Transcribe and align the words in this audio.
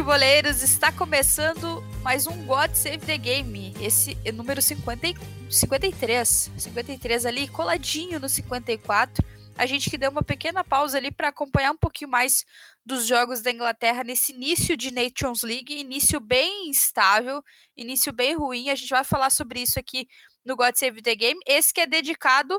Futeboleiros, 0.00 0.62
está 0.62 0.90
começando 0.90 1.82
mais 2.02 2.26
um 2.26 2.46
God 2.46 2.72
Save 2.72 3.00
the 3.00 3.18
Game. 3.18 3.74
Esse 3.78 4.16
é 4.24 4.32
número 4.32 4.62
50, 4.62 5.20
53. 5.50 6.50
53 6.56 7.26
ali, 7.26 7.46
coladinho 7.46 8.18
no 8.18 8.26
54. 8.26 9.22
A 9.58 9.66
gente 9.66 9.90
que 9.90 9.98
deu 9.98 10.10
uma 10.10 10.22
pequena 10.22 10.64
pausa 10.64 10.96
ali 10.96 11.10
para 11.12 11.28
acompanhar 11.28 11.72
um 11.72 11.76
pouquinho 11.76 12.10
mais 12.10 12.46
dos 12.84 13.06
jogos 13.06 13.42
da 13.42 13.50
Inglaterra 13.50 14.02
nesse 14.02 14.32
início 14.32 14.74
de 14.74 14.90
Nations 14.90 15.42
League, 15.42 15.78
início 15.78 16.18
bem 16.18 16.70
instável, 16.70 17.44
início 17.76 18.10
bem 18.10 18.34
ruim. 18.34 18.70
A 18.70 18.74
gente 18.74 18.88
vai 18.88 19.04
falar 19.04 19.28
sobre 19.28 19.60
isso 19.60 19.78
aqui 19.78 20.08
no 20.42 20.56
God 20.56 20.76
Save 20.76 21.02
the 21.02 21.14
Game. 21.14 21.38
Esse 21.46 21.74
que 21.74 21.80
é 21.82 21.86
dedicado 21.86 22.58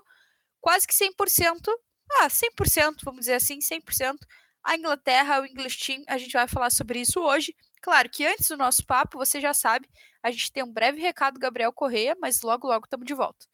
quase 0.62 0.85
que 0.85 0.94
100%, 0.94 1.68
ah, 2.21 2.27
100%, 2.27 2.98
vamos 3.04 3.21
dizer 3.21 3.34
assim, 3.34 3.58
100% 3.58 4.20
a 4.63 4.75
Inglaterra, 4.75 5.41
o 5.41 5.45
English 5.45 5.77
Team. 5.77 6.03
A 6.07 6.17
gente 6.17 6.33
vai 6.33 6.47
falar 6.47 6.70
sobre 6.70 7.01
isso 7.01 7.20
hoje. 7.20 7.55
Claro 7.81 8.09
que 8.09 8.25
antes 8.25 8.47
do 8.47 8.57
nosso 8.57 8.85
papo, 8.85 9.18
você 9.18 9.41
já 9.41 9.53
sabe, 9.53 9.87
a 10.21 10.29
gente 10.29 10.51
tem 10.51 10.63
um 10.63 10.71
breve 10.71 11.01
recado 11.01 11.35
do 11.35 11.40
Gabriel 11.40 11.73
Correia, 11.73 12.15
mas 12.21 12.41
logo, 12.41 12.68
logo 12.68 12.85
estamos 12.85 13.07
de 13.07 13.13
volta. 13.13 13.45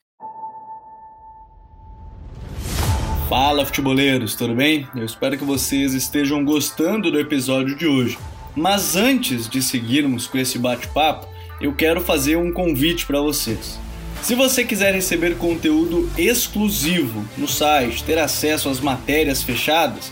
Fala, 3.30 3.66
futeboleiros, 3.66 4.36
tudo 4.36 4.55
bem? 4.55 4.88
Eu 4.95 5.03
espero 5.03 5.38
que 5.38 5.44
vocês 5.44 5.94
estejam 5.94 6.44
gostando 6.45 7.11
do 7.11 7.19
episódio 7.19 7.75
de 7.75 7.86
hoje. 7.86 8.17
Mas 8.55 8.95
antes 8.95 9.49
de 9.49 9.61
seguirmos 9.61 10.27
com 10.27 10.38
esse 10.38 10.58
bate-papo, 10.58 11.27
eu 11.59 11.73
quero 11.75 12.02
fazer 12.02 12.38
um 12.38 12.52
convite 12.52 13.05
para 13.05 13.19
vocês. 13.19 13.80
Se 14.21 14.33
você 14.33 14.64
quiser 14.64 14.94
receber 14.94 15.38
conteúdo 15.38 16.09
exclusivo 16.17 17.25
no 17.38 17.47
site, 17.47 18.03
ter 18.03 18.17
acesso 18.17 18.69
às 18.69 18.80
matérias 18.80 19.44
fechadas, 19.44 20.11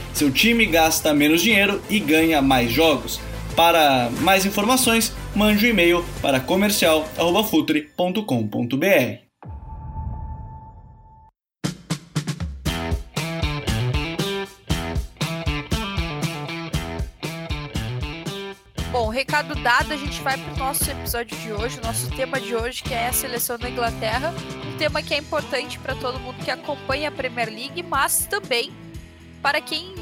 seu 0.13 0.31
time 0.31 0.65
gasta 0.65 1.13
menos 1.13 1.41
dinheiro 1.41 1.81
e 1.89 1.99
ganha 1.99 2.41
mais 2.41 2.71
jogos. 2.71 3.19
Para 3.55 4.09
mais 4.21 4.45
informações, 4.45 5.13
mande 5.35 5.65
um 5.65 5.69
e-mail 5.69 6.05
para 6.21 6.39
comercial@futre.com.br. 6.39 9.31
Bom, 18.91 19.07
recado 19.07 19.55
dado, 19.55 19.93
a 19.93 19.97
gente 19.97 20.21
vai 20.21 20.37
para 20.37 20.53
o 20.53 20.57
nosso 20.57 20.91
episódio 20.91 21.37
de 21.37 21.53
hoje, 21.53 21.79
o 21.79 21.85
nosso 21.85 22.11
tema 22.11 22.41
de 22.41 22.53
hoje, 22.53 22.83
que 22.83 22.93
é 22.93 23.07
a 23.07 23.13
seleção 23.13 23.57
da 23.57 23.69
Inglaterra. 23.69 24.33
Um 24.67 24.77
tema 24.77 25.01
que 25.01 25.13
é 25.13 25.17
importante 25.17 25.79
para 25.79 25.95
todo 25.95 26.19
mundo 26.19 26.43
que 26.43 26.51
acompanha 26.51 27.07
a 27.07 27.11
Premier 27.11 27.49
League, 27.49 27.81
mas 27.83 28.25
também 28.25 28.69
para 29.41 29.61
quem 29.61 29.95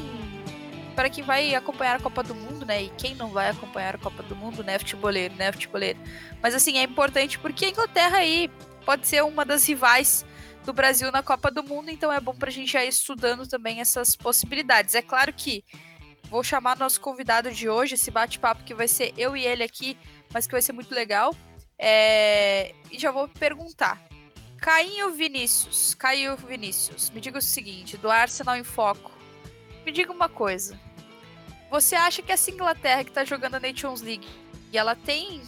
para 0.94 1.08
quem 1.08 1.24
vai 1.24 1.54
acompanhar 1.54 1.96
a 1.96 2.00
Copa 2.00 2.22
do 2.22 2.34
Mundo, 2.34 2.66
né? 2.66 2.82
E 2.82 2.90
quem 2.90 3.14
não 3.14 3.30
vai 3.30 3.48
acompanhar 3.48 3.94
a 3.94 3.98
Copa 3.98 4.22
do 4.22 4.36
Mundo, 4.36 4.62
né, 4.62 4.78
futeboleiro, 4.78 5.34
né, 5.34 5.50
futeboleiro. 5.50 5.98
Mas 6.42 6.54
assim, 6.54 6.76
é 6.76 6.82
importante 6.82 7.38
porque 7.38 7.64
a 7.64 7.68
Inglaterra 7.70 8.18
aí 8.18 8.50
pode 8.84 9.08
ser 9.08 9.24
uma 9.24 9.44
das 9.44 9.66
rivais 9.66 10.26
do 10.64 10.72
Brasil 10.74 11.10
na 11.10 11.22
Copa 11.22 11.50
do 11.50 11.62
Mundo, 11.62 11.90
então 11.90 12.12
é 12.12 12.20
bom 12.20 12.34
para 12.34 12.50
a 12.50 12.52
gente 12.52 12.72
já 12.72 12.84
ir 12.84 12.88
estudando 12.88 13.46
também 13.46 13.80
essas 13.80 14.14
possibilidades. 14.14 14.94
É 14.94 15.00
claro 15.00 15.32
que 15.32 15.64
vou 16.24 16.44
chamar 16.44 16.76
nosso 16.76 17.00
convidado 17.00 17.50
de 17.50 17.68
hoje, 17.68 17.94
esse 17.94 18.10
bate-papo 18.10 18.62
que 18.64 18.74
vai 18.74 18.86
ser 18.86 19.14
eu 19.16 19.36
e 19.36 19.46
ele 19.46 19.62
aqui, 19.62 19.96
mas 20.32 20.46
que 20.46 20.52
vai 20.52 20.62
ser 20.62 20.72
muito 20.72 20.94
legal. 20.94 21.34
É... 21.78 22.74
E 22.90 22.98
já 22.98 23.10
vou 23.10 23.26
perguntar. 23.26 24.00
Caio 24.58 25.12
Vinícius, 25.14 25.94
Caio 25.94 26.36
Vinícius, 26.36 27.08
me 27.08 27.20
diga 27.22 27.38
o 27.38 27.42
seguinte, 27.42 27.96
do 27.96 28.10
Arsenal 28.10 28.56
em 28.56 28.64
Foco. 28.64 29.19
Me 29.84 29.92
diga 29.92 30.12
uma 30.12 30.28
coisa. 30.28 30.78
Você 31.70 31.94
acha 31.94 32.20
que 32.22 32.32
essa 32.32 32.50
Inglaterra 32.50 33.04
que 33.04 33.10
está 33.10 33.24
jogando 33.24 33.54
a 33.54 33.60
Nations 33.60 34.02
League, 34.02 34.26
e 34.72 34.78
ela 34.78 34.94
tem 34.94 35.40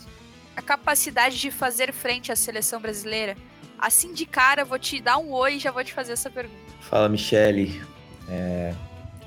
a 0.56 0.62
capacidade 0.62 1.38
de 1.38 1.50
fazer 1.50 1.92
frente 1.92 2.30
à 2.30 2.36
seleção 2.36 2.80
brasileira? 2.80 3.36
Assim 3.78 4.12
de 4.12 4.24
cara, 4.24 4.64
vou 4.64 4.78
te 4.78 5.00
dar 5.00 5.18
um 5.18 5.32
oi 5.32 5.56
e 5.56 5.58
já 5.58 5.70
vou 5.70 5.82
te 5.82 5.92
fazer 5.92 6.12
essa 6.12 6.30
pergunta. 6.30 6.60
Fala, 6.80 7.08
Michele. 7.08 7.82
É... 8.28 8.74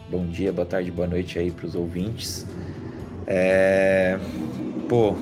Bom 0.09 0.27
dia, 0.27 0.53
boa 0.53 0.65
tarde, 0.65 0.91
boa 0.91 1.07
noite 1.07 1.37
aí 1.37 1.51
para 1.51 1.65
os 1.65 1.75
ouvintes. 1.75 2.45
É... 3.27 4.17
Pô, 4.87 5.15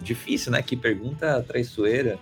difícil, 0.00 0.52
né? 0.52 0.62
Que 0.62 0.76
pergunta 0.76 1.42
traiçoeira. 1.42 2.18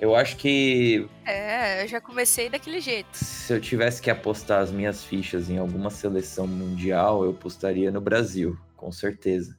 Eu 0.00 0.14
acho 0.14 0.36
que. 0.36 1.08
É, 1.26 1.82
eu 1.82 1.88
já 1.88 2.00
comecei 2.00 2.48
daquele 2.48 2.80
jeito. 2.80 3.08
Se 3.12 3.52
eu 3.52 3.60
tivesse 3.60 4.00
que 4.00 4.10
apostar 4.10 4.60
as 4.60 4.70
minhas 4.70 5.04
fichas 5.04 5.50
em 5.50 5.58
alguma 5.58 5.90
seleção 5.90 6.46
mundial, 6.46 7.24
eu 7.24 7.30
apostaria 7.30 7.90
no 7.90 8.00
Brasil, 8.00 8.56
com 8.76 8.92
certeza. 8.92 9.58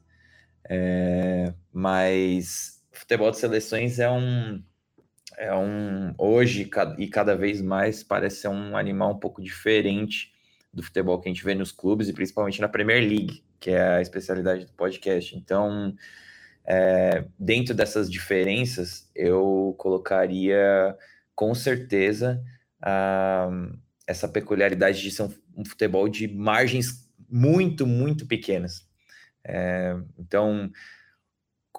É, 0.68 1.52
mas 1.72 2.82
futebol 2.90 3.30
de 3.30 3.36
seleções 3.36 3.98
é 3.98 4.10
um. 4.10 4.62
É 5.36 5.54
um. 5.54 6.14
Hoje, 6.16 6.70
e 6.98 7.06
cada 7.06 7.36
vez 7.36 7.60
mais, 7.60 8.02
parece 8.02 8.42
ser 8.42 8.48
um 8.48 8.76
animal 8.76 9.12
um 9.12 9.18
pouco 9.18 9.42
diferente 9.42 10.32
do 10.72 10.82
futebol 10.82 11.20
que 11.20 11.28
a 11.28 11.32
gente 11.32 11.44
vê 11.44 11.54
nos 11.54 11.72
clubes 11.72 12.08
e 12.08 12.12
principalmente 12.12 12.60
na 12.60 12.68
Premier 12.68 13.00
League, 13.00 13.42
que 13.58 13.70
é 13.70 13.96
a 13.96 14.00
especialidade 14.00 14.64
do 14.64 14.72
podcast. 14.72 15.36
Então 15.36 15.94
é, 16.66 17.24
dentro 17.38 17.74
dessas 17.74 18.10
diferenças, 18.10 19.08
eu 19.14 19.74
colocaria 19.78 20.96
com 21.34 21.54
certeza 21.54 22.42
essa 24.06 24.28
peculiaridade 24.28 25.00
de 25.02 25.10
ser 25.10 25.22
um, 25.22 25.34
um, 25.56 25.64
futebol 25.64 26.08
de 26.08 26.26
margens 26.28 27.08
muito, 27.28 27.86
muito 27.86 28.26
pequenas. 28.26 28.86
É, 29.44 29.96
então, 30.18 30.70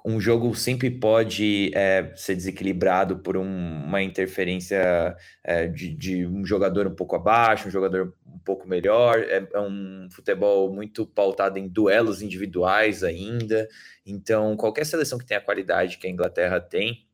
um 0.06 0.20
jogo 0.20 0.54
sempre 0.56 0.90
pode 0.90 1.72
é, 1.76 2.12
ser 2.16 2.36
desequilibrado 2.36 3.20
por 3.20 3.38
um, 3.38 3.46
uma 3.86 4.02
interferência 4.02 5.16
é, 5.44 5.68
de, 5.68 5.94
de, 5.94 6.26
um 6.26 6.46
jogador 6.46 6.88
um 6.88 6.96
pouco 6.96 7.16
abaixo, 7.16 7.68
um 7.68 7.72
jogador 7.72 8.14
um 8.26 8.40
pouco 8.40 8.68
melhor. 8.68 9.20
É, 9.20 9.48
é, 9.54 9.60
um 9.60 10.08
futebol 10.10 10.74
muito 10.74 11.06
pautado 11.06 11.60
em 11.60 11.68
duelos 11.68 12.22
individuais 12.22 13.04
ainda. 13.04 13.68
Então, 14.06 14.58
qualquer 14.58 14.86
seleção 14.86 15.20
que 15.20 15.26
tenha 15.26 15.40
a 15.40 15.44
qualidade 15.44 15.98
que 15.98 16.08
a 16.08 16.10
Inglaterra 16.10 16.60
tem, 16.60 17.06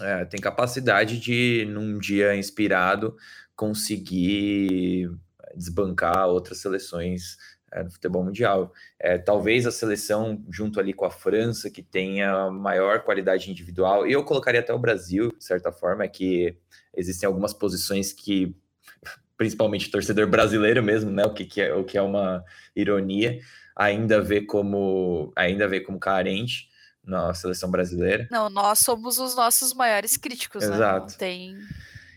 é, 0.00 0.24
tem 0.24 0.40
capacidade 0.40 1.18
de, 1.18 1.66
num 1.68 1.98
dia 1.98 2.34
inspirado, 2.34 3.14
conseguir 3.54 5.10
desbancar 5.54 6.28
outras 6.28 6.58
seleções 6.58 7.36
é, 7.72 7.82
no 7.82 7.90
futebol 7.90 8.24
mundial. 8.24 8.72
É, 8.98 9.18
talvez 9.18 9.66
a 9.66 9.70
seleção, 9.70 10.42
junto 10.50 10.78
ali 10.78 10.92
com 10.92 11.04
a 11.04 11.10
França, 11.10 11.70
que 11.70 11.82
tenha 11.82 12.50
maior 12.50 13.00
qualidade 13.00 13.50
individual, 13.50 14.06
e 14.06 14.12
eu 14.12 14.24
colocaria 14.24 14.60
até 14.60 14.72
o 14.72 14.78
Brasil, 14.78 15.32
de 15.36 15.44
certa 15.44 15.72
forma, 15.72 16.04
é 16.04 16.08
que 16.08 16.56
existem 16.96 17.26
algumas 17.26 17.52
posições 17.52 18.12
que, 18.12 18.54
principalmente 19.36 19.90
torcedor 19.90 20.26
brasileiro 20.26 20.82
mesmo, 20.82 21.10
né, 21.10 21.24
o 21.24 21.34
que, 21.34 21.44
que 21.44 21.60
é, 21.60 21.74
o 21.74 21.84
que 21.84 21.98
é 21.98 22.02
uma 22.02 22.44
ironia, 22.74 23.40
ainda 23.74 24.20
vê 24.20 24.40
como, 24.40 25.32
ainda 25.36 25.68
vê 25.68 25.80
como 25.80 25.98
carente 25.98 26.68
na 27.04 27.32
seleção 27.34 27.70
brasileira. 27.70 28.26
Não, 28.30 28.50
nós 28.50 28.80
somos 28.80 29.18
os 29.18 29.36
nossos 29.36 29.72
maiores 29.72 30.16
críticos, 30.16 30.64
Exato. 30.64 31.12
né? 31.12 31.18
Tem... 31.18 31.56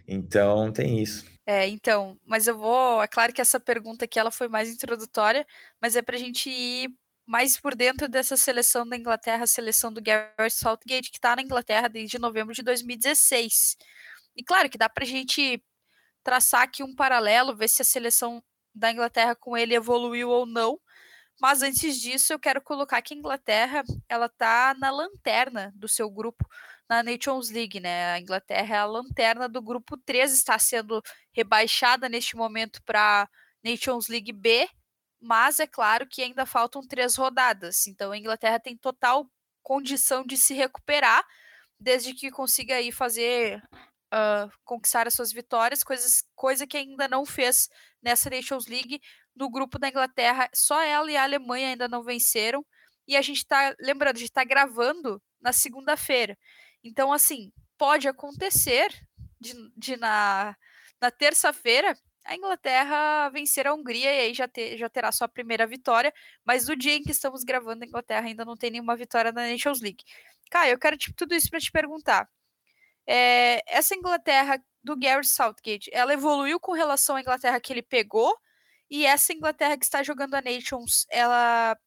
Então 0.07 0.71
tem 0.71 1.03
isso. 1.03 1.23
É, 1.51 1.67
então, 1.67 2.15
mas 2.27 2.45
eu 2.45 2.55
vou. 2.55 3.01
É 3.01 3.07
claro 3.07 3.33
que 3.33 3.41
essa 3.41 3.59
pergunta 3.59 4.05
aqui 4.05 4.19
ela 4.19 4.29
foi 4.29 4.47
mais 4.47 4.69
introdutória, 4.69 5.47
mas 5.81 5.95
é 5.95 6.01
para 6.01 6.15
a 6.15 6.19
gente 6.19 6.47
ir 6.47 6.93
mais 7.25 7.59
por 7.59 7.73
dentro 7.73 8.07
dessa 8.07 8.37
seleção 8.37 8.87
da 8.87 8.95
Inglaterra, 8.95 9.45
a 9.45 9.47
seleção 9.47 9.91
do 9.91 9.99
Gareth 9.99 10.51
Southgate, 10.51 11.09
que 11.09 11.17
está 11.17 11.35
na 11.35 11.41
Inglaterra 11.41 11.87
desde 11.87 12.19
novembro 12.19 12.53
de 12.53 12.61
2016. 12.61 13.77
E 14.35 14.43
claro 14.43 14.69
que 14.69 14.77
dá 14.77 14.87
para 14.87 15.03
a 15.03 15.07
gente 15.07 15.63
traçar 16.23 16.61
aqui 16.61 16.83
um 16.83 16.95
paralelo, 16.95 17.55
ver 17.55 17.67
se 17.67 17.81
a 17.81 17.85
seleção 17.85 18.43
da 18.75 18.91
Inglaterra 18.91 19.35
com 19.35 19.57
ele 19.57 19.73
evoluiu 19.73 20.29
ou 20.29 20.45
não. 20.45 20.79
Mas 21.41 21.63
antes 21.63 21.99
disso, 21.99 22.31
eu 22.31 22.39
quero 22.39 22.61
colocar 22.61 23.01
que 23.01 23.15
a 23.15 23.17
Inglaterra 23.17 23.83
ela 24.07 24.27
está 24.27 24.75
na 24.77 24.91
lanterna 24.91 25.71
do 25.75 25.87
seu 25.87 26.11
grupo 26.11 26.47
na 26.89 27.03
Nations 27.03 27.51
League, 27.51 27.79
né? 27.79 28.13
A 28.13 28.19
Inglaterra 28.19 28.75
é 28.75 28.79
a 28.79 28.85
lanterna 28.85 29.47
do 29.47 29.61
grupo 29.61 29.95
3, 29.97 30.33
está 30.33 30.57
sendo 30.57 31.01
rebaixada 31.31 32.09
neste 32.09 32.35
momento 32.35 32.81
para 32.83 33.29
Nations 33.63 34.07
League 34.07 34.31
B, 34.33 34.67
mas 35.21 35.59
é 35.59 35.67
claro 35.67 36.07
que 36.07 36.23
ainda 36.23 36.45
faltam 36.45 36.81
três 36.81 37.15
rodadas, 37.15 37.87
então 37.87 38.11
a 38.11 38.17
Inglaterra 38.17 38.59
tem 38.59 38.75
total 38.75 39.29
condição 39.61 40.25
de 40.25 40.37
se 40.37 40.53
recuperar 40.53 41.23
desde 41.79 42.13
que 42.13 42.31
consiga 42.31 42.75
aí 42.75 42.91
fazer 42.91 43.61
uh, 44.13 44.51
conquistar 44.63 45.07
as 45.07 45.13
suas 45.13 45.31
vitórias, 45.31 45.83
coisas, 45.83 46.23
coisa 46.35 46.67
que 46.67 46.77
ainda 46.77 47.07
não 47.07 47.25
fez 47.25 47.69
nessa 48.01 48.29
Nations 48.29 48.67
League. 48.67 48.99
No 49.35 49.49
grupo 49.49 49.79
da 49.79 49.87
Inglaterra, 49.87 50.49
só 50.53 50.81
ela 50.81 51.09
e 51.09 51.15
a 51.15 51.23
Alemanha 51.23 51.69
ainda 51.69 51.87
não 51.87 52.03
venceram. 52.03 52.65
E 53.07 53.15
a 53.15 53.21
gente 53.21 53.37
está, 53.37 53.73
lembrando, 53.79 54.17
a 54.17 54.19
gente 54.19 54.29
está 54.29 54.43
gravando 54.43 55.21
na 55.39 55.53
segunda-feira. 55.53 56.37
Então, 56.83 57.11
assim, 57.11 57.51
pode 57.77 58.07
acontecer 58.07 58.93
de, 59.39 59.53
de 59.75 59.97
na, 59.97 60.55
na 61.01 61.11
terça-feira 61.11 61.97
a 62.25 62.35
Inglaterra 62.35 63.29
vencer 63.29 63.65
a 63.65 63.73
Hungria 63.73 64.13
e 64.13 64.19
aí 64.19 64.33
já, 64.33 64.47
ter, 64.47 64.77
já 64.77 64.87
terá 64.89 65.11
sua 65.11 65.27
primeira 65.27 65.65
vitória. 65.65 66.13
Mas 66.45 66.67
no 66.67 66.75
dia 66.75 66.93
em 66.93 67.01
que 67.01 67.11
estamos 67.11 67.43
gravando, 67.43 67.83
a 67.83 67.87
Inglaterra 67.87 68.27
ainda 68.27 68.45
não 68.45 68.55
tem 68.55 68.69
nenhuma 68.69 68.95
vitória 68.95 69.31
na 69.31 69.49
Nations 69.49 69.81
League. 69.81 70.03
Caio, 70.49 70.73
eu 70.73 70.79
quero 70.79 70.97
tipo, 70.97 71.15
tudo 71.15 71.33
isso 71.33 71.49
para 71.49 71.59
te 71.59 71.71
perguntar. 71.71 72.29
É, 73.07 73.63
essa 73.67 73.95
Inglaterra 73.95 74.61
do 74.83 74.95
Gary 74.95 75.25
Southgate, 75.25 75.89
ela 75.91 76.13
evoluiu 76.13 76.59
com 76.59 76.73
relação 76.73 77.15
à 77.15 77.21
Inglaterra 77.21 77.59
que 77.59 77.73
ele 77.73 77.81
pegou? 77.81 78.37
E 78.89 79.05
essa 79.05 79.33
Inglaterra 79.33 79.77
que 79.77 79.85
está 79.85 80.03
jogando 80.03 80.35
a 80.35 80.41
Nations, 80.41 81.05
ela 81.09 81.77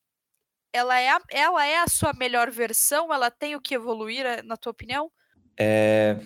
ela 0.73 0.99
é 0.99 1.11
a, 1.11 1.21
ela 1.31 1.67
é 1.67 1.79
a 1.79 1.89
sua 1.89 2.13
melhor 2.13 2.51
versão? 2.51 3.13
Ela 3.13 3.31
tem 3.31 3.55
o 3.55 3.61
que 3.61 3.75
evoluir, 3.75 4.25
eh, 4.25 4.43
na 4.43 4.57
tua 4.57 4.73
opinião? 4.73 5.11
É, 5.59 6.17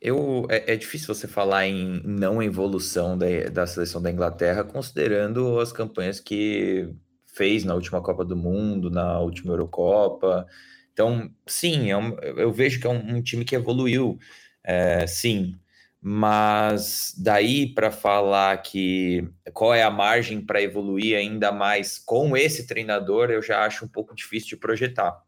eu, 0.00 0.46
é, 0.50 0.74
é 0.74 0.76
difícil 0.76 1.12
você 1.12 1.26
falar 1.26 1.66
em 1.66 2.02
não 2.04 2.42
evolução 2.42 3.16
da, 3.16 3.26
da 3.50 3.66
seleção 3.66 4.00
da 4.00 4.10
Inglaterra, 4.10 4.62
considerando 4.62 5.58
as 5.58 5.72
campanhas 5.72 6.20
que 6.20 6.88
fez 7.26 7.64
na 7.64 7.74
última 7.74 8.02
Copa 8.02 8.24
do 8.24 8.36
Mundo, 8.36 8.90
na 8.90 9.20
última 9.20 9.52
Eurocopa. 9.52 10.46
Então, 10.92 11.30
sim, 11.46 11.90
é 11.90 11.96
um, 11.96 12.16
eu 12.18 12.52
vejo 12.52 12.80
que 12.80 12.86
é 12.86 12.90
um, 12.90 13.16
um 13.16 13.22
time 13.22 13.44
que 13.44 13.54
evoluiu, 13.54 14.18
é, 14.64 15.06
sim. 15.06 15.58
Mas 16.00 17.12
daí 17.18 17.74
para 17.74 17.90
falar 17.90 18.56
que 18.62 19.28
qual 19.52 19.74
é 19.74 19.82
a 19.82 19.90
margem 19.90 20.40
para 20.40 20.62
evoluir 20.62 21.16
ainda 21.16 21.50
mais 21.50 21.98
com 21.98 22.36
esse 22.36 22.66
treinador, 22.66 23.30
eu 23.30 23.42
já 23.42 23.64
acho 23.64 23.84
um 23.84 23.88
pouco 23.88 24.14
difícil 24.14 24.50
de 24.50 24.56
projetar. 24.56 25.20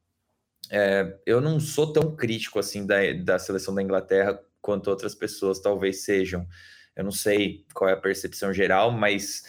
É, 0.71 1.17
eu 1.27 1.41
não 1.41 1.59
sou 1.59 1.93
tão 1.93 2.15
crítico 2.15 2.59
assim 2.59 2.87
da, 2.87 3.13
da 3.25 3.39
seleção 3.39 3.75
da 3.75 3.83
Inglaterra 3.83 4.41
quanto 4.63 4.89
outras 4.89 5.15
pessoas 5.15 5.59
talvez 5.59 6.05
sejam. 6.05 6.47
Eu 6.95 7.03
não 7.03 7.11
sei 7.11 7.65
qual 7.75 7.91
é 7.91 7.95
a 7.95 7.97
percepção 7.97 8.53
geral, 8.53 8.93
mas 8.93 9.43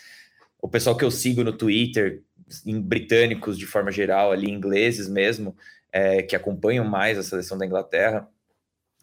o 0.59 0.67
pessoal 0.67 0.97
que 0.97 1.05
eu 1.05 1.11
sigo 1.11 1.43
no 1.43 1.53
Twitter, 1.53 2.23
em 2.65 2.81
britânicos 2.81 3.57
de 3.57 3.65
forma 3.67 3.91
geral, 3.91 4.31
ali 4.31 4.49
ingleses 4.49 5.07
mesmo, 5.07 5.55
é, 5.91 6.23
que 6.23 6.35
acompanham 6.35 6.85
mais 6.85 7.17
a 7.17 7.23
seleção 7.23 7.57
da 7.57 7.65
Inglaterra, 7.65 8.27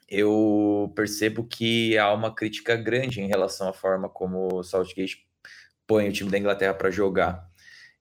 eu 0.09 0.93
percebo 0.97 1.45
que 1.45 1.99
há 1.99 2.13
uma 2.13 2.35
crítica 2.35 2.75
grande 2.77 3.21
em 3.21 3.29
relação 3.29 3.69
à 3.69 3.73
forma 3.73 4.09
como 4.09 4.49
o 4.55 4.63
Southgate 4.63 5.27
põe 5.87 6.09
o 6.09 6.13
time 6.13 6.31
da 6.31 6.39
Inglaterra 6.39 6.75
para 6.75 6.91
jogar. 6.91 7.49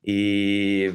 E 0.04 0.94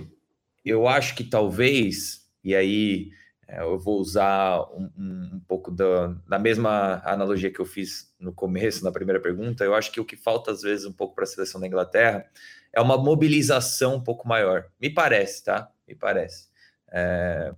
eu 0.65 0.89
acho 0.89 1.15
que 1.15 1.25
talvez, 1.25 2.27
e 2.43 2.55
aí 2.55 3.11
é, 3.47 3.61
eu 3.61 3.79
vou 3.79 4.01
usar 4.01 4.63
um, 4.73 4.91
um, 4.97 5.31
um 5.35 5.41
pouco 5.47 5.71
da, 5.71 6.09
da, 6.27 6.39
mesma 6.39 7.03
analogia 7.05 7.51
que 7.51 7.61
eu 7.61 7.67
fiz 7.67 8.15
no 8.19 8.33
começo, 8.33 8.85
na 8.85 8.93
primeira 8.93 9.21
pergunta, 9.21 9.65
eu 9.65 9.75
acho 9.75 9.93
que 9.93 10.01
o 10.01 10.05
que 10.05 10.17
falta 10.17 10.51
às 10.51 10.63
vezes 10.63 10.87
um 10.87 10.93
pouco 10.93 11.15
para 11.15 11.25
a 11.25 11.27
seleção 11.27 11.61
da 11.61 11.67
Inglaterra 11.67 12.25
é 12.73 12.81
uma 12.81 12.97
mobilização 12.97 13.97
um 13.97 14.03
pouco 14.03 14.27
maior. 14.27 14.71
Me 14.81 14.89
parece, 14.89 15.45
tá? 15.45 15.71
Me 15.87 15.95
parece. 15.95 16.49
É, 16.91 17.53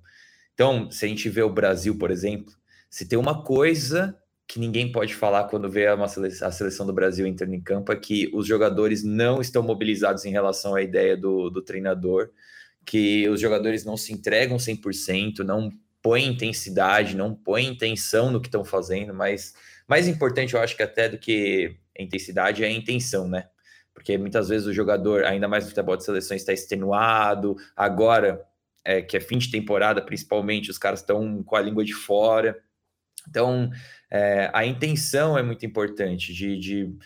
então, 0.54 0.90
se 0.90 1.04
a 1.04 1.08
gente 1.08 1.28
vê 1.28 1.42
o 1.42 1.52
Brasil, 1.52 1.96
por 1.96 2.10
exemplo, 2.10 2.52
se 2.94 3.04
tem 3.04 3.18
uma 3.18 3.42
coisa 3.42 4.16
que 4.46 4.60
ninguém 4.60 4.92
pode 4.92 5.16
falar 5.16 5.48
quando 5.48 5.68
vê 5.68 5.88
a 5.88 6.06
seleção, 6.06 6.46
a 6.46 6.52
seleção 6.52 6.86
do 6.86 6.92
Brasil 6.92 7.26
entrando 7.26 7.52
em 7.52 7.60
campo 7.60 7.90
é 7.90 7.96
que 7.96 8.30
os 8.32 8.46
jogadores 8.46 9.02
não 9.02 9.40
estão 9.40 9.64
mobilizados 9.64 10.24
em 10.24 10.30
relação 10.30 10.76
à 10.76 10.80
ideia 10.80 11.16
do, 11.16 11.50
do 11.50 11.60
treinador, 11.60 12.30
que 12.86 13.28
os 13.28 13.40
jogadores 13.40 13.84
não 13.84 13.96
se 13.96 14.12
entregam 14.12 14.58
100%, 14.58 15.40
não 15.40 15.72
põem 16.00 16.28
intensidade, 16.28 17.16
não 17.16 17.34
põem 17.34 17.66
intenção 17.66 18.30
no 18.30 18.40
que 18.40 18.46
estão 18.46 18.64
fazendo, 18.64 19.12
mas 19.12 19.54
mais 19.88 20.06
importante, 20.06 20.54
eu 20.54 20.60
acho 20.60 20.76
que 20.76 20.82
até 20.84 21.08
do 21.08 21.18
que 21.18 21.76
intensidade 21.98 22.62
é 22.62 22.68
a 22.68 22.70
intenção, 22.70 23.26
né? 23.26 23.48
Porque 23.92 24.16
muitas 24.16 24.50
vezes 24.50 24.68
o 24.68 24.72
jogador, 24.72 25.24
ainda 25.24 25.48
mais 25.48 25.64
no 25.64 25.70
futebol 25.70 25.96
de 25.96 26.04
seleção, 26.04 26.36
está 26.36 26.52
extenuado, 26.52 27.56
agora 27.74 28.46
é, 28.84 29.02
que 29.02 29.16
é 29.16 29.20
fim 29.20 29.38
de 29.38 29.50
temporada, 29.50 30.00
principalmente, 30.00 30.70
os 30.70 30.78
caras 30.78 31.00
estão 31.00 31.42
com 31.42 31.56
a 31.56 31.60
língua 31.60 31.84
de 31.84 31.92
fora. 31.92 32.56
Então, 33.28 33.70
é, 34.10 34.50
a 34.52 34.64
intenção 34.64 35.36
é 35.36 35.42
muito 35.42 35.64
importante 35.66 36.32
de, 36.32 36.58
de, 36.58 36.96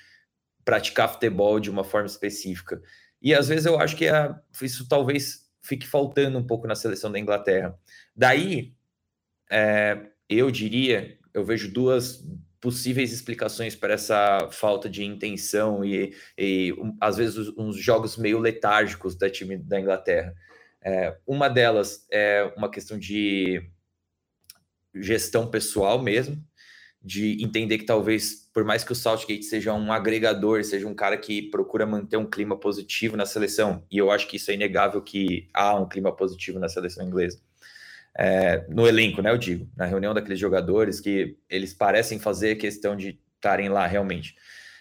praticar 0.64 1.10
futebol 1.10 1.58
de 1.58 1.70
uma 1.70 1.82
forma 1.82 2.06
específica. 2.06 2.82
E 3.22 3.34
às 3.34 3.48
vezes 3.48 3.64
eu 3.64 3.80
acho 3.80 3.96
que 3.96 4.06
a, 4.06 4.38
isso 4.60 4.86
talvez 4.86 5.48
fique 5.62 5.86
faltando 5.86 6.38
um 6.38 6.46
pouco 6.46 6.66
na 6.66 6.74
seleção 6.74 7.10
da 7.10 7.18
Inglaterra. 7.18 7.78
Daí, 8.14 8.74
é, 9.50 9.98
eu 10.28 10.50
diria, 10.50 11.18
eu 11.32 11.44
vejo 11.44 11.72
duas 11.72 12.22
possíveis 12.60 13.12
explicações 13.12 13.74
para 13.74 13.94
essa 13.94 14.48
falta 14.50 14.88
de 14.90 15.04
intenção 15.04 15.84
e, 15.84 16.14
e 16.36 16.72
um, 16.74 16.96
às 17.00 17.16
vezes 17.16 17.48
uns 17.56 17.76
jogos 17.76 18.16
meio 18.16 18.38
letárgicos 18.38 19.16
da 19.16 19.30
time 19.30 19.56
da 19.56 19.80
Inglaterra. 19.80 20.34
É, 20.82 21.16
uma 21.26 21.48
delas 21.48 22.06
é 22.10 22.52
uma 22.56 22.70
questão 22.70 22.98
de 22.98 23.62
gestão 24.94 25.46
pessoal 25.46 26.02
mesmo, 26.02 26.42
de 27.02 27.42
entender 27.42 27.78
que 27.78 27.84
talvez, 27.84 28.48
por 28.52 28.64
mais 28.64 28.82
que 28.82 28.92
o 28.92 28.94
Southgate 28.94 29.44
seja 29.44 29.72
um 29.72 29.92
agregador, 29.92 30.64
seja 30.64 30.86
um 30.86 30.94
cara 30.94 31.16
que 31.16 31.42
procura 31.42 31.86
manter 31.86 32.16
um 32.16 32.28
clima 32.28 32.58
positivo 32.58 33.16
na 33.16 33.24
seleção, 33.24 33.84
e 33.90 33.98
eu 33.98 34.10
acho 34.10 34.26
que 34.26 34.36
isso 34.36 34.50
é 34.50 34.54
inegável 34.54 35.00
que 35.00 35.48
há 35.54 35.74
um 35.74 35.88
clima 35.88 36.14
positivo 36.14 36.58
na 36.58 36.68
seleção 36.68 37.06
inglesa. 37.06 37.40
É, 38.18 38.66
no 38.68 38.88
elenco, 38.88 39.22
né? 39.22 39.30
Eu 39.30 39.38
digo, 39.38 39.70
na 39.76 39.86
reunião 39.86 40.12
daqueles 40.12 40.40
jogadores 40.40 40.98
que 40.98 41.36
eles 41.48 41.72
parecem 41.72 42.18
fazer 42.18 42.56
questão 42.56 42.96
de 42.96 43.20
estarem 43.36 43.68
lá 43.68 43.86
realmente. 43.86 44.34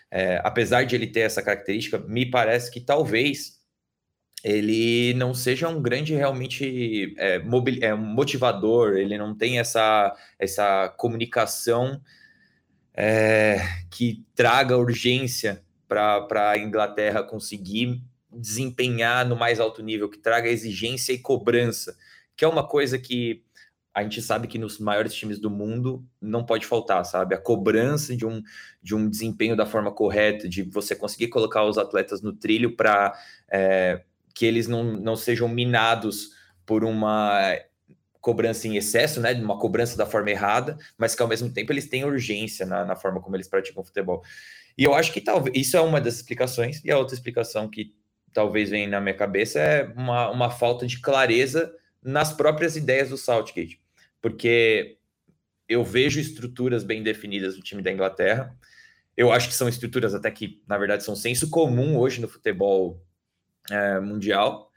É, 0.09 0.41
apesar 0.43 0.85
de 0.85 0.95
ele 0.95 1.05
ter 1.05 1.19
essa 1.19 1.43
característica, 1.43 1.99
me 1.99 2.25
parece 2.25 2.71
que 2.71 2.81
talvez 2.81 3.56
ele 4.43 5.13
não 5.15 5.33
seja 5.33 5.67
um 5.67 5.81
grande 5.81 6.13
realmente 6.13 7.13
é, 7.17 7.39
mobil, 7.39 7.79
é, 7.81 7.93
motivador, 7.93 8.97
ele 8.97 9.17
não 9.17 9.35
tem 9.35 9.59
essa, 9.59 10.15
essa 10.37 10.89
comunicação 10.89 12.01
é, 12.93 13.59
que 13.89 14.23
traga 14.35 14.77
urgência 14.77 15.63
para 15.87 16.51
a 16.51 16.57
Inglaterra 16.57 17.23
conseguir 17.23 18.01
desempenhar 18.31 19.25
no 19.25 19.35
mais 19.35 19.59
alto 19.59 19.81
nível, 19.81 20.09
que 20.09 20.17
traga 20.17 20.49
exigência 20.49 21.13
e 21.13 21.17
cobrança, 21.17 21.97
que 22.35 22.45
é 22.45 22.47
uma 22.47 22.67
coisa 22.67 22.99
que 22.99 23.43
a 23.93 24.03
gente 24.03 24.21
sabe 24.21 24.47
que 24.47 24.59
nos 24.59 24.77
maiores 24.77 25.11
times 25.11 25.39
do 25.39 25.49
mundo 25.49 26.05
não 26.21 26.45
pode 26.45 26.67
faltar, 26.67 27.03
sabe? 27.03 27.33
A 27.33 27.39
cobrança 27.39 28.15
de 28.15 28.27
um, 28.27 28.43
de 28.79 28.93
um 28.93 29.09
desempenho 29.09 29.55
da 29.55 29.65
forma 29.65 29.91
correta, 29.91 30.47
de 30.47 30.61
você 30.61 30.95
conseguir 30.95 31.29
colocar 31.29 31.63
os 31.63 31.79
atletas 31.79 32.21
no 32.21 32.31
trilho 32.31 32.75
para 32.75 33.17
é, 33.51 34.03
que 34.37 34.45
eles 34.45 34.67
não, 34.67 34.83
não 34.83 35.15
sejam 35.15 35.49
minados 35.49 36.29
por 36.63 36.83
uma 36.83 37.57
cobrança 38.21 38.67
em 38.67 38.77
excesso, 38.77 39.19
né, 39.19 39.33
uma 39.33 39.57
cobrança 39.57 39.97
da 39.97 40.05
forma 40.05 40.29
errada, 40.29 40.77
mas 40.95 41.15
que 41.15 41.23
ao 41.23 41.27
mesmo 41.27 41.49
tempo 41.49 41.73
eles 41.73 41.87
têm 41.87 42.05
urgência 42.05 42.63
na, 42.63 42.85
na 42.85 42.95
forma 42.95 43.19
como 43.19 43.35
eles 43.35 43.47
praticam 43.47 43.83
futebol. 43.83 44.23
E 44.77 44.83
eu 44.83 44.93
acho 44.93 45.11
que 45.11 45.19
talvez 45.19 45.57
isso 45.57 45.75
é 45.75 45.81
uma 45.81 45.99
das 45.99 46.17
explicações, 46.17 46.85
e 46.85 46.91
a 46.91 46.99
outra 46.99 47.15
explicação 47.15 47.67
que 47.67 47.95
talvez 48.31 48.69
venha 48.69 48.87
na 48.87 49.01
minha 49.01 49.15
cabeça 49.15 49.59
é 49.59 49.85
uma, 49.95 50.29
uma 50.29 50.51
falta 50.51 50.85
de 50.85 51.01
clareza 51.01 51.73
nas 52.03 52.31
próprias 52.31 52.75
ideias 52.75 53.09
do 53.09 53.17
Southgate, 53.17 53.81
porque 54.21 54.99
eu 55.67 55.83
vejo 55.83 56.19
estruturas 56.19 56.83
bem 56.83 57.01
definidas 57.01 57.57
no 57.57 57.63
time 57.63 57.81
da 57.81 57.91
Inglaterra. 57.91 58.55
Eu 59.15 59.31
acho 59.31 59.47
que 59.47 59.55
são 59.55 59.67
estruturas 59.67 60.13
até 60.13 60.29
que, 60.29 60.61
na 60.67 60.77
verdade, 60.77 61.03
são 61.03 61.15
senso 61.15 61.49
comum 61.49 61.97
hoje 61.97 62.21
no 62.21 62.27
futebol 62.27 63.03
é, 63.69 63.99
mundial, 63.99 64.71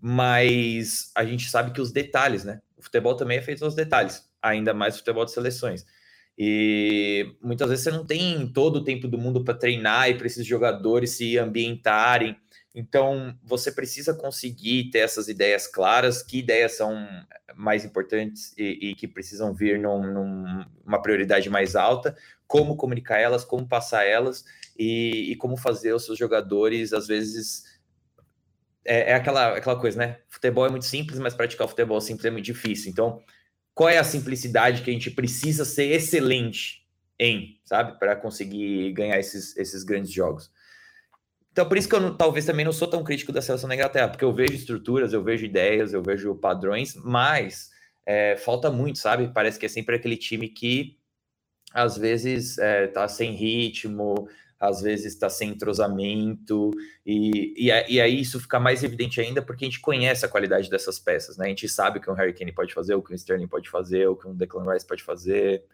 mas 0.00 1.10
a 1.14 1.24
gente 1.24 1.48
sabe 1.48 1.72
que 1.72 1.80
os 1.80 1.92
detalhes, 1.92 2.44
né? 2.44 2.60
O 2.76 2.82
futebol 2.82 3.14
também 3.14 3.38
é 3.38 3.42
feito 3.42 3.64
aos 3.64 3.74
detalhes, 3.74 4.28
ainda 4.42 4.74
mais 4.74 4.94
o 4.94 4.98
futebol 4.98 5.24
de 5.24 5.32
seleções. 5.32 5.86
E 6.36 7.36
muitas 7.42 7.68
vezes 7.68 7.84
você 7.84 7.90
não 7.90 8.04
tem 8.04 8.46
todo 8.48 8.76
o 8.76 8.84
tempo 8.84 9.06
do 9.06 9.18
mundo 9.18 9.44
para 9.44 9.54
treinar 9.54 10.08
e 10.08 10.14
para 10.14 10.26
esses 10.26 10.46
jogadores 10.46 11.10
se 11.12 11.38
ambientarem. 11.38 12.36
Então, 12.74 13.38
você 13.44 13.70
precisa 13.70 14.14
conseguir 14.14 14.90
ter 14.90 15.00
essas 15.00 15.28
ideias 15.28 15.66
claras, 15.66 16.22
que 16.22 16.38
ideias 16.38 16.72
são 16.72 17.06
mais 17.54 17.84
importantes 17.84 18.54
e, 18.56 18.90
e 18.90 18.94
que 18.94 19.06
precisam 19.06 19.52
vir 19.52 19.78
numa 19.78 20.06
num, 20.06 21.02
prioridade 21.02 21.50
mais 21.50 21.76
alta, 21.76 22.16
como 22.46 22.76
comunicar 22.76 23.18
elas, 23.18 23.44
como 23.44 23.68
passar 23.68 24.04
elas 24.04 24.44
e, 24.78 25.32
e 25.32 25.36
como 25.36 25.56
fazer 25.56 25.92
os 25.92 26.04
seus 26.04 26.18
jogadores, 26.18 26.94
às 26.94 27.06
vezes, 27.06 27.64
é, 28.84 29.12
é, 29.12 29.14
aquela, 29.14 29.56
aquela 29.56 29.78
coisa, 29.78 29.98
né? 29.98 30.18
Futebol 30.28 30.66
é 30.66 30.70
muito 30.70 30.84
simples, 30.84 31.18
mas 31.18 31.34
praticar 31.34 31.68
futebol 31.68 32.00
simples 32.00 32.24
é 32.24 32.30
muito 32.30 32.44
difícil. 32.44 32.90
Então, 32.90 33.22
qual 33.74 33.88
é 33.88 33.98
a 33.98 34.04
simplicidade 34.04 34.82
que 34.82 34.90
a 34.90 34.92
gente 34.92 35.10
precisa 35.10 35.64
ser 35.64 35.92
excelente 35.92 36.86
em, 37.18 37.60
sabe? 37.64 37.98
Para 37.98 38.16
conseguir 38.16 38.92
ganhar 38.92 39.18
esses, 39.18 39.56
esses 39.56 39.84
grandes 39.84 40.12
jogos. 40.12 40.50
Então, 41.52 41.68
por 41.68 41.76
isso 41.76 41.88
que 41.88 41.94
eu 41.94 42.16
talvez 42.16 42.46
também 42.46 42.64
não 42.64 42.72
sou 42.72 42.88
tão 42.88 43.04
crítico 43.04 43.30
da 43.30 43.42
seleção 43.42 43.68
da 43.68 43.74
Inglaterra, 43.74 44.08
porque 44.08 44.24
eu 44.24 44.32
vejo 44.32 44.54
estruturas, 44.54 45.12
eu 45.12 45.22
vejo 45.22 45.44
ideias, 45.44 45.92
eu 45.92 46.02
vejo 46.02 46.34
padrões, 46.34 46.94
mas 46.96 47.70
é, 48.06 48.36
falta 48.36 48.70
muito, 48.70 48.98
sabe? 48.98 49.30
Parece 49.32 49.58
que 49.58 49.66
é 49.66 49.68
sempre 49.68 49.94
aquele 49.94 50.16
time 50.16 50.48
que 50.48 50.96
às 51.72 51.96
vezes 51.96 52.58
é, 52.58 52.86
tá 52.86 53.06
sem 53.06 53.32
ritmo, 53.32 54.28
às 54.62 54.80
vezes 54.80 55.06
está 55.06 55.28
sem 55.28 55.50
entrosamento, 55.50 56.70
e, 57.04 57.52
e, 57.56 57.94
e, 57.94 58.00
aí 58.00 58.20
isso 58.20 58.38
fica 58.38 58.60
mais 58.60 58.84
evidente 58.84 59.20
ainda 59.20 59.42
porque 59.42 59.64
a 59.64 59.68
gente 59.68 59.80
conhece 59.80 60.24
a 60.24 60.28
qualidade 60.28 60.70
dessas 60.70 61.00
peças, 61.00 61.36
né? 61.36 61.46
A 61.46 61.48
gente 61.48 61.68
sabe 61.68 61.98
o 61.98 62.00
que 62.00 62.08
um 62.08 62.14
Harry 62.14 62.32
Kane 62.32 62.52
pode 62.52 62.72
fazer, 62.72 62.94
o 62.94 63.02
que 63.02 63.12
um 63.12 63.16
Sterling 63.16 63.48
pode 63.48 63.68
fazer, 63.68 64.06
o 64.06 64.14
que 64.14 64.28
um 64.28 64.36
Declan 64.36 64.72
Rice 64.72 64.86
pode 64.86 65.02
fazer, 65.02 65.64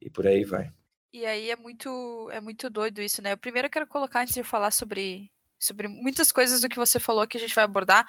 e 0.00 0.10
por 0.10 0.26
aí 0.26 0.42
vai. 0.42 0.72
E 1.12 1.24
aí 1.24 1.48
é 1.48 1.54
muito, 1.54 2.28
é 2.32 2.40
muito 2.40 2.68
doido 2.68 3.00
isso, 3.00 3.22
né? 3.22 3.36
Primeiro 3.36 3.66
eu 3.66 3.70
quero 3.70 3.86
colocar, 3.86 4.22
antes 4.22 4.34
de 4.34 4.42
falar 4.42 4.72
sobre, 4.72 5.30
sobre 5.56 5.86
muitas 5.86 6.32
coisas 6.32 6.60
do 6.60 6.68
que 6.68 6.76
você 6.76 6.98
falou 6.98 7.28
que 7.28 7.36
a 7.36 7.40
gente 7.40 7.54
vai 7.54 7.62
abordar, 7.62 8.04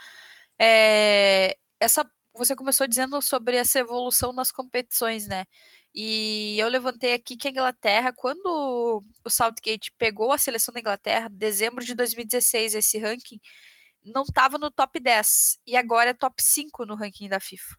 é, 0.57 1.55
essa, 1.79 2.03
você 2.33 2.55
começou 2.55 2.87
dizendo 2.87 3.21
sobre 3.21 3.57
essa 3.57 3.77
evolução 3.77 4.33
nas 4.33 4.51
competições, 4.51 5.27
né? 5.27 5.45
E 5.95 6.59
eu 6.59 6.67
levantei 6.67 7.13
aqui 7.13 7.37
que 7.37 7.47
a 7.47 7.51
Inglaterra, 7.51 8.11
quando 8.13 9.01
o 9.23 9.29
Southgate 9.29 9.93
pegou 9.97 10.33
a 10.33 10.37
seleção 10.37 10.73
da 10.73 10.81
Inglaterra, 10.81 11.29
dezembro 11.31 11.85
de 11.85 11.95
2016, 11.95 12.75
esse 12.75 12.97
ranking, 12.99 13.39
não 14.03 14.23
estava 14.23 14.57
no 14.57 14.69
top 14.69 14.99
10. 14.99 15.59
E 15.65 15.77
agora 15.77 16.09
é 16.11 16.13
top 16.13 16.43
5 16.43 16.85
no 16.85 16.95
ranking 16.95 17.29
da 17.29 17.39
FIFA. 17.39 17.77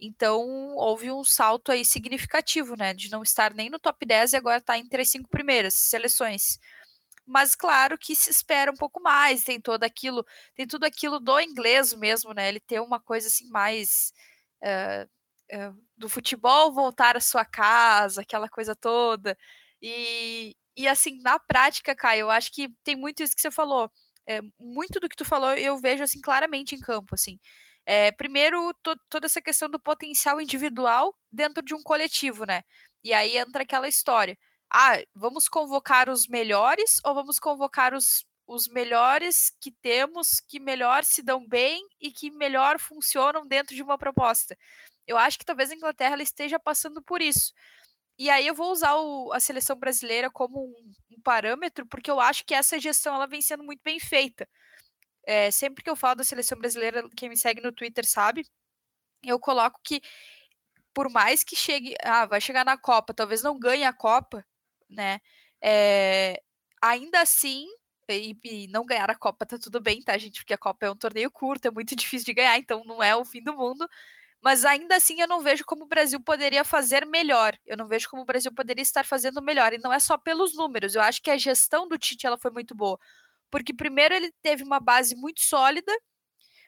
Então, 0.00 0.42
houve 0.76 1.12
um 1.12 1.24
salto 1.24 1.70
aí 1.72 1.84
significativo, 1.84 2.76
né? 2.76 2.92
De 2.92 3.10
não 3.10 3.22
estar 3.22 3.54
nem 3.54 3.70
no 3.70 3.78
top 3.78 4.04
10 4.04 4.32
e 4.32 4.36
agora 4.36 4.58
estar 4.58 4.74
tá 4.74 4.78
entre 4.78 5.02
as 5.02 5.10
cinco 5.10 5.28
primeiras 5.28 5.74
seleções. 5.74 6.58
Mas 7.26 7.54
claro 7.54 7.96
que 7.98 8.16
se 8.16 8.30
espera 8.30 8.72
um 8.72 8.76
pouco 8.76 9.00
mais, 9.00 9.44
tem 9.44 9.60
todo 9.60 9.84
aquilo, 9.84 10.26
tem 10.54 10.66
tudo 10.66 10.84
aquilo 10.84 11.20
do 11.20 11.40
inglês 11.40 11.94
mesmo, 11.94 12.34
né? 12.34 12.48
Ele 12.48 12.60
tem 12.60 12.80
uma 12.80 13.00
coisa 13.00 13.28
assim 13.28 13.48
mais. 13.48 14.12
Uh, 14.62 15.08
do 15.96 16.08
futebol 16.08 16.72
voltar 16.72 17.16
à 17.16 17.20
sua 17.20 17.44
casa, 17.44 18.22
aquela 18.22 18.48
coisa 18.48 18.74
toda. 18.74 19.36
E, 19.80 20.56
e 20.76 20.88
assim, 20.88 21.20
na 21.22 21.38
prática, 21.38 21.94
Caio, 21.94 22.22
eu 22.22 22.30
acho 22.30 22.52
que 22.52 22.68
tem 22.82 22.96
muito 22.96 23.22
isso 23.22 23.34
que 23.34 23.40
você 23.40 23.50
falou. 23.50 23.90
É, 24.26 24.40
muito 24.58 24.98
do 25.00 25.08
que 25.08 25.16
tu 25.16 25.24
falou 25.24 25.52
eu 25.54 25.78
vejo 25.78 26.02
assim 26.02 26.20
claramente 26.20 26.74
em 26.74 26.80
campo, 26.80 27.14
assim. 27.14 27.38
É, 27.86 28.10
primeiro, 28.12 28.72
to, 28.82 28.96
toda 29.10 29.26
essa 29.26 29.42
questão 29.42 29.68
do 29.68 29.78
potencial 29.78 30.40
individual 30.40 31.14
dentro 31.30 31.62
de 31.62 31.74
um 31.74 31.82
coletivo, 31.82 32.46
né? 32.46 32.62
E 33.04 33.12
aí 33.12 33.36
entra 33.36 33.62
aquela 33.62 33.88
história. 33.88 34.38
Ah, 34.70 34.98
vamos 35.14 35.48
convocar 35.48 36.08
os 36.08 36.26
melhores 36.26 37.00
ou 37.04 37.14
vamos 37.14 37.38
convocar 37.38 37.94
os, 37.94 38.24
os 38.46 38.66
melhores 38.68 39.52
que 39.60 39.70
temos, 39.70 40.40
que 40.48 40.58
melhor 40.58 41.04
se 41.04 41.22
dão 41.22 41.46
bem 41.46 41.82
e 42.00 42.10
que 42.10 42.30
melhor 42.30 42.80
funcionam 42.80 43.46
dentro 43.46 43.74
de 43.74 43.82
uma 43.82 43.98
proposta? 43.98 44.56
Eu 45.06 45.18
acho 45.18 45.38
que 45.38 45.44
talvez 45.44 45.70
a 45.70 45.74
Inglaterra 45.74 46.20
esteja 46.22 46.58
passando 46.58 47.02
por 47.02 47.20
isso. 47.20 47.52
E 48.18 48.30
aí 48.30 48.46
eu 48.46 48.54
vou 48.54 48.70
usar 48.70 48.94
o, 48.96 49.32
a 49.32 49.40
seleção 49.40 49.76
brasileira 49.76 50.30
como 50.30 50.66
um, 50.66 50.92
um, 51.16 51.20
parâmetro, 51.22 51.86
porque 51.86 52.10
eu 52.10 52.20
acho 52.20 52.44
que 52.44 52.54
essa 52.54 52.78
gestão 52.78 53.14
ela 53.14 53.26
vem 53.26 53.42
sendo 53.42 53.64
muito 53.64 53.80
bem 53.82 53.98
feita. 53.98 54.48
É, 55.26 55.50
sempre 55.50 55.82
que 55.82 55.90
eu 55.90 55.96
falo 55.96 56.16
da 56.16 56.24
seleção 56.24 56.58
brasileira, 56.58 57.08
quem 57.16 57.28
me 57.28 57.36
segue 57.36 57.60
no 57.60 57.72
Twitter 57.72 58.06
sabe, 58.06 58.46
eu 59.24 59.38
coloco 59.40 59.80
que 59.82 60.02
por 60.94 61.10
mais 61.10 61.42
que 61.44 61.56
chegue, 61.56 61.94
ah, 62.04 62.26
vai 62.26 62.40
chegar 62.40 62.64
na 62.64 62.78
Copa, 62.78 63.14
talvez 63.14 63.42
não 63.42 63.58
ganhe 63.58 63.84
a 63.84 63.92
Copa, 63.92 64.46
né? 64.88 65.20
É, 65.62 66.40
ainda 66.82 67.20
assim, 67.20 67.66
e, 68.08 68.36
e, 68.44 68.68
não 68.68 68.86
ganhar 68.86 69.10
a 69.10 69.16
Copa 69.16 69.46
tá 69.46 69.58
tudo 69.58 69.80
bem, 69.80 70.02
tá, 70.02 70.16
gente? 70.18 70.40
Porque 70.40 70.54
a 70.54 70.58
Copa 70.58 70.86
é 70.86 70.90
um 70.90 70.96
torneio 70.96 71.30
curto, 71.30 71.66
é 71.66 71.70
muito 71.70 71.96
difícil 71.96 72.26
de 72.26 72.34
ganhar, 72.34 72.58
então 72.58 72.84
não 72.84 73.02
é 73.02 73.16
o 73.16 73.24
fim 73.24 73.42
do 73.42 73.56
mundo 73.56 73.88
mas 74.44 74.62
ainda 74.66 74.96
assim 74.96 75.22
eu 75.22 75.26
não 75.26 75.40
vejo 75.40 75.64
como 75.64 75.84
o 75.84 75.88
Brasil 75.88 76.20
poderia 76.20 76.64
fazer 76.64 77.06
melhor. 77.06 77.56
Eu 77.64 77.78
não 77.78 77.88
vejo 77.88 78.10
como 78.10 78.22
o 78.22 78.26
Brasil 78.26 78.52
poderia 78.52 78.82
estar 78.82 79.06
fazendo 79.06 79.40
melhor. 79.40 79.72
E 79.72 79.78
não 79.78 79.90
é 79.90 79.98
só 79.98 80.18
pelos 80.18 80.54
números. 80.54 80.94
Eu 80.94 81.00
acho 81.00 81.22
que 81.22 81.30
a 81.30 81.38
gestão 81.38 81.88
do 81.88 81.96
Tite 81.96 82.26
ela 82.26 82.36
foi 82.36 82.50
muito 82.50 82.74
boa. 82.74 83.00
Porque 83.50 83.72
primeiro 83.72 84.14
ele 84.14 84.30
teve 84.42 84.62
uma 84.62 84.78
base 84.78 85.16
muito 85.16 85.40
sólida, 85.40 85.90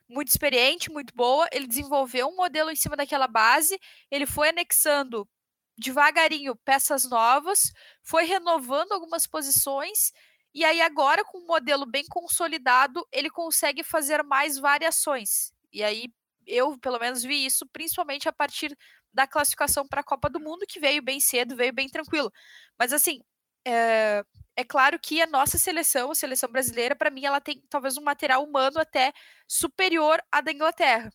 muito 0.09 0.29
experiente, 0.29 0.91
muito 0.91 1.15
boa. 1.15 1.47
Ele 1.53 1.67
desenvolveu 1.67 2.29
um 2.29 2.37
modelo 2.37 2.71
em 2.71 2.77
cima 2.77 2.97
daquela 2.97 3.29
base. 3.29 3.79
Ele 4.11 4.25
foi 4.25 4.49
anexando 4.49 5.29
devagarinho 5.77 6.57
peças 6.57 7.05
novas, 7.05 7.75
foi 8.03 8.25
renovando 8.25 8.93
algumas 8.93 9.27
posições. 9.27 10.15
E 10.55 10.65
aí 10.65 10.81
agora 10.81 11.23
com 11.27 11.41
um 11.41 11.47
modelo 11.47 11.85
bem 11.85 12.07
consolidado, 12.09 13.07
ele 13.13 13.29
consegue 13.29 13.83
fazer 13.85 14.23
mais 14.23 14.57
variações. 14.57 15.53
E 15.71 15.85
aí 15.85 16.09
eu, 16.47 16.79
pelo 16.79 16.99
menos, 16.99 17.23
vi 17.23 17.47
isso 17.47 17.67
principalmente 17.73 18.29
a 18.29 18.33
partir 18.33 18.77
da 19.13 19.27
classificação 19.27 19.87
para 19.87 20.01
a 20.01 20.05
Copa 20.05 20.29
do 20.31 20.41
Mundo, 20.41 20.67
que 20.69 20.81
veio 20.81 21.03
bem 21.03 21.21
cedo, 21.21 21.57
veio 21.57 21.73
bem 21.73 21.89
tranquilo. 21.89 22.33
Mas, 22.79 22.93
assim, 22.93 23.21
é, 23.67 24.25
é 24.57 24.65
claro 24.65 24.99
que 24.99 25.21
a 25.23 25.27
nossa 25.27 25.59
seleção, 25.59 26.11
a 26.11 26.15
seleção 26.15 26.51
brasileira, 26.51 26.95
para 26.97 27.11
mim, 27.11 27.25
ela 27.25 27.41
tem 27.41 27.63
talvez 27.69 27.97
um 27.97 28.03
material 28.03 28.45
humano 28.45 28.79
até 28.79 29.13
superior 29.49 30.23
à 30.31 30.41
da 30.41 30.53
Inglaterra. 30.53 31.11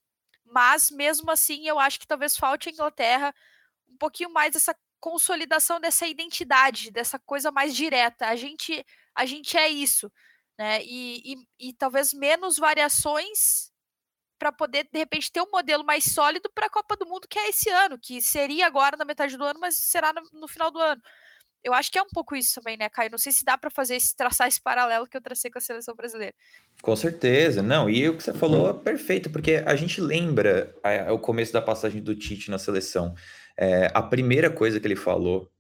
Mas, 0.46 0.92
mesmo 0.92 1.32
assim, 1.32 1.68
eu 1.68 1.80
acho 1.80 2.00
que 2.00 2.08
talvez 2.08 2.36
falte 2.38 2.70
à 2.70 2.72
Inglaterra 2.72 3.34
um 3.90 3.98
pouquinho 3.98 4.32
mais 4.34 4.54
dessa 4.54 4.76
consolidação 5.02 5.80
dessa 5.80 6.08
identidade, 6.08 6.92
dessa 6.92 7.20
coisa 7.20 7.52
mais 7.52 7.76
direta. 7.76 8.28
A 8.28 8.36
gente, 8.36 8.86
a 9.16 9.26
gente 9.26 9.58
é 9.58 9.68
isso. 9.68 10.12
Né? 10.58 10.84
E, 10.84 11.34
e, 11.34 11.70
e 11.70 11.74
talvez 11.74 12.14
menos 12.14 12.58
variações 12.58 13.71
para 14.42 14.52
poder, 14.52 14.88
de 14.92 14.98
repente, 14.98 15.32
ter 15.32 15.40
um 15.40 15.52
modelo 15.54 15.86
mais 15.86 16.04
sólido 16.04 16.50
para 16.56 16.66
a 16.66 16.70
Copa 16.70 16.98
do 16.98 17.06
Mundo, 17.06 17.28
que 17.30 17.38
é 17.38 17.50
esse 17.50 17.70
ano, 17.70 18.00
que 18.00 18.20
seria 18.20 18.66
agora 18.66 18.98
na 18.98 19.06
metade 19.06 19.38
do 19.38 19.44
ano, 19.44 19.60
mas 19.60 19.78
será 19.78 20.12
no, 20.12 20.40
no 20.40 20.48
final 20.48 20.72
do 20.72 20.80
ano. 20.80 21.00
Eu 21.64 21.76
acho 21.76 21.92
que 21.92 22.00
é 22.00 22.02
um 22.02 22.10
pouco 22.12 22.36
isso 22.36 22.56
também, 22.56 22.76
né, 22.76 22.90
Caio? 22.90 23.12
Não 23.12 23.20
sei 23.20 23.32
se 23.32 23.46
dá 23.46 23.56
para 23.56 23.70
fazer 23.70 23.98
esse, 23.98 24.16
traçar 24.16 24.48
esse 24.48 24.60
paralelo 24.60 25.06
que 25.06 25.16
eu 25.16 25.22
tracei 25.22 25.52
com 25.52 25.60
a 25.60 25.62
seleção 25.62 25.94
brasileira. 25.94 26.34
Com 26.82 26.96
certeza, 26.96 27.62
não. 27.62 27.88
E 27.88 28.10
o 28.10 28.18
que 28.18 28.24
você 28.24 28.34
falou 28.34 28.68
é 28.68 28.74
perfeito, 28.74 29.30
porque 29.30 29.62
a 29.64 29.76
gente 29.76 30.02
lembra 30.02 30.76
a, 30.84 31.14
o 31.14 31.20
começo 31.20 31.54
da 31.54 31.62
passagem 31.62 32.02
do 32.02 32.16
Tite 32.16 32.50
na 32.50 32.58
seleção. 32.58 33.14
É, 33.56 33.92
a 33.94 34.02
primeira 34.02 34.50
coisa 34.50 34.80
que 34.80 34.88
ele 34.88 34.96
falou 34.96 35.52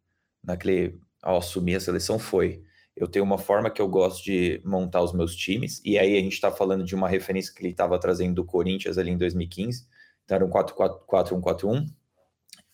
naquele, 0.43 0.99
ao 1.21 1.37
assumir 1.37 1.75
a 1.75 1.79
seleção 1.79 2.17
foi: 2.17 2.63
eu 2.95 3.07
tenho 3.07 3.23
uma 3.25 3.37
forma 3.37 3.69
que 3.69 3.81
eu 3.81 3.87
gosto 3.87 4.23
de 4.23 4.61
montar 4.63 5.01
os 5.01 5.13
meus 5.13 5.35
times, 5.35 5.81
e 5.83 5.97
aí 5.97 6.17
a 6.17 6.19
gente 6.19 6.33
está 6.33 6.51
falando 6.51 6.83
de 6.83 6.93
uma 6.93 7.07
referência 7.07 7.53
que 7.53 7.61
ele 7.61 7.71
estava 7.71 7.99
trazendo 7.99 8.35
do 8.35 8.45
Corinthians 8.45 8.97
ali 8.97 9.11
em 9.11 9.17
2015, 9.17 9.87
então 10.23 10.35
era 10.35 10.45
um 10.45 10.49
4-4-1-4-1. 10.49 11.87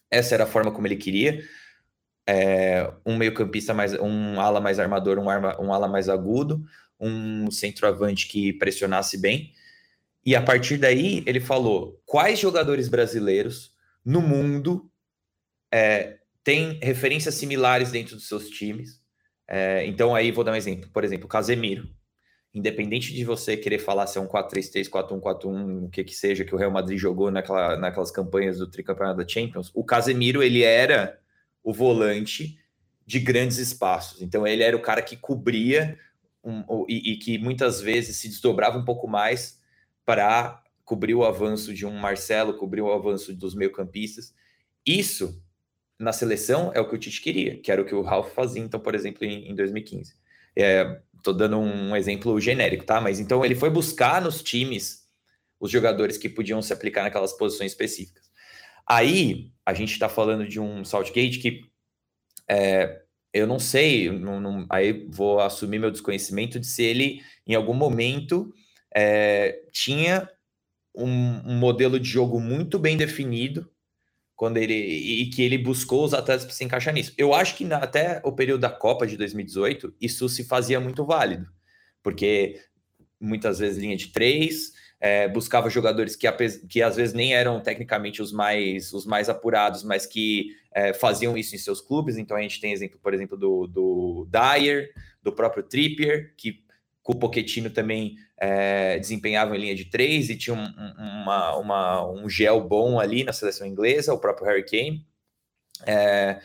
Essa 0.10 0.36
era 0.36 0.44
a 0.44 0.48
forma 0.48 0.72
como 0.72 0.88
ele 0.88 0.96
queria. 0.96 1.42
É, 2.26 2.92
um 3.06 3.16
meio-campista 3.16 3.74
mais, 3.74 3.94
um 3.94 4.40
ala 4.40 4.60
mais 4.60 4.80
armador, 4.80 5.18
um, 5.18 5.30
arma, 5.30 5.60
um 5.62 5.74
ala 5.74 5.88
mais 5.88 6.10
agudo, 6.10 6.64
um 7.00 7.50
centroavante 7.52 8.28
que 8.28 8.54
pressionasse 8.54 9.18
bem. 9.18 9.54
E 10.26 10.36
a 10.36 10.42
partir 10.42 10.78
daí 10.78 11.24
ele 11.26 11.40
falou 11.40 12.02
quais 12.06 12.40
jogadores 12.40 12.90
brasileiros 12.90 13.72
no 14.04 14.22
mundo 14.22 14.92
é, 15.72 16.18
têm 16.44 16.80
referências 16.82 17.36
similares 17.36 17.92
dentro 17.92 18.16
dos 18.16 18.28
seus 18.28 18.50
times 18.50 18.97
é, 19.48 19.86
então 19.86 20.14
aí 20.14 20.32
vou 20.32 20.44
dar 20.44 20.52
um 20.52 20.56
exemplo. 20.56 20.90
Por 20.92 21.04
exemplo, 21.04 21.28
Casemiro. 21.28 21.90
Independente 22.54 23.14
de 23.14 23.24
você 23.24 23.56
querer 23.56 23.78
falar 23.78 24.08
se 24.08 24.18
é 24.18 24.22
um 24.22 24.28
4-3-3, 24.28 24.90
4-1-4-1, 24.90 25.86
o 25.86 25.90
que 25.90 26.04
que 26.04 26.16
seja 26.16 26.44
que 26.44 26.56
o 26.56 26.58
Real 26.58 26.72
Madrid 26.72 26.98
jogou 26.98 27.30
naquela, 27.30 27.78
naquelas 27.78 28.10
campanhas 28.10 28.58
do 28.58 28.68
tricampeonato 28.68 29.20
da 29.20 29.28
Champions, 29.28 29.70
o 29.76 29.84
Casemiro 29.84 30.42
ele 30.42 30.64
era 30.64 31.20
o 31.64 31.72
volante 31.72 32.58
de 33.06 33.20
grandes 33.20 33.58
espaços. 33.58 34.22
Então 34.22 34.48
ele 34.48 34.64
era 34.64 34.76
o 34.76 34.82
cara 34.82 35.02
que 35.02 35.16
cobria 35.16 36.00
um, 36.44 36.86
e, 36.88 37.14
e 37.14 37.18
que 37.18 37.38
muitas 37.38 37.80
vezes 37.80 38.18
se 38.18 38.28
desdobrava 38.28 38.78
um 38.78 38.86
pouco 38.86 39.08
mais 39.08 39.62
para 40.06 40.64
cobrir 40.84 41.14
o 41.14 41.26
avanço 41.26 41.74
de 41.74 41.86
um 41.86 41.92
Marcelo, 41.92 42.58
cobrir 42.58 42.82
o 42.82 42.92
avanço 42.92 43.34
dos 43.34 43.54
meio-campistas. 43.54 44.34
Isso 44.86 45.44
na 46.00 46.14
seleção 46.14 46.72
é 46.74 46.80
o 46.80 46.88
que 46.88 46.96
o 46.96 46.98
Tite 46.98 47.22
queria, 47.22 47.58
que 47.60 47.72
era 47.72 47.82
o 47.82 47.86
que 47.86 47.96
o 47.96 48.02
Ralf 48.02 48.34
fazia, 48.34 48.62
então, 48.62 48.80
por 48.80 48.94
exemplo, 48.94 49.26
em, 49.26 49.50
em 49.50 49.56
2015. 49.56 50.16
É, 50.56 51.02
tô 51.24 51.34
dando 51.34 51.58
um 51.58 51.96
exemplo 51.96 52.40
genérico, 52.40 52.86
tá? 52.86 53.02
Mas 53.02 53.20
então 53.20 53.44
ele 53.44 53.56
foi 53.56 53.70
buscar 53.70 54.22
nos 54.22 54.42
times 54.42 55.08
os 55.60 55.72
jogadores 55.72 56.18
que 56.18 56.30
podiam 56.30 56.62
se 56.62 56.72
aplicar 56.72 57.04
naquelas 57.04 57.34
posições 57.34 57.72
específicas. 57.72 58.28
Aí 58.88 59.52
a 59.66 59.74
gente 59.74 59.92
está 59.92 60.08
falando 60.08 60.48
de 60.48 60.60
um 60.60 60.86
Saltgate 60.86 61.40
que 61.40 61.62
é, 62.50 63.02
eu 63.34 63.46
não 63.46 63.60
sei, 63.60 64.10
não, 64.10 64.40
não, 64.40 64.66
aí 64.70 65.08
vou 65.10 65.40
assumir 65.40 65.80
meu 65.80 65.92
desconhecimento 65.92 66.60
de 66.60 66.68
se 66.68 66.84
ele 66.84 67.22
em 67.46 67.56
algum 67.56 67.74
momento 67.74 68.54
é, 68.96 69.64
tinha 69.72 70.30
um, 70.96 71.06
um, 71.06 71.58
modelo 71.58 72.00
de 72.00 72.10
jogo 72.10 72.40
muito 72.40 72.80
bem 72.80 72.96
definido 72.96 73.70
quando 74.38 74.58
ele 74.58 74.76
e 74.76 75.30
que 75.32 75.42
ele 75.42 75.58
buscou 75.58 76.06
os 76.06 76.14
atletas 76.14 76.46
para 76.46 76.54
se 76.54 76.64
encaixar 76.64 76.94
nisso. 76.94 77.12
Eu 77.18 77.34
acho 77.34 77.56
que 77.56 77.66
na, 77.66 77.78
até 77.78 78.22
o 78.24 78.32
período 78.32 78.62
da 78.62 78.70
Copa 78.70 79.08
de 79.08 79.18
2018 79.18 79.96
isso 80.00 80.30
se 80.30 80.44
fazia 80.44 80.80
muito 80.80 81.04
válido, 81.04 81.50
porque 82.04 82.62
muitas 83.20 83.58
vezes 83.58 83.80
linha 83.80 83.98
de 83.98 84.10
três, 84.10 84.74
é, 85.00 85.28
buscava 85.28 85.72
jogadores 85.72 86.16
que, 86.16 86.28
que 86.70 86.84
às 86.84 86.96
vezes 86.96 87.16
nem 87.16 87.34
eram 87.34 87.60
tecnicamente 87.60 88.22
os 88.22 88.32
mais, 88.32 88.94
os 88.94 89.08
mais 89.08 89.28
apurados, 89.28 89.84
mas 89.84 90.06
que 90.06 90.56
é, 90.72 90.94
faziam 90.94 91.36
isso 91.36 91.56
em 91.56 91.60
seus 91.60 91.82
clubes. 91.82 92.16
Então 92.16 92.38
a 92.38 92.42
gente 92.42 92.62
tem 92.62 92.72
exemplo, 92.72 93.00
por 93.02 93.16
exemplo, 93.16 93.36
do, 93.36 93.66
do 93.66 94.28
Dyer, 94.30 94.94
do 95.24 95.32
próprio 95.32 95.64
Trippier, 95.64 96.34
que 96.38 96.64
com 97.08 97.14
o 97.14 97.16
Pochettino 97.16 97.70
também 97.70 98.18
é, 98.38 99.00
em 99.56 99.58
linha 99.58 99.74
de 99.74 99.86
três 99.86 100.30
e 100.30 100.36
tinha 100.36 100.54
um, 100.54 100.66
uma, 101.22 101.56
uma, 101.56 102.12
um 102.12 102.30
gel 102.30 102.60
bom 102.60 103.00
ali 103.00 103.24
na 103.24 103.32
seleção 103.32 103.66
inglesa, 103.66 104.14
o 104.14 104.20
próprio 104.20 104.46
Harry 104.46 104.66
Kane. 104.66 105.08
É, 105.86 106.42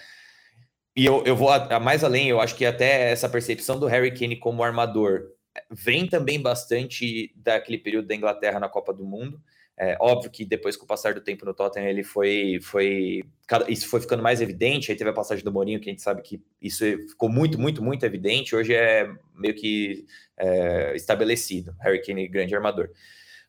e 0.94 1.04
eu, 1.04 1.24
eu 1.26 1.34
vou 1.34 1.50
a, 1.50 1.56
a 1.56 1.80
mais 1.80 2.04
além, 2.04 2.28
eu 2.28 2.40
acho 2.40 2.54
que 2.54 2.64
até 2.64 3.10
essa 3.10 3.28
percepção 3.28 3.76
do 3.80 3.88
Harry 3.88 4.16
Kane 4.16 4.36
como 4.36 4.62
armador 4.62 5.32
vem 5.68 6.06
também 6.06 6.40
bastante 6.40 7.32
daquele 7.34 7.78
período 7.78 8.06
da 8.06 8.14
Inglaterra 8.14 8.60
na 8.60 8.68
Copa 8.68 8.94
do 8.94 9.04
Mundo. 9.04 9.42
É, 9.78 9.96
óbvio 10.00 10.30
que 10.30 10.44
depois 10.44 10.76
com 10.76 10.84
o 10.84 10.88
passar 10.88 11.14
do 11.14 11.20
tempo 11.20 11.46
no 11.46 11.54
Tottenham 11.54 11.88
ele 11.88 12.04
foi, 12.04 12.60
foi 12.60 13.24
isso 13.68 13.88
foi 13.88 14.00
ficando 14.00 14.22
mais 14.22 14.40
evidente. 14.40 14.90
Aí 14.90 14.96
teve 14.96 15.10
a 15.10 15.14
passagem 15.14 15.44
do 15.44 15.52
Mourinho, 15.52 15.80
que 15.80 15.88
a 15.88 15.92
gente 15.92 16.02
sabe 16.02 16.22
que 16.22 16.42
isso 16.60 16.84
ficou 17.08 17.28
muito, 17.28 17.58
muito, 17.58 17.82
muito 17.82 18.04
evidente. 18.04 18.54
Hoje 18.54 18.74
é 18.74 19.10
meio 19.34 19.54
que 19.54 20.06
é, 20.36 20.94
estabelecido. 20.94 21.74
Harry 21.80 22.02
Kane, 22.02 22.28
grande 22.28 22.54
armador. 22.54 22.90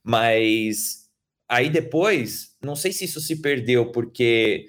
Mas 0.01 1.09
aí 1.47 1.69
depois, 1.69 2.55
não 2.63 2.75
sei 2.75 2.91
se 2.91 3.05
isso 3.05 3.19
se 3.19 3.41
perdeu 3.41 3.91
porque 3.91 4.65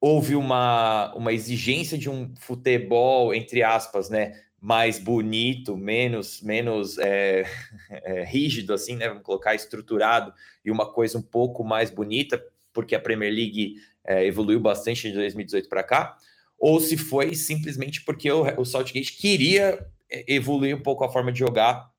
houve 0.00 0.36
uma, 0.36 1.12
uma 1.14 1.32
exigência 1.32 1.98
de 1.98 2.08
um 2.08 2.32
futebol, 2.38 3.34
entre 3.34 3.62
aspas, 3.62 4.08
né? 4.08 4.40
Mais 4.60 4.98
bonito, 4.98 5.76
menos 5.76 6.42
menos 6.42 6.98
é, 6.98 7.44
é, 7.90 8.24
rígido, 8.26 8.74
assim, 8.74 8.96
né? 8.96 9.08
Vamos 9.08 9.22
colocar 9.22 9.54
estruturado 9.54 10.32
e 10.64 10.70
uma 10.70 10.92
coisa 10.92 11.18
um 11.18 11.22
pouco 11.22 11.62
mais 11.62 11.90
bonita, 11.90 12.42
porque 12.72 12.94
a 12.94 13.00
Premier 13.00 13.32
League 13.32 13.76
é, 14.04 14.26
evoluiu 14.26 14.60
bastante 14.60 15.08
de 15.08 15.14
2018 15.14 15.68
para 15.68 15.82
cá, 15.82 16.16
ou 16.58 16.80
se 16.80 16.96
foi 16.96 17.34
simplesmente 17.34 18.02
porque 18.02 18.30
o, 18.30 18.42
o 18.60 18.64
Saltgate 18.64 19.12
queria 19.12 19.86
evoluir 20.26 20.74
um 20.74 20.82
pouco 20.82 21.04
a 21.04 21.12
forma 21.12 21.30
de 21.30 21.38
jogar, 21.38 21.90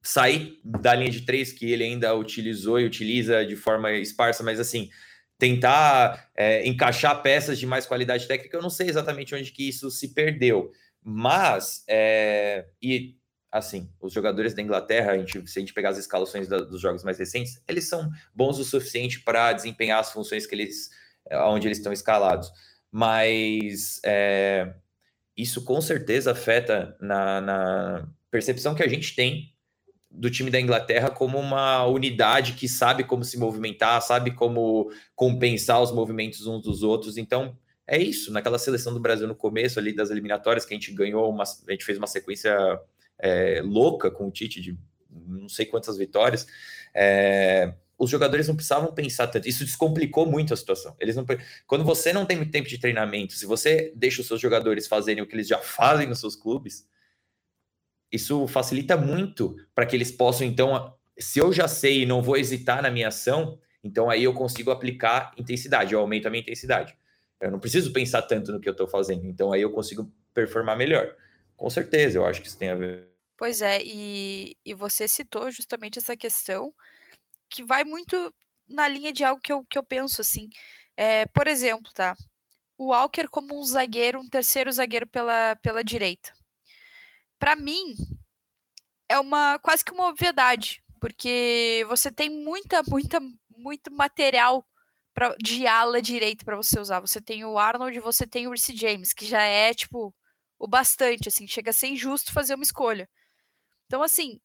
sair 0.00 0.58
da 0.64 0.94
linha 0.94 1.10
de 1.10 1.22
três 1.22 1.52
que 1.52 1.70
ele 1.70 1.84
ainda 1.84 2.14
utilizou 2.14 2.80
e 2.80 2.86
utiliza 2.86 3.44
de 3.44 3.56
forma 3.56 3.92
esparsa, 3.92 4.42
mas 4.42 4.58
assim 4.58 4.88
tentar 5.38 6.30
encaixar 6.64 7.20
peças 7.20 7.58
de 7.58 7.66
mais 7.66 7.84
qualidade 7.84 8.28
técnica, 8.28 8.56
eu 8.56 8.62
não 8.62 8.70
sei 8.70 8.88
exatamente 8.88 9.34
onde 9.34 9.50
que 9.50 9.68
isso 9.68 9.90
se 9.90 10.14
perdeu 10.14 10.70
mas, 11.02 11.84
é, 11.88 12.66
e 12.80 13.16
assim, 13.50 13.90
os 14.00 14.12
jogadores 14.12 14.54
da 14.54 14.62
Inglaterra, 14.62 15.12
a 15.12 15.18
gente, 15.18 15.46
se 15.46 15.58
a 15.58 15.60
gente 15.60 15.74
pegar 15.74 15.90
as 15.90 15.98
escalações 15.98 16.48
da, 16.48 16.56
dos 16.58 16.80
jogos 16.80 17.04
mais 17.04 17.18
recentes, 17.18 17.62
eles 17.68 17.86
são 17.86 18.10
bons 18.34 18.58
o 18.58 18.64
suficiente 18.64 19.20
para 19.20 19.52
desempenhar 19.52 20.00
as 20.00 20.10
funções 20.10 20.46
que 20.46 20.54
eles, 20.54 20.90
onde 21.44 21.68
eles 21.68 21.76
estão 21.76 21.92
escalados. 21.92 22.50
Mas 22.90 24.00
é, 24.04 24.74
isso 25.36 25.64
com 25.64 25.80
certeza 25.82 26.32
afeta 26.32 26.96
na, 26.98 27.40
na 27.42 28.08
percepção 28.30 28.74
que 28.74 28.82
a 28.82 28.88
gente 28.88 29.14
tem 29.14 29.52
do 30.10 30.30
time 30.30 30.50
da 30.50 30.60
Inglaterra 30.60 31.10
como 31.10 31.38
uma 31.38 31.86
unidade 31.86 32.52
que 32.52 32.68
sabe 32.68 33.04
como 33.04 33.24
se 33.24 33.38
movimentar, 33.38 34.00
sabe 34.02 34.30
como 34.32 34.90
compensar 35.14 35.80
os 35.80 35.92
movimentos 35.92 36.46
uns 36.46 36.62
dos 36.62 36.82
outros. 36.82 37.16
Então, 37.16 37.56
é 37.92 37.98
isso. 37.98 38.32
Naquela 38.32 38.58
seleção 38.58 38.94
do 38.94 38.98
Brasil 38.98 39.28
no 39.28 39.34
começo 39.34 39.78
ali 39.78 39.94
das 39.94 40.10
eliminatórias, 40.10 40.64
que 40.64 40.72
a 40.72 40.76
gente 40.78 40.90
ganhou, 40.92 41.28
uma, 41.28 41.44
a 41.44 41.70
gente 41.70 41.84
fez 41.84 41.98
uma 41.98 42.06
sequência 42.06 42.80
é, 43.18 43.60
louca 43.62 44.10
com 44.10 44.26
o 44.26 44.30
Tite 44.30 44.62
de 44.62 44.78
não 45.10 45.46
sei 45.46 45.66
quantas 45.66 45.98
vitórias. 45.98 46.46
É, 46.94 47.74
os 47.98 48.08
jogadores 48.08 48.48
não 48.48 48.56
precisavam 48.56 48.94
pensar 48.94 49.26
tanto. 49.26 49.46
Isso 49.46 49.62
descomplicou 49.62 50.24
muito 50.24 50.54
a 50.54 50.56
situação. 50.56 50.96
Eles 50.98 51.16
não, 51.16 51.26
quando 51.66 51.84
você 51.84 52.14
não 52.14 52.24
tem 52.24 52.38
muito 52.38 52.50
tempo 52.50 52.66
de 52.66 52.78
treinamento, 52.78 53.34
se 53.34 53.44
você 53.44 53.92
deixa 53.94 54.22
os 54.22 54.26
seus 54.26 54.40
jogadores 54.40 54.86
fazerem 54.86 55.22
o 55.22 55.26
que 55.26 55.34
eles 55.34 55.46
já 55.46 55.58
fazem 55.58 56.06
nos 56.06 56.18
seus 56.18 56.34
clubes, 56.34 56.88
isso 58.10 58.46
facilita 58.46 58.96
muito 58.96 59.54
para 59.74 59.84
que 59.84 59.94
eles 59.94 60.10
possam, 60.10 60.46
então, 60.46 60.94
se 61.18 61.38
eu 61.38 61.52
já 61.52 61.68
sei 61.68 62.02
e 62.02 62.06
não 62.06 62.22
vou 62.22 62.38
hesitar 62.38 62.80
na 62.82 62.90
minha 62.90 63.08
ação, 63.08 63.58
então 63.84 64.08
aí 64.08 64.24
eu 64.24 64.32
consigo 64.32 64.70
aplicar 64.70 65.32
intensidade, 65.36 65.92
eu 65.92 66.00
aumento 66.00 66.26
a 66.26 66.30
minha 66.30 66.40
intensidade. 66.40 66.96
Eu 67.42 67.50
não 67.50 67.58
preciso 67.58 67.92
pensar 67.92 68.22
tanto 68.22 68.52
no 68.52 68.60
que 68.60 68.68
eu 68.68 68.72
estou 68.72 68.86
fazendo, 68.86 69.26
então 69.26 69.52
aí 69.52 69.62
eu 69.62 69.72
consigo 69.72 70.08
performar 70.32 70.76
melhor. 70.76 71.16
Com 71.56 71.68
certeza, 71.68 72.16
eu 72.16 72.24
acho 72.24 72.40
que 72.40 72.46
isso 72.46 72.56
tem 72.56 72.70
a 72.70 72.76
ver. 72.76 73.10
Pois 73.36 73.60
é, 73.60 73.82
e, 73.82 74.56
e 74.64 74.72
você 74.72 75.08
citou 75.08 75.50
justamente 75.50 75.98
essa 75.98 76.16
questão 76.16 76.72
que 77.50 77.64
vai 77.64 77.82
muito 77.82 78.32
na 78.68 78.86
linha 78.86 79.12
de 79.12 79.24
algo 79.24 79.40
que 79.42 79.52
eu, 79.52 79.64
que 79.64 79.76
eu 79.76 79.82
penso 79.82 80.20
assim. 80.20 80.48
É, 80.96 81.26
por 81.26 81.48
exemplo, 81.48 81.90
tá? 81.92 82.16
O 82.78 82.90
Walker 82.90 83.26
como 83.28 83.58
um 83.58 83.64
zagueiro, 83.64 84.20
um 84.20 84.28
terceiro 84.28 84.70
zagueiro 84.70 85.08
pela, 85.08 85.56
pela 85.56 85.82
direita. 85.82 86.32
Para 87.40 87.56
mim, 87.56 87.96
é 89.08 89.18
uma 89.18 89.58
quase 89.58 89.84
que 89.84 89.90
uma 89.90 90.06
obviedade, 90.06 90.80
porque 91.00 91.84
você 91.88 92.12
tem 92.12 92.30
muita, 92.30 92.84
muita, 92.88 93.18
muito 93.56 93.90
material 93.90 94.64
pra, 95.14 95.34
de 95.42 95.66
ala 95.66 96.00
direita 96.02 96.44
para 96.44 96.56
você 96.56 96.78
usar. 96.80 97.00
Você 97.00 97.20
tem 97.20 97.44
o 97.44 97.58
Arnold 97.58 97.96
e 97.96 98.00
você 98.00 98.26
tem 98.26 98.46
o 98.46 98.50
Reece 98.50 98.76
James, 98.76 99.12
que 99.12 99.26
já 99.26 99.42
é, 99.42 99.74
tipo, 99.74 100.14
o 100.58 100.68
bastante, 100.68 101.28
assim, 101.28 101.46
chega 101.46 101.70
a 101.70 101.74
ser 101.74 101.88
injusto 101.88 102.32
fazer 102.32 102.54
uma 102.54 102.64
escolha. 102.64 103.08
Então, 103.86 104.02
assim, 104.02 104.40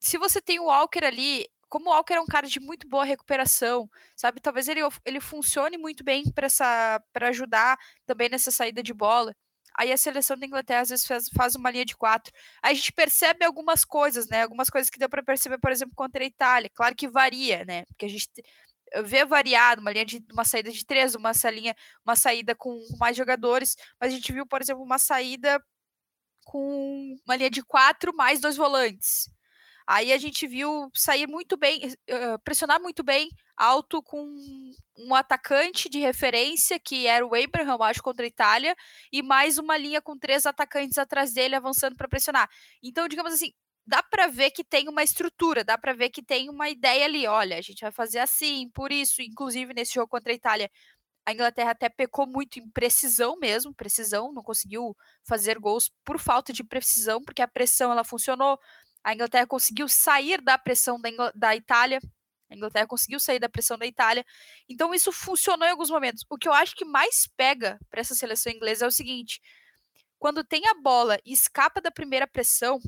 se 0.00 0.18
você 0.18 0.40
tem 0.42 0.60
o 0.60 0.66
Walker 0.66 1.04
ali, 1.04 1.46
como 1.68 1.90
o 1.90 1.92
Walker 1.92 2.14
é 2.14 2.20
um 2.20 2.26
cara 2.26 2.46
de 2.46 2.60
muito 2.60 2.88
boa 2.88 3.04
recuperação, 3.04 3.88
sabe? 4.16 4.40
Talvez 4.40 4.68
ele, 4.68 4.80
ele 5.04 5.20
funcione 5.20 5.78
muito 5.78 6.04
bem 6.04 6.24
para 6.32 7.28
ajudar 7.28 7.78
também 8.06 8.28
nessa 8.28 8.50
saída 8.50 8.82
de 8.82 8.94
bola. 8.94 9.34
Aí 9.78 9.92
a 9.92 9.96
seleção 9.96 10.38
da 10.38 10.46
Inglaterra 10.46 10.80
às 10.80 10.88
vezes 10.88 11.06
faz, 11.06 11.28
faz 11.28 11.54
uma 11.54 11.70
linha 11.70 11.84
de 11.84 11.96
quatro. 11.96 12.32
Aí 12.62 12.72
a 12.72 12.74
gente 12.74 12.92
percebe 12.92 13.44
algumas 13.44 13.84
coisas, 13.84 14.26
né? 14.28 14.42
Algumas 14.42 14.70
coisas 14.70 14.88
que 14.88 14.98
deu 14.98 15.08
para 15.08 15.22
perceber, 15.22 15.58
por 15.58 15.70
exemplo, 15.70 15.94
contra 15.94 16.22
a 16.22 16.26
Itália. 16.26 16.70
Claro 16.74 16.94
que 16.96 17.08
varia, 17.08 17.64
né? 17.66 17.84
Porque 17.86 18.06
a 18.06 18.08
gente 18.08 18.28
ver 19.04 19.26
variado, 19.26 19.80
uma 19.80 19.92
linha 19.92 20.04
de 20.04 20.24
uma 20.32 20.44
saída 20.44 20.70
de 20.70 20.84
três, 20.84 21.14
uma 21.14 21.34
salinha, 21.34 21.74
uma 22.04 22.16
saída 22.16 22.54
com 22.54 22.78
mais 22.98 23.16
jogadores, 23.16 23.76
mas 24.00 24.12
a 24.12 24.16
gente 24.16 24.32
viu, 24.32 24.46
por 24.46 24.60
exemplo, 24.60 24.82
uma 24.82 24.98
saída 24.98 25.62
com 26.44 27.16
uma 27.26 27.36
linha 27.36 27.50
de 27.50 27.62
quatro 27.62 28.14
mais 28.14 28.40
dois 28.40 28.56
volantes. 28.56 29.28
Aí 29.86 30.12
a 30.12 30.18
gente 30.18 30.48
viu 30.48 30.90
sair 30.94 31.28
muito 31.28 31.56
bem, 31.56 31.80
uh, 31.86 32.38
pressionar 32.42 32.80
muito 32.80 33.04
bem, 33.04 33.30
alto 33.56 34.02
com 34.02 34.20
um 34.98 35.14
atacante 35.14 35.88
de 35.88 36.00
referência, 36.00 36.78
que 36.80 37.06
era 37.06 37.24
o 37.24 37.34
Abraham, 37.34 37.82
acho, 37.82 38.02
contra 38.02 38.24
a 38.24 38.28
Itália, 38.28 38.74
e 39.12 39.22
mais 39.22 39.58
uma 39.58 39.76
linha 39.76 40.02
com 40.02 40.18
três 40.18 40.44
atacantes 40.44 40.98
atrás 40.98 41.32
dele 41.32 41.54
avançando 41.54 41.94
para 41.94 42.08
pressionar. 42.08 42.50
Então, 42.82 43.06
digamos 43.06 43.32
assim, 43.32 43.52
dá 43.86 44.02
para 44.02 44.26
ver 44.26 44.50
que 44.50 44.64
tem 44.64 44.88
uma 44.88 45.02
estrutura, 45.02 45.62
dá 45.64 45.78
para 45.78 45.92
ver 45.92 46.10
que 46.10 46.22
tem 46.22 46.50
uma 46.50 46.68
ideia 46.68 47.04
ali. 47.04 47.26
Olha, 47.26 47.56
a 47.56 47.62
gente 47.62 47.80
vai 47.80 47.92
fazer 47.92 48.18
assim, 48.18 48.68
por 48.70 48.90
isso, 48.92 49.22
inclusive 49.22 49.72
nesse 49.72 49.94
jogo 49.94 50.08
contra 50.08 50.32
a 50.32 50.34
Itália, 50.34 50.70
a 51.24 51.32
Inglaterra 51.32 51.72
até 51.72 51.88
pecou 51.88 52.26
muito 52.26 52.58
em 52.58 52.68
precisão 52.70 53.36
mesmo, 53.38 53.74
precisão, 53.74 54.32
não 54.32 54.42
conseguiu 54.42 54.96
fazer 55.24 55.58
gols 55.58 55.90
por 56.04 56.18
falta 56.18 56.52
de 56.52 56.62
precisão, 56.62 57.20
porque 57.22 57.42
a 57.42 57.48
pressão 57.48 57.90
ela 57.90 58.04
funcionou. 58.04 58.58
A 59.02 59.12
Inglaterra 59.12 59.46
conseguiu 59.46 59.88
sair 59.88 60.40
da 60.40 60.56
pressão 60.58 61.00
da, 61.00 61.08
Ingl 61.08 61.30
da 61.34 61.54
Itália. 61.56 62.00
A 62.48 62.54
Inglaterra 62.54 62.86
conseguiu 62.86 63.18
sair 63.18 63.40
da 63.40 63.48
pressão 63.48 63.76
da 63.76 63.86
Itália. 63.86 64.24
Então 64.68 64.94
isso 64.94 65.10
funcionou 65.12 65.66
em 65.66 65.70
alguns 65.72 65.90
momentos. 65.90 66.24
O 66.30 66.38
que 66.38 66.48
eu 66.48 66.52
acho 66.52 66.76
que 66.76 66.84
mais 66.84 67.28
pega 67.36 67.78
para 67.90 68.00
essa 68.00 68.14
seleção 68.14 68.52
inglesa 68.52 68.84
é 68.84 68.88
o 68.88 68.92
seguinte: 68.92 69.40
quando 70.18 70.44
tem 70.44 70.66
a 70.68 70.74
bola 70.74 71.18
e 71.24 71.32
escapa 71.32 71.80
da 71.80 71.90
primeira 71.90 72.26
pressão, 72.26 72.80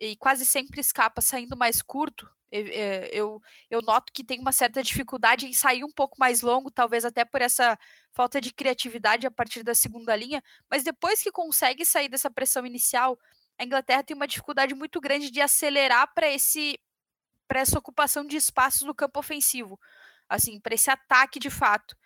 e 0.00 0.16
quase 0.16 0.46
sempre 0.46 0.80
escapa 0.80 1.20
saindo 1.20 1.56
mais 1.56 1.82
curto, 1.82 2.28
eh, 2.52 3.08
eu, 3.12 3.40
eu 3.70 3.80
noto 3.82 4.12
que 4.12 4.24
tem 4.24 4.40
uma 4.40 4.52
certa 4.52 4.82
dificuldade 4.82 5.46
em 5.46 5.52
sair 5.52 5.84
um 5.84 5.92
pouco 5.92 6.16
mais 6.18 6.40
longo, 6.42 6.70
talvez 6.70 7.04
até 7.04 7.24
por 7.24 7.40
essa 7.42 7.78
falta 8.12 8.40
de 8.40 8.52
criatividade 8.52 9.26
a 9.26 9.30
partir 9.30 9.62
da 9.62 9.74
segunda 9.74 10.16
linha, 10.16 10.42
mas 10.70 10.82
depois 10.82 11.22
que 11.22 11.30
consegue 11.30 11.84
sair 11.84 12.08
dessa 12.08 12.30
pressão 12.30 12.66
inicial, 12.66 13.18
a 13.58 13.64
Inglaterra 13.64 14.02
tem 14.02 14.16
uma 14.16 14.26
dificuldade 14.26 14.74
muito 14.74 15.00
grande 15.00 15.30
de 15.30 15.40
acelerar 15.40 16.12
para 16.14 16.28
esse 16.30 16.78
para 17.48 17.60
essa 17.60 17.78
ocupação 17.78 18.24
de 18.26 18.36
espaços 18.36 18.82
no 18.82 18.94
campo 18.94 19.18
ofensivo, 19.20 19.78
assim, 20.28 20.60
para 20.60 20.74
esse 20.74 20.90
ataque 20.90 21.38
de 21.38 21.50
fato. 21.50 21.96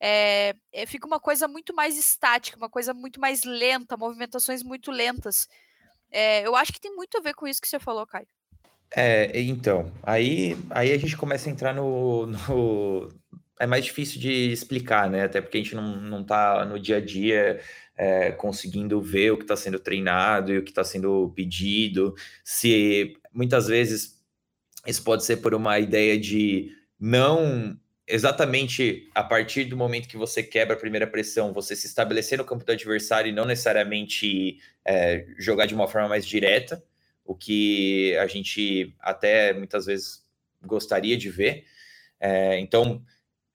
É, 0.00 0.54
é, 0.72 0.86
fica 0.86 1.06
uma 1.06 1.20
coisa 1.20 1.48
muito 1.48 1.74
mais 1.74 1.96
estática, 1.98 2.56
uma 2.58 2.70
coisa 2.70 2.94
muito 2.94 3.20
mais 3.20 3.44
lenta, 3.44 3.96
movimentações 3.96 4.62
muito 4.62 4.90
lentas. 4.90 5.48
É, 6.14 6.46
eu 6.46 6.54
acho 6.54 6.72
que 6.72 6.80
tem 6.80 6.94
muito 6.94 7.18
a 7.18 7.20
ver 7.20 7.34
com 7.34 7.44
isso 7.48 7.60
que 7.60 7.66
você 7.66 7.80
falou, 7.80 8.06
Caio. 8.06 8.28
É, 8.94 9.40
então, 9.40 9.92
aí, 10.00 10.56
aí 10.70 10.92
a 10.92 10.96
gente 10.96 11.16
começa 11.16 11.48
a 11.48 11.52
entrar 11.52 11.74
no, 11.74 12.26
no, 12.26 13.08
É 13.58 13.66
mais 13.66 13.84
difícil 13.84 14.20
de 14.20 14.52
explicar, 14.52 15.10
né? 15.10 15.24
Até 15.24 15.40
porque 15.40 15.58
a 15.58 15.60
gente 15.60 15.74
não, 15.74 15.96
não 15.96 16.22
tá 16.22 16.64
no 16.64 16.78
dia 16.78 16.98
a 16.98 17.00
dia 17.00 17.60
é, 17.96 18.30
conseguindo 18.30 19.00
ver 19.00 19.32
o 19.32 19.36
que 19.36 19.42
está 19.42 19.56
sendo 19.56 19.80
treinado 19.80 20.52
e 20.52 20.58
o 20.58 20.62
que 20.62 20.70
está 20.70 20.84
sendo 20.84 21.32
pedido. 21.34 22.14
Se 22.44 23.16
muitas 23.32 23.66
vezes 23.66 24.22
isso 24.86 25.02
pode 25.02 25.24
ser 25.24 25.38
por 25.38 25.52
uma 25.52 25.80
ideia 25.80 26.16
de 26.16 26.70
não 27.00 27.76
exatamente 28.06 29.10
a 29.14 29.22
partir 29.22 29.64
do 29.64 29.76
momento 29.76 30.08
que 30.08 30.16
você 30.16 30.42
quebra 30.42 30.74
a 30.74 30.78
primeira 30.78 31.06
pressão, 31.06 31.52
você 31.52 31.74
se 31.74 31.86
estabelecer 31.86 32.38
no 32.38 32.44
campo 32.44 32.64
do 32.64 32.72
adversário 32.72 33.30
e 33.30 33.32
não 33.32 33.44
necessariamente 33.44 34.60
é, 34.84 35.26
jogar 35.38 35.66
de 35.66 35.74
uma 35.74 35.88
forma 35.88 36.08
mais 36.08 36.26
direta, 36.26 36.84
o 37.24 37.34
que 37.34 38.16
a 38.18 38.26
gente 38.26 38.94
até 39.00 39.52
muitas 39.54 39.86
vezes 39.86 40.22
gostaria 40.62 41.16
de 41.16 41.30
ver. 41.30 41.66
É, 42.20 42.58
então, 42.58 43.02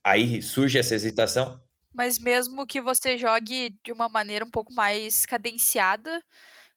aí 0.04 0.42
surge 0.42 0.80
essa 0.80 0.96
hesitação. 0.96 1.62
Mas 1.94 2.18
mesmo 2.20 2.66
que 2.66 2.82
você 2.82 3.18
jogue 3.18 3.78
de 3.84 3.92
uma 3.92 4.10
maneira 4.10 4.46
um 4.46 4.50
pouco 4.50 4.74
mais 4.74 5.26
cadenciada, 5.26 6.24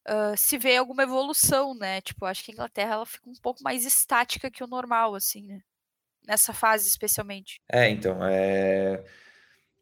uh, 0.07 0.37
se 0.37 0.57
vê 0.57 0.77
alguma 0.77 1.03
evolução, 1.03 1.73
né? 1.75 2.01
Tipo, 2.01 2.25
acho 2.25 2.43
que 2.43 2.51
a 2.51 2.53
Inglaterra 2.53 2.93
ela 2.93 3.05
fica 3.05 3.29
um 3.29 3.35
pouco 3.41 3.63
mais 3.63 3.85
estática 3.85 4.51
que 4.51 4.63
o 4.63 4.67
normal, 4.67 5.15
assim, 5.15 5.43
né? 5.43 5.61
Nessa 6.27 6.53
fase, 6.53 6.87
especialmente. 6.87 7.59
É, 7.71 7.89
então, 7.89 8.17
é... 8.21 9.03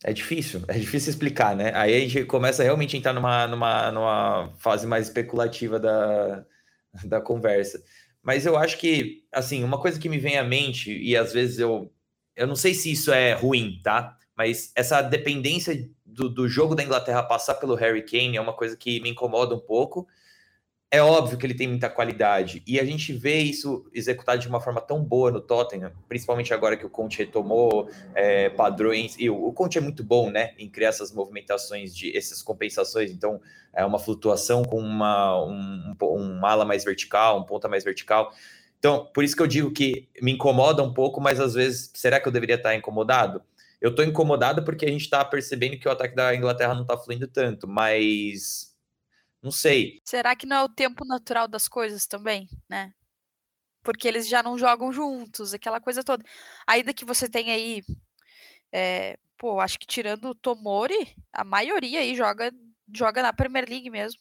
É 0.03 0.11
difícil, 0.11 0.63
é 0.67 0.79
difícil 0.79 1.11
explicar, 1.11 1.55
né? 1.55 1.71
Aí 1.75 1.95
a 1.95 1.99
gente 1.99 2.25
começa 2.25 2.63
realmente 2.63 2.95
a 2.95 2.99
entrar 2.99 3.13
numa, 3.13 3.45
numa, 3.47 3.91
numa 3.91 4.53
fase 4.57 4.87
mais 4.87 5.07
especulativa 5.07 5.79
da, 5.79 6.43
da 7.03 7.21
conversa. 7.21 7.83
Mas 8.23 8.45
eu 8.47 8.57
acho 8.57 8.79
que, 8.79 9.23
assim, 9.31 9.63
uma 9.63 9.79
coisa 9.79 9.99
que 9.99 10.09
me 10.09 10.17
vem 10.17 10.39
à 10.39 10.43
mente, 10.43 10.91
e 10.91 11.15
às 11.15 11.31
vezes 11.31 11.59
eu, 11.59 11.93
eu 12.35 12.47
não 12.47 12.55
sei 12.55 12.73
se 12.73 12.91
isso 12.91 13.11
é 13.11 13.33
ruim, 13.33 13.79
tá? 13.83 14.17
Mas 14.35 14.71
essa 14.75 15.03
dependência 15.03 15.87
do, 16.03 16.29
do 16.29 16.47
jogo 16.47 16.73
da 16.73 16.83
Inglaterra 16.83 17.21
passar 17.21 17.55
pelo 17.55 17.75
Harry 17.75 18.03
Kane 18.03 18.37
é 18.37 18.41
uma 18.41 18.53
coisa 18.53 18.75
que 18.75 18.99
me 19.01 19.09
incomoda 19.09 19.53
um 19.53 19.59
pouco. 19.59 20.07
É 20.93 21.01
óbvio 21.01 21.37
que 21.37 21.45
ele 21.45 21.53
tem 21.53 21.69
muita 21.69 21.89
qualidade 21.89 22.61
e 22.67 22.77
a 22.77 22.83
gente 22.83 23.13
vê 23.13 23.39
isso 23.39 23.89
executado 23.93 24.41
de 24.41 24.47
uma 24.49 24.59
forma 24.59 24.81
tão 24.81 25.01
boa 25.01 25.31
no 25.31 25.39
Tottenham, 25.39 25.93
principalmente 26.09 26.53
agora 26.53 26.75
que 26.75 26.85
o 26.85 26.89
Conte 26.89 27.17
retomou 27.19 27.89
é, 28.13 28.49
padrões. 28.49 29.15
E 29.17 29.29
o, 29.29 29.41
o 29.41 29.53
Conte 29.53 29.77
é 29.77 29.81
muito 29.81 30.03
bom, 30.03 30.29
né, 30.29 30.53
em 30.59 30.69
criar 30.69 30.89
essas 30.89 31.13
movimentações 31.13 31.95
de 31.95 32.15
essas 32.15 32.41
compensações. 32.41 33.09
Então, 33.09 33.39
é 33.73 33.85
uma 33.85 33.99
flutuação 33.99 34.65
com 34.65 34.81
uma 34.81 35.41
um, 35.45 35.95
um 36.01 36.45
ala 36.45 36.65
mais 36.65 36.83
vertical, 36.83 37.39
um 37.39 37.43
ponta 37.43 37.69
mais 37.69 37.85
vertical. 37.85 38.33
Então, 38.77 39.05
por 39.13 39.23
isso 39.23 39.33
que 39.33 39.41
eu 39.41 39.47
digo 39.47 39.71
que 39.71 40.09
me 40.21 40.33
incomoda 40.33 40.83
um 40.83 40.93
pouco, 40.93 41.21
mas 41.21 41.39
às 41.39 41.53
vezes, 41.53 41.89
será 41.93 42.19
que 42.19 42.27
eu 42.27 42.33
deveria 42.33 42.55
estar 42.55 42.75
incomodado? 42.75 43.41
Eu 43.79 43.95
tô 43.95 44.03
incomodado 44.03 44.61
porque 44.65 44.85
a 44.85 44.89
gente 44.89 45.09
tá 45.09 45.23
percebendo 45.23 45.77
que 45.77 45.87
o 45.87 45.91
ataque 45.91 46.15
da 46.15 46.35
Inglaterra 46.35 46.75
não 46.75 46.83
tá 46.83 46.97
fluindo 46.97 47.27
tanto, 47.27 47.65
mas 47.65 48.70
não 49.41 49.51
sei. 49.51 50.01
Será 50.05 50.35
que 50.35 50.45
não 50.45 50.57
é 50.57 50.63
o 50.63 50.69
tempo 50.69 51.05
natural 51.05 51.47
das 51.47 51.67
coisas 51.67 52.05
também, 52.05 52.47
né? 52.69 52.93
Porque 53.83 54.07
eles 54.07 54.27
já 54.27 54.43
não 54.43 54.57
jogam 54.57 54.91
juntos, 54.91 55.53
aquela 55.53 55.79
coisa 55.81 56.03
toda. 56.03 56.23
Ainda 56.67 56.93
que 56.93 57.03
você 57.03 57.27
tem 57.29 57.51
aí, 57.51 57.83
é, 58.71 59.17
pô, 59.37 59.59
acho 59.59 59.79
que 59.79 59.87
tirando 59.87 60.25
o 60.25 60.35
Tomori, 60.35 61.15
a 61.33 61.43
maioria 61.43 61.99
aí 62.01 62.15
joga, 62.15 62.51
joga 62.93 63.23
na 63.23 63.33
Premier 63.33 63.67
League 63.67 63.89
mesmo. 63.89 64.19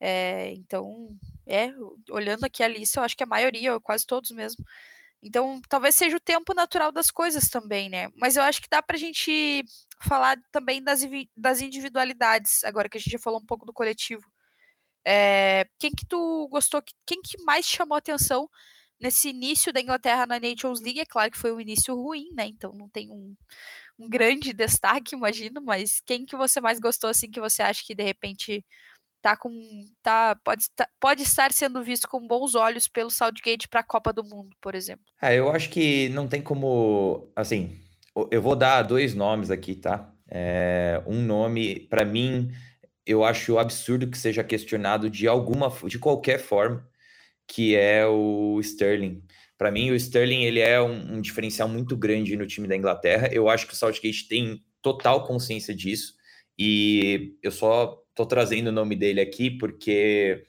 É, 0.00 0.52
então, 0.52 1.10
é, 1.46 1.70
olhando 2.10 2.44
aqui 2.44 2.62
a 2.62 2.68
lista, 2.68 3.00
eu 3.00 3.04
acho 3.04 3.16
que 3.16 3.24
a 3.24 3.26
maioria, 3.26 3.78
quase 3.80 4.06
todos 4.06 4.30
mesmo, 4.30 4.64
então, 5.22 5.60
talvez 5.68 5.96
seja 5.96 6.16
o 6.16 6.20
tempo 6.20 6.54
natural 6.54 6.92
das 6.92 7.10
coisas 7.10 7.48
também, 7.48 7.88
né? 7.88 8.08
Mas 8.16 8.36
eu 8.36 8.42
acho 8.42 8.62
que 8.62 8.68
dá 8.68 8.80
para 8.80 8.96
a 8.96 8.98
gente 8.98 9.64
falar 10.00 10.38
também 10.52 10.82
das, 10.82 11.00
das 11.36 11.60
individualidades, 11.60 12.62
agora 12.64 12.88
que 12.88 12.98
a 12.98 13.00
gente 13.00 13.10
já 13.12 13.18
falou 13.18 13.40
um 13.40 13.46
pouco 13.46 13.66
do 13.66 13.72
coletivo. 13.72 14.22
É, 15.04 15.66
quem 15.78 15.90
que 15.90 16.06
tu 16.06 16.48
gostou, 16.50 16.82
quem 17.06 17.20
que 17.22 17.42
mais 17.42 17.66
chamou 17.66 17.96
atenção 17.96 18.48
nesse 19.00 19.30
início 19.30 19.72
da 19.72 19.80
Inglaterra 19.80 20.26
na 20.26 20.40
Nations 20.40 20.80
League? 20.80 21.00
É 21.00 21.06
claro 21.06 21.30
que 21.30 21.38
foi 21.38 21.52
um 21.52 21.60
início 21.60 21.94
ruim, 21.94 22.30
né? 22.34 22.46
Então 22.46 22.72
não 22.74 22.88
tem 22.88 23.10
um, 23.10 23.34
um 23.98 24.08
grande 24.08 24.52
destaque, 24.54 25.14
imagino, 25.14 25.60
mas 25.62 26.00
quem 26.04 26.24
que 26.24 26.36
você 26.36 26.60
mais 26.60 26.78
gostou, 26.78 27.10
assim, 27.10 27.30
que 27.30 27.40
você 27.40 27.62
acha 27.62 27.82
que 27.84 27.94
de 27.94 28.02
repente 28.02 28.64
tá 29.20 29.36
com 29.36 29.50
tá 30.02 30.36
pode, 30.44 30.66
pode 31.00 31.22
estar 31.22 31.52
sendo 31.52 31.82
visto 31.82 32.08
com 32.08 32.26
bons 32.26 32.54
olhos 32.54 32.86
pelo 32.86 33.10
Southgate 33.10 33.68
para 33.68 33.80
a 33.80 33.84
Copa 33.84 34.12
do 34.12 34.24
Mundo, 34.24 34.56
por 34.60 34.74
exemplo. 34.74 35.04
É, 35.20 35.36
eu 35.38 35.50
acho 35.50 35.70
que 35.70 36.08
não 36.10 36.28
tem 36.28 36.40
como, 36.40 37.30
assim, 37.34 37.80
eu 38.30 38.40
vou 38.40 38.56
dar 38.56 38.82
dois 38.82 39.14
nomes 39.14 39.50
aqui, 39.50 39.74
tá? 39.74 40.12
É, 40.30 41.02
um 41.06 41.22
nome 41.22 41.80
para 41.88 42.04
mim 42.04 42.50
eu 43.08 43.24
acho 43.24 43.58
absurdo 43.58 44.08
que 44.08 44.18
seja 44.18 44.44
questionado 44.44 45.10
de 45.10 45.26
alguma 45.26 45.72
de 45.86 45.98
qualquer 45.98 46.38
forma, 46.38 46.88
que 47.46 47.74
é 47.74 48.06
o 48.06 48.60
Sterling. 48.60 49.22
Para 49.56 49.70
mim, 49.70 49.90
o 49.90 49.96
Sterling 49.96 50.44
ele 50.44 50.60
é 50.60 50.80
um, 50.80 51.16
um 51.16 51.20
diferencial 51.20 51.68
muito 51.68 51.96
grande 51.96 52.36
no 52.36 52.46
time 52.46 52.68
da 52.68 52.76
Inglaterra. 52.76 53.28
Eu 53.32 53.48
acho 53.48 53.66
que 53.66 53.72
o 53.74 53.76
Southgate 53.76 54.28
tem 54.28 54.62
total 54.82 55.26
consciência 55.26 55.74
disso. 55.74 56.14
E 56.58 57.36
eu 57.42 57.50
só 57.50 58.04
Estou 58.18 58.26
trazendo 58.26 58.66
o 58.66 58.72
nome 58.72 58.96
dele 58.96 59.20
aqui 59.20 59.48
porque 59.48 60.44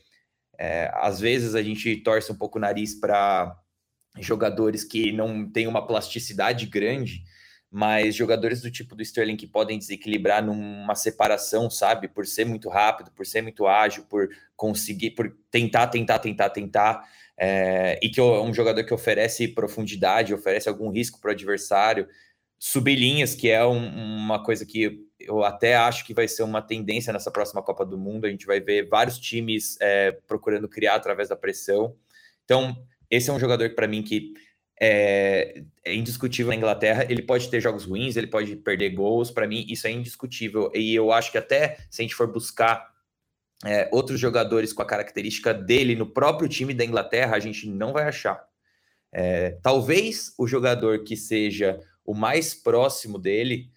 é, 0.58 0.89
às 0.95 1.19
vezes 1.19 1.54
a 1.54 1.62
gente 1.62 1.98
torce 1.98 2.32
um 2.32 2.36
pouco 2.36 2.58
o 2.58 2.62
nariz 2.62 3.00
para 3.00 3.56
jogadores 4.17 4.84
que 4.84 5.12
não 5.12 5.48
têm 5.48 5.67
uma 5.67 5.86
plasticidade 5.86 6.65
grande, 6.65 7.22
mas 7.71 8.15
jogadores 8.15 8.62
do 8.62 8.71
tipo 8.71 8.95
do 8.95 9.03
Sterling 9.03 9.36
que 9.36 9.45
podem 9.45 9.77
desequilibrar 9.77 10.43
numa 10.43 10.95
separação, 10.95 11.69
sabe? 11.69 12.08
Por 12.08 12.25
ser 12.25 12.45
muito 12.45 12.67
rápido, 12.67 13.12
por 13.12 13.25
ser 13.25 13.41
muito 13.43 13.67
ágil, 13.67 14.05
por 14.10 14.27
conseguir, 14.55 15.12
por 15.12 15.32
tentar, 15.51 15.88
tentar, 15.88 16.19
tentar, 16.19 16.49
tentar. 16.49 17.08
É, 17.38 17.99
e 18.01 18.10
que 18.10 18.19
é 18.19 18.23
um 18.23 18.53
jogador 18.53 18.84
que 18.84 18.93
oferece 18.93 19.47
profundidade, 19.47 20.34
oferece 20.34 20.67
algum 20.67 20.89
risco 20.89 21.21
para 21.21 21.29
o 21.29 21.32
adversário, 21.32 22.08
subir 22.58 22.95
linhas, 22.95 23.36
que 23.36 23.49
é 23.49 23.63
um, 23.63 23.88
uma 23.88 24.43
coisa 24.43 24.65
que 24.65 25.08
eu 25.19 25.43
até 25.43 25.75
acho 25.75 26.05
que 26.05 26.13
vai 26.13 26.27
ser 26.27 26.43
uma 26.43 26.62
tendência 26.62 27.13
nessa 27.13 27.29
próxima 27.29 27.62
Copa 27.62 27.86
do 27.86 27.97
Mundo. 27.97 28.25
A 28.25 28.29
gente 28.29 28.47
vai 28.47 28.60
ver 28.60 28.89
vários 28.89 29.19
times 29.19 29.77
é, 29.79 30.12
procurando 30.27 30.67
criar 30.67 30.95
através 30.95 31.29
da 31.29 31.36
pressão. 31.36 31.95
Então, 32.43 32.75
esse 33.12 33.29
é 33.29 33.34
um 33.34 33.39
jogador 33.39 33.69
que, 33.69 33.75
para 33.75 33.88
mim, 33.88 34.01
que 34.01 34.34
é, 34.79 35.63
é, 35.83 35.93
indiscutível 35.93 36.49
na 36.51 36.55
Inglaterra. 36.55 37.05
Ele 37.09 37.21
pode 37.21 37.49
ter 37.49 37.59
jogos 37.59 37.85
ruins, 37.85 38.15
ele 38.15 38.27
pode 38.27 38.55
perder 38.55 38.91
gols. 38.91 39.29
Para 39.29 39.47
mim, 39.47 39.65
isso 39.67 39.87
é 39.87 39.91
indiscutível. 39.91 40.71
E 40.73 40.95
eu 40.95 41.11
acho 41.11 41.31
que 41.31 41.37
até 41.37 41.77
se 41.89 42.01
a 42.01 42.03
gente 42.03 42.15
for 42.15 42.31
buscar 42.31 42.89
é, 43.65 43.89
outros 43.91 44.19
jogadores 44.19 44.71
com 44.71 44.81
a 44.81 44.85
característica 44.85 45.53
dele 45.53 45.95
no 45.95 46.05
próprio 46.05 46.47
time 46.47 46.73
da 46.73 46.85
Inglaterra, 46.85 47.35
a 47.35 47.39
gente 47.39 47.67
não 47.67 47.91
vai 47.91 48.05
achar. 48.05 48.41
É, 49.11 49.57
talvez 49.61 50.33
o 50.37 50.47
jogador 50.47 51.03
que 51.03 51.17
seja 51.17 51.79
o 52.05 52.13
mais 52.13 52.53
próximo 52.53 53.17
dele 53.17 53.69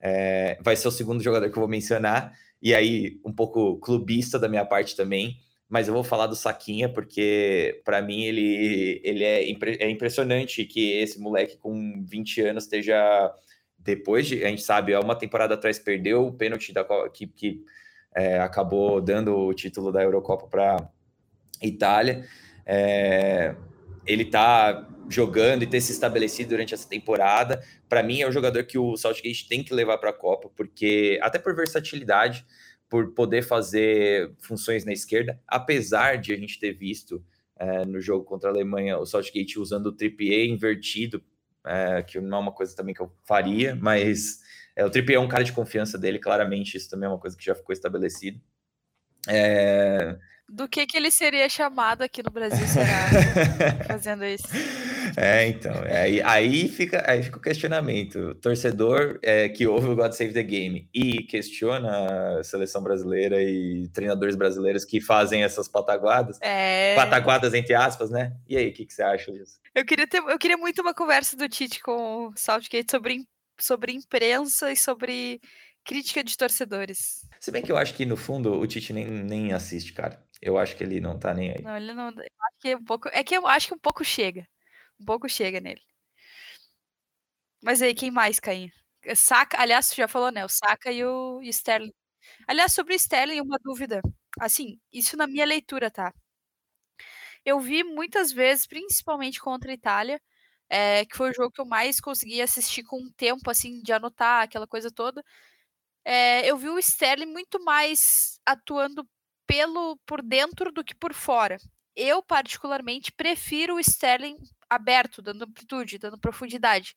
é, 0.00 0.58
vai 0.60 0.76
ser 0.76 0.88
o 0.88 0.92
segundo 0.92 1.22
jogador 1.22 1.48
que 1.50 1.56
eu 1.56 1.60
vou 1.60 1.68
mencionar, 1.68 2.32
e 2.60 2.74
aí 2.74 3.20
um 3.24 3.32
pouco 3.32 3.78
clubista 3.78 4.38
da 4.38 4.48
minha 4.48 4.64
parte 4.64 4.96
também, 4.96 5.38
mas 5.70 5.86
eu 5.86 5.94
vou 5.94 6.02
falar 6.02 6.26
do 6.26 6.34
Saquinha, 6.34 6.88
porque 6.88 7.80
para 7.84 8.02
mim 8.02 8.24
ele, 8.24 9.00
ele 9.04 9.22
é, 9.22 9.48
impre 9.48 9.76
é 9.78 9.88
impressionante 9.88 10.64
que 10.64 10.94
esse 10.98 11.20
moleque 11.20 11.56
com 11.56 12.04
20 12.04 12.40
anos 12.40 12.64
esteja, 12.64 13.32
depois 13.78 14.26
de, 14.26 14.44
a 14.44 14.48
gente 14.48 14.62
sabe, 14.62 14.96
uma 14.96 15.14
temporada 15.14 15.54
atrás 15.54 15.78
perdeu 15.78 16.26
o 16.26 16.32
pênalti 16.32 16.72
da, 16.72 16.84
que, 17.14 17.28
que 17.28 17.64
é, 18.16 18.40
acabou 18.40 19.00
dando 19.00 19.32
o 19.36 19.54
título 19.54 19.92
da 19.92 20.02
Eurocopa 20.02 20.48
para 20.48 20.90
Itália. 21.62 22.26
É, 22.66 23.54
ele 24.04 24.24
tá 24.24 24.88
jogando 25.08 25.62
e 25.62 25.68
ter 25.68 25.80
se 25.80 25.92
estabelecido 25.92 26.50
durante 26.50 26.74
essa 26.74 26.88
temporada. 26.88 27.62
Para 27.88 28.02
mim, 28.02 28.20
é 28.20 28.28
o 28.28 28.32
jogador 28.32 28.64
que 28.64 28.76
o 28.76 28.96
Southgate 28.96 29.48
tem 29.48 29.62
que 29.62 29.72
levar 29.72 29.98
para 29.98 30.10
a 30.10 30.12
Copa, 30.12 30.50
porque 30.56 31.16
até 31.22 31.38
por 31.38 31.54
versatilidade, 31.54 32.44
por 32.90 33.12
poder 33.12 33.42
fazer 33.42 34.34
funções 34.40 34.84
na 34.84 34.92
esquerda, 34.92 35.40
apesar 35.46 36.18
de 36.18 36.32
a 36.32 36.36
gente 36.36 36.58
ter 36.58 36.72
visto 36.72 37.24
é, 37.56 37.84
no 37.84 38.00
jogo 38.00 38.24
contra 38.24 38.50
a 38.50 38.52
Alemanha 38.52 38.98
o 38.98 39.06
Southgate 39.06 39.60
usando 39.60 39.86
o 39.86 39.92
Trippier 39.92 40.50
invertido, 40.50 41.22
é, 41.64 42.02
que 42.02 42.20
não 42.20 42.38
é 42.38 42.40
uma 42.40 42.52
coisa 42.52 42.74
também 42.74 42.92
que 42.92 43.00
eu 43.00 43.12
faria, 43.24 43.76
mas 43.76 44.40
é, 44.74 44.84
o 44.84 44.90
Trippier 44.90 45.18
é 45.18 45.20
um 45.22 45.28
cara 45.28 45.44
de 45.44 45.52
confiança 45.52 45.96
dele, 45.96 46.18
claramente, 46.18 46.76
isso 46.76 46.90
também 46.90 47.06
é 47.06 47.10
uma 47.10 47.18
coisa 47.18 47.36
que 47.36 47.44
já 47.44 47.54
ficou 47.54 47.72
estabelecido. 47.72 48.40
É, 49.28 50.18
do 50.48 50.68
que 50.68 50.84
que 50.84 50.96
ele 50.96 51.12
seria 51.12 51.48
chamado 51.48 52.02
aqui 52.02 52.24
no 52.24 52.30
Brasil, 52.30 52.66
será? 52.66 53.86
fazendo 53.86 54.24
isso. 54.24 54.48
É, 55.16 55.46
então, 55.48 55.72
aí, 55.88 56.22
aí, 56.22 56.68
fica, 56.68 57.04
aí 57.10 57.22
fica 57.22 57.38
o 57.38 57.40
questionamento. 57.40 58.34
Torcedor 58.36 59.18
é, 59.22 59.48
que 59.48 59.66
ouve 59.66 59.88
o 59.88 59.96
God 59.96 60.12
Save 60.12 60.32
the 60.32 60.42
Game 60.42 60.88
e 60.94 61.22
questiona 61.24 62.38
a 62.38 62.44
seleção 62.44 62.82
brasileira 62.82 63.42
e 63.42 63.88
treinadores 63.88 64.36
brasileiros 64.36 64.84
que 64.84 65.00
fazem 65.00 65.42
essas 65.42 65.68
pataguadas, 65.68 66.38
É. 66.40 66.94
pataguadas 66.94 67.54
entre 67.54 67.74
aspas, 67.74 68.10
né? 68.10 68.36
E 68.48 68.56
aí, 68.56 68.68
o 68.68 68.72
que, 68.72 68.86
que 68.86 68.92
você 68.94 69.02
acha 69.02 69.32
disso? 69.32 69.58
Eu 69.74 69.84
queria, 69.84 70.06
ter, 70.06 70.18
eu 70.18 70.38
queria 70.38 70.56
muito 70.56 70.80
uma 70.82 70.94
conversa 70.94 71.36
do 71.36 71.48
Tite 71.48 71.80
com 71.80 72.28
o 72.28 72.32
Southgate 72.36 72.90
sobre, 72.90 73.24
sobre 73.58 73.92
imprensa 73.92 74.72
e 74.72 74.76
sobre 74.76 75.40
crítica 75.84 76.22
de 76.24 76.36
torcedores. 76.36 77.26
Se 77.40 77.50
bem 77.50 77.62
que 77.62 77.72
eu 77.72 77.76
acho 77.76 77.94
que, 77.94 78.04
no 78.04 78.16
fundo, 78.16 78.52
o 78.54 78.66
Tite 78.66 78.92
nem, 78.92 79.06
nem 79.06 79.52
assiste, 79.52 79.92
cara. 79.92 80.22
Eu 80.42 80.58
acho 80.58 80.76
que 80.76 80.82
ele 80.82 81.00
não 81.00 81.18
tá 81.18 81.34
nem 81.34 81.50
aí. 81.50 81.62
Não, 81.62 81.76
ele 81.76 81.92
não. 81.92 82.08
eu 82.08 82.14
acho 82.18 82.58
que 82.60 82.68
é 82.70 82.76
um 82.76 82.84
pouco. 82.84 83.08
É 83.12 83.22
que 83.22 83.36
eu 83.36 83.46
acho 83.46 83.68
que 83.68 83.74
um 83.74 83.78
pouco 83.78 84.04
chega. 84.04 84.46
Um 85.00 85.04
pouco 85.04 85.28
chega 85.28 85.60
nele. 85.60 85.82
Mas 87.62 87.82
aí, 87.82 87.94
quem 87.94 88.10
mais, 88.10 88.40
Caim? 88.40 88.70
Saca, 89.14 89.60
aliás, 89.60 89.88
tu 89.88 89.96
já 89.96 90.08
falou, 90.08 90.30
né? 90.30 90.44
O 90.44 90.48
Saka 90.48 90.92
e 90.92 91.04
o, 91.04 91.40
Sterling. 91.42 91.92
Aliás, 92.48 92.72
sobre 92.74 92.94
o 92.94 92.96
Sterling, 92.96 93.40
uma 93.40 93.58
dúvida. 93.62 94.02
Assim, 94.40 94.80
isso 94.92 95.16
na 95.16 95.26
minha 95.26 95.44
leitura, 95.46 95.90
tá? 95.90 96.12
Eu 97.44 97.58
vi 97.60 97.82
muitas 97.84 98.32
vezes, 98.32 98.66
principalmente 98.66 99.40
contra 99.40 99.70
a 99.70 99.74
Itália, 99.74 100.20
eh, 100.68 101.04
que 101.06 101.16
foi 101.16 101.30
o 101.30 101.34
jogo 101.34 101.50
que 101.52 101.60
eu 101.60 101.66
mais 101.66 102.00
consegui 102.00 102.40
assistir 102.42 102.82
com 102.84 102.98
um 103.00 103.10
tempo, 103.12 103.50
assim, 103.50 103.80
de 103.82 103.92
anotar 103.92 104.42
aquela 104.44 104.66
coisa 104.66 104.90
toda. 104.90 105.22
Eh, 106.04 106.46
eu 106.50 106.56
vi 106.58 106.68
o 106.70 106.78
Sterling 106.80 107.26
muito 107.26 107.62
mais 107.64 108.40
atuando 108.46 109.06
pelo 109.46 109.98
por 110.06 110.22
dentro 110.22 110.72
do 110.72 110.84
que 110.84 110.94
por 110.94 111.14
fora. 111.14 111.58
Eu, 111.96 112.22
particularmente, 112.22 113.12
prefiro 113.12 113.76
o 113.76 113.80
Sterling 113.80 114.38
aberto, 114.70 115.20
dando 115.20 115.44
amplitude, 115.44 115.98
dando 115.98 116.18
profundidade. 116.18 116.96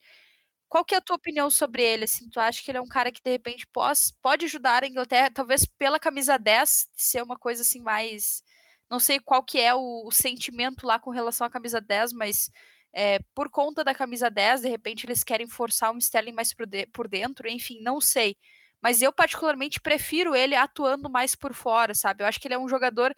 Qual 0.69 0.85
que 0.85 0.95
é 0.95 0.97
a 0.97 1.01
tua 1.01 1.17
opinião 1.17 1.49
sobre 1.49 1.83
ele? 1.83 2.05
Assim, 2.05 2.29
tu 2.29 2.39
acha 2.39 2.63
que 2.63 2.71
ele 2.71 2.77
é 2.77 2.81
um 2.81 2.87
cara 2.87 3.11
que 3.11 3.21
de 3.21 3.31
repente 3.31 3.67
pós, 3.67 4.11
pode 4.21 4.45
ajudar 4.45 4.83
a 4.83 4.87
Inglaterra, 4.87 5.31
talvez 5.31 5.65
pela 5.65 5.99
camisa 5.99 6.37
10, 6.37 6.89
ser 6.93 7.23
uma 7.23 7.37
coisa 7.37 7.61
assim 7.63 7.81
mais. 7.81 8.43
Não 8.89 8.99
sei 8.99 9.19
qual 9.19 9.43
que 9.43 9.59
é 9.59 9.73
o, 9.75 10.07
o 10.07 10.11
sentimento 10.11 10.85
lá 10.85 10.99
com 10.99 11.11
relação 11.11 11.45
à 11.47 11.49
camisa 11.49 11.81
10, 11.81 12.13
mas 12.13 12.49
é, 12.93 13.19
por 13.33 13.49
conta 13.49 13.83
da 13.83 13.95
camisa 13.95 14.29
10, 14.29 14.61
de 14.61 14.69
repente 14.69 15.05
eles 15.05 15.23
querem 15.23 15.47
forçar 15.47 15.91
um 15.91 15.97
Sterling 15.97 16.31
mais 16.31 16.53
por, 16.53 16.65
de, 16.67 16.85
por 16.87 17.07
dentro, 17.07 17.49
enfim, 17.49 17.81
não 17.81 17.99
sei. 17.99 18.37
Mas 18.81 19.01
eu, 19.01 19.13
particularmente, 19.13 19.79
prefiro 19.81 20.35
ele 20.35 20.55
atuando 20.55 21.09
mais 21.09 21.35
por 21.35 21.53
fora, 21.53 21.95
sabe? 21.95 22.23
Eu 22.23 22.27
acho 22.27 22.39
que 22.39 22.47
ele 22.47 22.55
é 22.55 22.59
um 22.59 22.67
jogador 22.67 23.15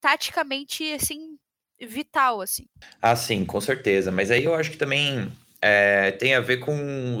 taticamente, 0.00 0.92
assim, 0.92 1.38
vital, 1.84 2.40
assim. 2.40 2.66
Ah, 3.00 3.16
sim, 3.16 3.44
com 3.44 3.60
certeza. 3.60 4.10
Mas 4.10 4.30
aí 4.30 4.44
eu 4.44 4.54
acho 4.54 4.70
que 4.70 4.76
também 4.76 5.30
é, 5.60 6.10
tem 6.12 6.34
a 6.34 6.40
ver 6.40 6.58
com 6.58 6.74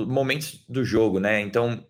momentos 0.06 0.64
do 0.68 0.84
jogo, 0.84 1.18
né? 1.18 1.40
Então, 1.40 1.84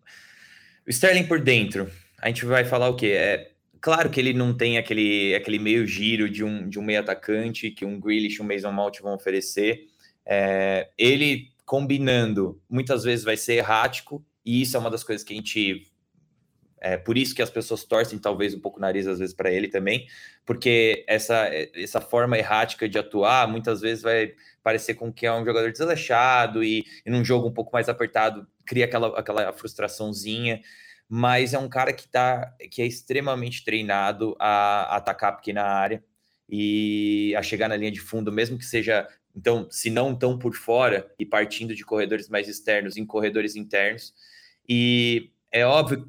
o 0.86 0.90
Sterling 0.90 1.26
por 1.26 1.40
dentro, 1.40 1.90
a 2.20 2.28
gente 2.28 2.44
vai 2.44 2.64
falar 2.64 2.88
o 2.88 2.96
quê? 2.96 3.08
É, 3.08 3.52
claro 3.80 4.08
que 4.08 4.20
ele 4.20 4.32
não 4.32 4.56
tem 4.56 4.78
aquele, 4.78 5.34
aquele 5.34 5.58
meio 5.58 5.86
giro 5.86 6.28
de 6.28 6.44
um, 6.44 6.68
de 6.68 6.78
um 6.78 6.82
meio 6.82 7.00
atacante 7.00 7.70
que 7.70 7.84
um 7.84 7.98
Grealish 7.98 8.36
e 8.38 8.42
um 8.42 8.46
Mason 8.46 8.72
Mount 8.72 9.00
vão 9.00 9.14
oferecer. 9.14 9.88
É, 10.24 10.88
ele 10.96 11.48
combinando, 11.66 12.60
muitas 12.68 13.04
vezes 13.04 13.24
vai 13.24 13.36
ser 13.36 13.54
errático, 13.54 14.24
e 14.44 14.62
isso 14.62 14.76
é 14.76 14.80
uma 14.80 14.90
das 14.90 15.02
coisas 15.02 15.24
que 15.24 15.32
a 15.32 15.36
gente 15.36 15.86
é 16.84 16.98
por 16.98 17.16
isso 17.16 17.34
que 17.34 17.40
as 17.40 17.48
pessoas 17.48 17.82
torcem 17.82 18.18
talvez 18.18 18.52
um 18.52 18.60
pouco 18.60 18.76
o 18.76 18.80
nariz 18.80 19.06
às 19.06 19.18
vezes 19.18 19.34
para 19.34 19.50
ele 19.50 19.68
também, 19.68 20.06
porque 20.44 21.02
essa, 21.08 21.48
essa 21.74 21.98
forma 21.98 22.36
errática 22.36 22.86
de 22.86 22.98
atuar 22.98 23.48
muitas 23.48 23.80
vezes 23.80 24.02
vai 24.02 24.34
parecer 24.62 24.92
com 24.92 25.10
que 25.10 25.24
é 25.24 25.32
um 25.32 25.44
jogador 25.44 25.72
desleixado 25.72 26.62
e, 26.62 26.84
e 27.04 27.10
num 27.10 27.24
jogo 27.24 27.48
um 27.48 27.52
pouco 27.52 27.72
mais 27.72 27.88
apertado 27.88 28.46
cria 28.66 28.84
aquela, 28.84 29.18
aquela 29.18 29.52
frustraçãozinha, 29.54 30.60
mas 31.08 31.54
é 31.54 31.58
um 31.58 31.70
cara 31.70 31.90
que, 31.90 32.06
tá, 32.06 32.54
que 32.70 32.82
é 32.82 32.86
extremamente 32.86 33.64
treinado 33.64 34.36
a, 34.38 34.94
a 34.94 34.96
atacar 34.96 35.32
a 35.32 35.36
pequena 35.36 35.62
área 35.62 36.04
e 36.48 37.34
a 37.34 37.42
chegar 37.42 37.68
na 37.68 37.76
linha 37.76 37.90
de 37.90 38.00
fundo, 38.00 38.30
mesmo 38.30 38.58
que 38.58 38.64
seja, 38.64 39.08
então, 39.34 39.66
se 39.70 39.88
não 39.88 40.14
tão 40.14 40.38
por 40.38 40.54
fora 40.54 41.10
e 41.18 41.24
partindo 41.24 41.74
de 41.74 41.82
corredores 41.82 42.28
mais 42.28 42.46
externos 42.46 42.98
em 42.98 43.06
corredores 43.06 43.56
internos. 43.56 44.12
E 44.68 45.30
é 45.50 45.64
óbvio 45.64 46.06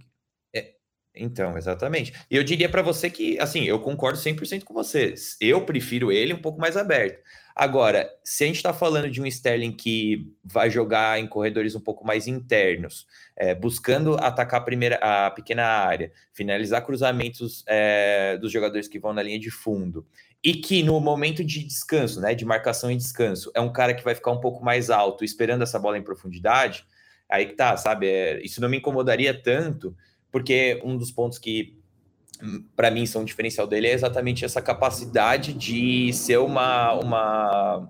então, 1.16 1.58
exatamente. 1.58 2.14
E 2.30 2.36
eu 2.36 2.44
diria 2.44 2.70
para 2.70 2.82
você 2.82 3.10
que, 3.10 3.40
assim, 3.40 3.64
eu 3.64 3.80
concordo 3.80 4.18
100% 4.18 4.64
com 4.64 4.74
você. 4.74 5.14
Eu 5.40 5.66
prefiro 5.66 6.12
ele 6.12 6.34
um 6.34 6.42
pouco 6.42 6.60
mais 6.60 6.76
aberto. 6.76 7.20
Agora, 7.56 8.10
se 8.22 8.44
a 8.44 8.48
gente 8.48 8.58
está 8.58 8.74
falando 8.74 9.10
de 9.10 9.22
um 9.22 9.26
Sterling 9.26 9.72
que 9.72 10.30
vai 10.44 10.70
jogar 10.70 11.18
em 11.20 11.26
corredores 11.26 11.74
um 11.74 11.80
pouco 11.80 12.06
mais 12.06 12.28
internos, 12.28 13.08
é, 13.34 13.56
buscando 13.56 14.16
atacar 14.16 14.60
a, 14.60 14.64
primeira, 14.64 14.98
a 14.98 15.32
pequena 15.32 15.64
área, 15.64 16.12
finalizar 16.34 16.86
cruzamentos 16.86 17.64
é, 17.66 18.38
dos 18.38 18.52
jogadores 18.52 18.90
que 18.90 19.00
vão 19.00 19.14
na 19.14 19.24
linha 19.24 19.40
de 19.40 19.50
fundo, 19.50 20.06
e 20.44 20.54
que 20.54 20.84
no 20.84 21.00
momento 21.00 21.46
de 21.46 21.64
descanso, 21.64 22.20
né, 22.20 22.36
de 22.36 22.44
marcação 22.44 22.92
e 22.92 22.96
descanso, 22.98 23.50
é 23.56 23.62
um 23.62 23.72
cara 23.72 23.94
que 23.94 24.04
vai 24.04 24.14
ficar 24.14 24.32
um 24.32 24.42
pouco 24.42 24.64
mais 24.64 24.90
alto, 24.90 25.24
esperando 25.24 25.64
essa 25.64 25.80
bola 25.80 25.98
em 25.98 26.04
profundidade, 26.04 26.86
aí 27.30 27.46
que 27.46 27.54
tá, 27.54 27.76
sabe? 27.78 28.08
É, 28.08 28.44
isso 28.44 28.60
não 28.60 28.68
me 28.68 28.78
incomodaria 28.78 29.34
tanto 29.34 29.96
porque 30.36 30.82
um 30.84 30.98
dos 30.98 31.12
pontos 31.12 31.40
que 31.40 31.78
para 32.76 32.92
mim 32.92 33.06
são 33.06 33.22
um 33.22 33.26
diferencial 33.26 33.66
dele 33.66 33.88
é 33.88 33.94
exatamente 33.94 34.44
essa 34.44 34.62
capacidade 34.62 35.54
de 35.54 36.12
ser 36.12 36.40
uma, 36.40 36.92
uma, 36.92 37.90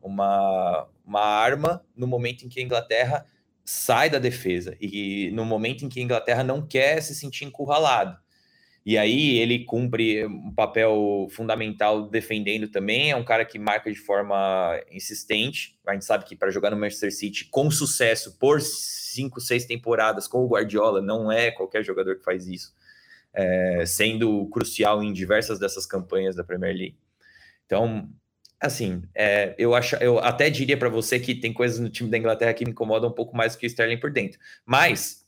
uma, 0.00 0.88
uma 1.04 1.20
arma 1.20 1.84
no 1.94 2.06
momento 2.06 2.46
em 2.46 2.48
que 2.48 2.58
a 2.58 2.62
Inglaterra 2.62 3.26
sai 3.66 4.08
da 4.08 4.18
defesa 4.18 4.74
e 4.80 5.30
no 5.34 5.44
momento 5.44 5.84
em 5.84 5.90
que 5.90 6.00
a 6.00 6.02
Inglaterra 6.02 6.42
não 6.42 6.66
quer 6.66 7.02
se 7.02 7.14
sentir 7.14 7.44
encurralado. 7.44 8.16
E 8.86 8.96
aí 8.96 9.36
ele 9.38 9.66
cumpre 9.66 10.24
um 10.24 10.54
papel 10.54 11.28
fundamental 11.32 12.08
defendendo 12.08 12.66
também, 12.68 13.10
é 13.10 13.16
um 13.16 13.24
cara 13.24 13.44
que 13.44 13.58
marca 13.58 13.92
de 13.92 13.98
forma 13.98 14.80
insistente. 14.90 15.78
A 15.86 15.92
gente 15.92 16.06
sabe 16.06 16.24
que 16.24 16.34
para 16.34 16.50
jogar 16.50 16.70
no 16.70 16.78
Manchester 16.78 17.14
City 17.14 17.44
com 17.50 17.70
sucesso 17.70 18.38
por 18.38 18.62
cinco, 19.14 19.40
seis 19.40 19.64
temporadas 19.64 20.26
com 20.26 20.44
o 20.44 20.48
Guardiola, 20.48 21.00
não 21.00 21.30
é 21.30 21.50
qualquer 21.50 21.84
jogador 21.84 22.16
que 22.16 22.24
faz 22.24 22.46
isso, 22.46 22.74
é, 23.32 23.84
sendo 23.86 24.46
crucial 24.48 25.02
em 25.02 25.12
diversas 25.12 25.58
dessas 25.58 25.86
campanhas 25.86 26.36
da 26.36 26.44
Premier 26.44 26.74
League. 26.76 26.98
Então, 27.66 28.08
assim, 28.60 29.02
é, 29.14 29.54
eu, 29.58 29.74
acho, 29.74 29.96
eu 29.96 30.18
até 30.18 30.50
diria 30.50 30.76
para 30.76 30.88
você 30.88 31.18
que 31.18 31.34
tem 31.34 31.52
coisas 31.52 31.78
no 31.78 31.88
time 31.88 32.10
da 32.10 32.18
Inglaterra 32.18 32.54
que 32.54 32.64
me 32.64 32.72
incomodam 32.72 33.10
um 33.10 33.14
pouco 33.14 33.36
mais 33.36 33.56
que 33.56 33.66
o 33.66 33.68
Sterling 33.68 33.98
por 33.98 34.10
dentro. 34.10 34.38
Mas 34.64 35.24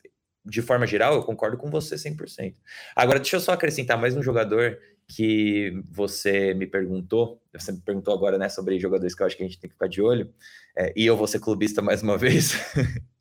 de 0.46 0.62
forma 0.62 0.87
geral, 0.87 1.14
eu 1.14 1.22
concordo 1.25 1.57
com 1.57 1.68
você 1.68 1.96
100%. 1.96 2.55
Agora, 2.94 3.18
deixa 3.18 3.37
eu 3.37 3.40
só 3.40 3.53
acrescentar 3.53 3.99
mais 3.99 4.16
um 4.16 4.22
jogador 4.22 4.79
que 5.09 5.72
você 5.90 6.55
me 6.55 6.66
perguntou, 6.66 7.40
você 7.53 7.72
me 7.72 7.81
perguntou 7.81 8.14
agora, 8.14 8.38
né, 8.38 8.49
sobre 8.49 8.79
jogadores 8.79 9.14
que 9.14 9.22
eu 9.22 9.27
acho 9.27 9.37
que 9.37 9.42
a 9.42 9.46
gente 9.46 9.59
tem 9.59 9.68
que 9.68 9.75
ficar 9.75 9.88
de 9.88 10.01
olho, 10.01 10.33
é, 10.77 10.92
e 10.96 11.05
eu 11.05 11.16
vou 11.16 11.27
ser 11.27 11.40
clubista 11.40 11.83
mais 11.83 12.03
uma 12.03 12.16
vez, 12.16 12.53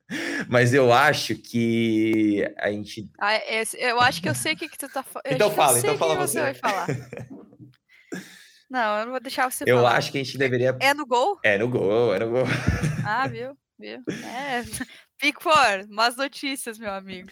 mas 0.50 0.74
eu 0.74 0.91
acho 0.91 1.36
que 1.36 2.45
a 2.58 2.71
gente... 2.71 3.10
Ah, 3.19 3.36
esse, 3.36 3.78
eu 3.80 4.00
acho 4.00 4.21
que 4.21 4.30
eu 4.30 4.36
sei 4.36 4.54
o 4.54 4.58
que, 4.58 4.69
que 4.69 4.78
tu 4.78 4.89
tá 4.89 5.04
falando. 5.04 5.32
Então 5.32 5.52
fala, 5.52 5.80
então 5.80 5.98
fala 5.98 6.15
você. 6.15 6.39
você. 6.39 6.41
vai 6.41 6.54
falar. 6.54 6.88
não, 8.69 9.00
eu 9.00 9.06
não 9.06 9.12
vou 9.12 9.21
deixar 9.21 9.50
você 9.50 9.63
eu 9.67 9.78
falar. 9.78 9.98
Acho 9.98 10.12
que 10.12 10.19
a 10.19 10.24
gente 10.24 10.38
deveria... 10.38 10.78
É 10.80 10.93
no 10.93 11.06
gol? 11.06 11.39
É 11.43 11.58
no 11.58 11.67
gol, 11.67 12.13
é 12.13 12.19
no 12.19 12.30
gol. 12.30 12.45
Ah, 13.08 13.28
viu? 13.28 13.56
Viu? 13.78 14.04
É... 14.10 14.63
Pickford, 15.19 15.88
más 15.89 16.17
notícias, 16.17 16.78
meu 16.78 16.91
amigo. 16.91 17.30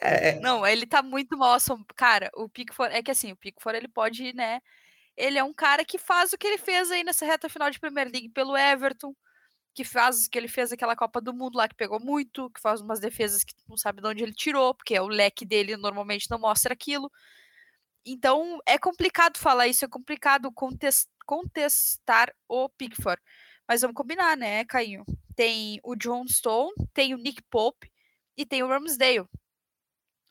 É, 0.00 0.38
Não, 0.40 0.66
ele 0.66 0.86
tá 0.86 1.02
muito 1.02 1.36
mal 1.36 1.54
assom... 1.54 1.82
Cara, 1.96 2.30
o 2.34 2.48
Pickford. 2.48 2.94
É 2.94 3.02
que 3.02 3.10
assim, 3.10 3.32
o 3.32 3.36
Pickford 3.36 3.76
ele 3.76 3.88
pode, 3.88 4.32
né? 4.34 4.60
Ele 5.16 5.38
é 5.38 5.44
um 5.44 5.52
cara 5.52 5.84
que 5.84 5.98
faz 5.98 6.32
o 6.32 6.38
que 6.38 6.46
ele 6.46 6.58
fez 6.58 6.90
aí 6.90 7.04
nessa 7.04 7.24
reta 7.24 7.48
final 7.48 7.70
de 7.70 7.78
Premier 7.78 8.08
League 8.10 8.28
pelo 8.30 8.56
Everton, 8.56 9.14
que 9.74 9.84
faz 9.84 10.28
que 10.28 10.38
ele 10.38 10.48
fez 10.48 10.72
aquela 10.72 10.94
Copa 10.94 11.20
do 11.20 11.34
Mundo 11.34 11.56
lá 11.56 11.68
que 11.68 11.74
pegou 11.74 12.00
muito, 12.00 12.50
que 12.50 12.60
faz 12.60 12.80
umas 12.80 13.00
defesas 13.00 13.42
que 13.42 13.54
não 13.68 13.76
sabe 13.76 14.00
de 14.00 14.08
onde 14.08 14.22
ele 14.22 14.32
tirou, 14.32 14.74
porque 14.74 14.98
o 14.98 15.08
leque 15.08 15.44
dele 15.44 15.76
normalmente 15.76 16.30
não 16.30 16.38
mostra 16.38 16.72
aquilo. 16.72 17.10
Então 18.06 18.58
é 18.66 18.78
complicado 18.78 19.38
falar 19.38 19.66
isso, 19.66 19.84
é 19.84 19.88
complicado 19.88 20.52
contest... 20.52 21.08
contestar 21.26 22.32
o 22.48 22.68
Pickford. 22.68 23.20
Mas 23.66 23.80
vamos 23.80 23.96
combinar, 23.96 24.36
né, 24.36 24.64
Caio? 24.64 25.04
Tem 25.34 25.80
o 25.82 25.96
John 25.96 26.26
Stone, 26.28 26.72
tem 26.92 27.14
o 27.14 27.18
Nick 27.18 27.42
Pope 27.50 27.90
e 28.36 28.46
tem 28.46 28.62
o 28.62 28.68
Ramsdale. 28.68 29.26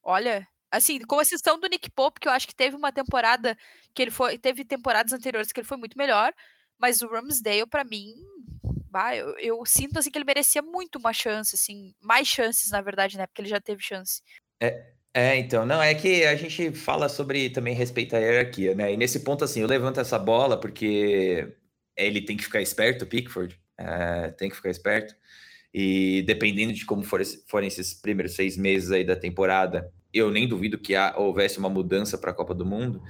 Olha, 0.04 0.48
assim, 0.72 1.00
com 1.00 1.22
exceção 1.22 1.60
do 1.60 1.68
Nick 1.68 1.90
Pope, 1.92 2.20
que 2.20 2.28
eu 2.28 2.32
acho 2.32 2.48
que 2.48 2.56
teve 2.56 2.76
uma 2.76 2.92
temporada 2.92 3.58
que 3.94 4.02
ele 4.02 4.12
foi, 4.12 4.38
teve 4.38 4.64
temporadas 4.64 5.14
anteriores 5.14 5.52
que 5.52 5.60
ele 5.60 5.68
foi 5.68 5.78
muito 5.78 5.98
melhor, 5.98 6.34
mas 6.78 7.02
o 7.02 7.08
Ramsdale 7.08 7.68
para 7.68 7.84
mim, 7.84 8.14
bah, 8.94 9.16
eu, 9.16 9.36
eu, 9.40 9.66
sinto 9.66 9.98
assim 9.98 10.12
que 10.12 10.18
ele 10.20 10.26
merecia 10.26 10.62
muito 10.62 10.98
uma 11.00 11.12
chance, 11.12 11.56
assim, 11.56 11.96
mais 12.00 12.28
chances 12.28 12.70
na 12.70 12.80
verdade, 12.80 13.18
né, 13.18 13.26
porque 13.26 13.42
ele 13.42 13.50
já 13.50 13.60
teve 13.60 13.82
chance. 13.82 14.22
É, 14.62 14.92
é, 15.12 15.36
então, 15.38 15.66
não, 15.66 15.82
é 15.82 15.96
que 15.96 16.24
a 16.26 16.36
gente 16.36 16.72
fala 16.74 17.10
sobre 17.10 17.50
também 17.50 17.74
respeito 17.74 18.16
à 18.16 18.20
hierarquia, 18.20 18.76
né? 18.76 18.94
E 18.94 18.98
nesse 18.98 19.22
ponto 19.22 19.44
assim, 19.44 19.62
eu 19.62 19.68
levanto 19.68 20.00
essa 20.00 20.20
bola 20.20 20.60
porque 20.60 21.52
ele 21.98 22.22
tem 22.22 22.38
que 22.38 22.44
ficar 22.44 22.62
esperto, 22.62 23.08
Pickford, 23.08 23.60
é, 23.80 24.30
tem 24.32 24.50
que 24.50 24.56
ficar 24.56 24.70
esperto. 24.70 25.16
E 25.74 26.22
dependendo 26.28 26.72
de 26.72 26.86
como 26.86 27.04
for, 27.04 27.20
forem 27.48 27.68
esses 27.68 27.96
primeiros 27.96 28.36
seis 28.36 28.56
meses 28.56 28.92
aí 28.92 29.04
da 29.04 29.16
temporada, 29.16 29.92
eu 30.14 30.30
nem 30.30 30.48
duvido 30.48 30.78
que 30.78 30.94
houvesse 31.16 31.58
uma 31.58 31.70
mudança 31.70 32.16
para 32.16 32.30
a 32.30 32.34
Copa 32.34 32.54
do 32.54 32.66
Mundo. 32.66 33.02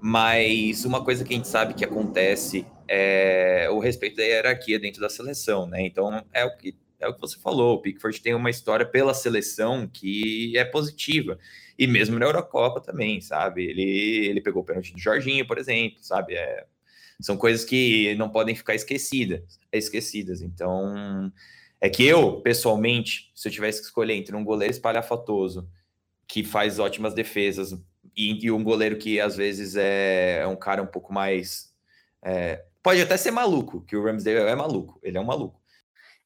Mas 0.00 0.84
uma 0.84 1.04
coisa 1.04 1.24
que 1.24 1.34
a 1.34 1.36
gente 1.36 1.48
sabe 1.48 1.74
que 1.74 1.84
acontece 1.84 2.66
é 2.88 3.68
o 3.70 3.78
respeito 3.78 4.16
da 4.16 4.22
hierarquia 4.22 4.78
dentro 4.78 5.00
da 5.00 5.10
seleção, 5.10 5.66
né? 5.66 5.82
Então 5.82 6.24
é 6.32 6.44
o 6.44 6.56
que 6.56 6.74
é 7.00 7.08
o 7.08 7.14
que 7.14 7.20
você 7.20 7.38
falou. 7.38 7.76
O 7.76 7.82
Pickford 7.82 8.20
tem 8.20 8.34
uma 8.34 8.50
história 8.50 8.84
pela 8.84 9.14
seleção 9.14 9.88
que 9.88 10.56
é 10.56 10.64
positiva. 10.64 11.38
E 11.78 11.86
mesmo 11.86 12.18
na 12.18 12.26
Eurocopa 12.26 12.80
também, 12.80 13.20
sabe? 13.22 13.64
Ele, 13.64 14.26
ele 14.26 14.40
pegou 14.40 14.62
o 14.62 14.64
pênalti 14.64 14.92
do 14.92 15.00
Jorginho, 15.00 15.46
por 15.46 15.56
exemplo, 15.56 15.98
sabe? 16.02 16.34
É, 16.34 16.66
são 17.20 17.36
coisas 17.38 17.64
que 17.64 18.14
não 18.16 18.28
podem 18.28 18.54
ficar 18.54 18.74
esquecidas. 18.74 19.58
Esquecidas. 19.72 20.42
Então, 20.42 21.32
é 21.80 21.88
que 21.88 22.04
eu, 22.04 22.42
pessoalmente, 22.42 23.30
se 23.34 23.48
eu 23.48 23.52
tivesse 23.52 23.80
que 23.80 23.86
escolher 23.86 24.14
entre 24.14 24.36
um 24.36 24.44
goleiro 24.44 24.72
espalhafatoso 24.72 25.66
que 26.28 26.44
faz 26.44 26.78
ótimas 26.78 27.14
defesas 27.14 27.72
e, 28.16 28.46
e 28.46 28.50
um 28.50 28.62
goleiro 28.62 28.96
que 28.98 29.20
às 29.20 29.36
vezes 29.36 29.76
é, 29.76 30.40
é 30.42 30.46
um 30.46 30.56
cara 30.56 30.82
um 30.82 30.86
pouco 30.86 31.12
mais. 31.12 31.72
É, 32.22 32.64
pode 32.82 33.00
até 33.00 33.16
ser 33.16 33.30
maluco, 33.30 33.82
que 33.82 33.96
o 33.96 34.04
Ramsdale 34.04 34.38
é 34.38 34.54
maluco, 34.54 35.00
ele 35.02 35.16
é 35.16 35.20
um 35.20 35.24
maluco. 35.24 35.60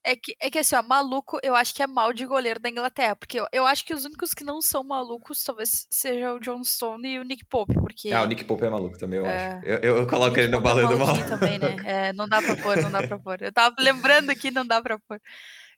É 0.06 0.14
que, 0.14 0.36
é 0.38 0.50
que 0.50 0.58
assim, 0.58 0.76
ó, 0.76 0.82
maluco, 0.82 1.38
eu 1.42 1.54
acho 1.56 1.74
que 1.74 1.82
é 1.82 1.86
mal 1.86 2.12
de 2.12 2.26
goleiro 2.26 2.60
da 2.60 2.68
Inglaterra, 2.68 3.16
porque 3.16 3.40
eu, 3.40 3.46
eu 3.50 3.66
acho 3.66 3.86
que 3.86 3.94
os 3.94 4.04
únicos 4.04 4.34
que 4.34 4.44
não 4.44 4.60
são 4.60 4.84
malucos 4.84 5.42
talvez 5.42 5.86
seja 5.88 6.34
o 6.34 6.38
John 6.38 6.62
Stone 6.62 7.08
e 7.08 7.18
o 7.18 7.24
Nick 7.24 7.42
Pope, 7.46 7.72
porque... 7.72 8.12
Ah, 8.12 8.22
o 8.22 8.26
Nick 8.26 8.44
Pope 8.44 8.66
é 8.66 8.68
maluco 8.68 8.98
também, 8.98 9.20
eu 9.20 9.24
é... 9.24 9.46
acho. 9.46 9.66
Eu, 9.66 9.96
eu, 9.96 10.06
coloco 10.06 10.38
ele 10.38 10.48
no 10.48 10.60
balão 10.60 10.90
do 10.90 10.98
mal. 10.98 11.16
também, 11.26 11.58
né? 11.58 11.76
É, 11.86 12.12
não 12.12 12.28
dá 12.28 12.42
pra 12.42 12.54
pôr, 12.54 12.76
não 12.82 12.90
dá 12.90 13.06
pra 13.06 13.18
pôr. 13.18 13.40
Eu 13.40 13.52
tava 13.52 13.74
lembrando 13.78 14.28
aqui, 14.28 14.50
não 14.50 14.66
dá 14.66 14.82
pra 14.82 14.98
pôr. 14.98 15.18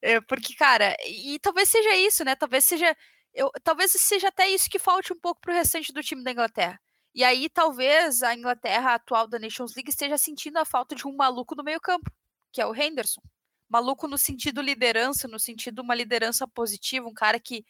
É, 0.02 0.20
porque, 0.22 0.56
cara, 0.56 0.96
e 1.06 1.38
talvez 1.38 1.68
seja 1.68 1.94
isso, 1.96 2.24
né? 2.24 2.34
Talvez 2.34 2.64
seja... 2.64 2.96
Eu, 3.36 3.50
talvez 3.62 3.92
seja 3.92 4.28
até 4.28 4.48
isso 4.48 4.68
que 4.70 4.78
falte 4.78 5.12
um 5.12 5.20
pouco 5.20 5.40
pro 5.40 5.52
restante 5.52 5.92
do 5.92 6.02
time 6.02 6.24
da 6.24 6.32
Inglaterra. 6.32 6.80
E 7.14 7.22
aí, 7.24 7.48
talvez 7.48 8.22
a 8.22 8.34
Inglaterra 8.34 8.94
atual 8.94 9.28
da 9.28 9.38
Nations 9.38 9.74
League 9.74 9.90
esteja 9.90 10.18
sentindo 10.18 10.58
a 10.58 10.64
falta 10.64 10.94
de 10.94 11.06
um 11.06 11.14
maluco 11.14 11.54
no 11.54 11.62
meio 11.64 11.80
campo, 11.80 12.10
que 12.52 12.60
é 12.60 12.66
o 12.66 12.74
Henderson 12.74 13.22
maluco 13.68 14.08
no 14.08 14.18
sentido 14.18 14.60
liderança, 14.60 15.28
no 15.28 15.38
sentido 15.38 15.82
uma 15.82 15.94
liderança 15.94 16.46
positiva, 16.46 17.08
um 17.08 17.14
cara 17.14 17.38
que, 17.40 17.64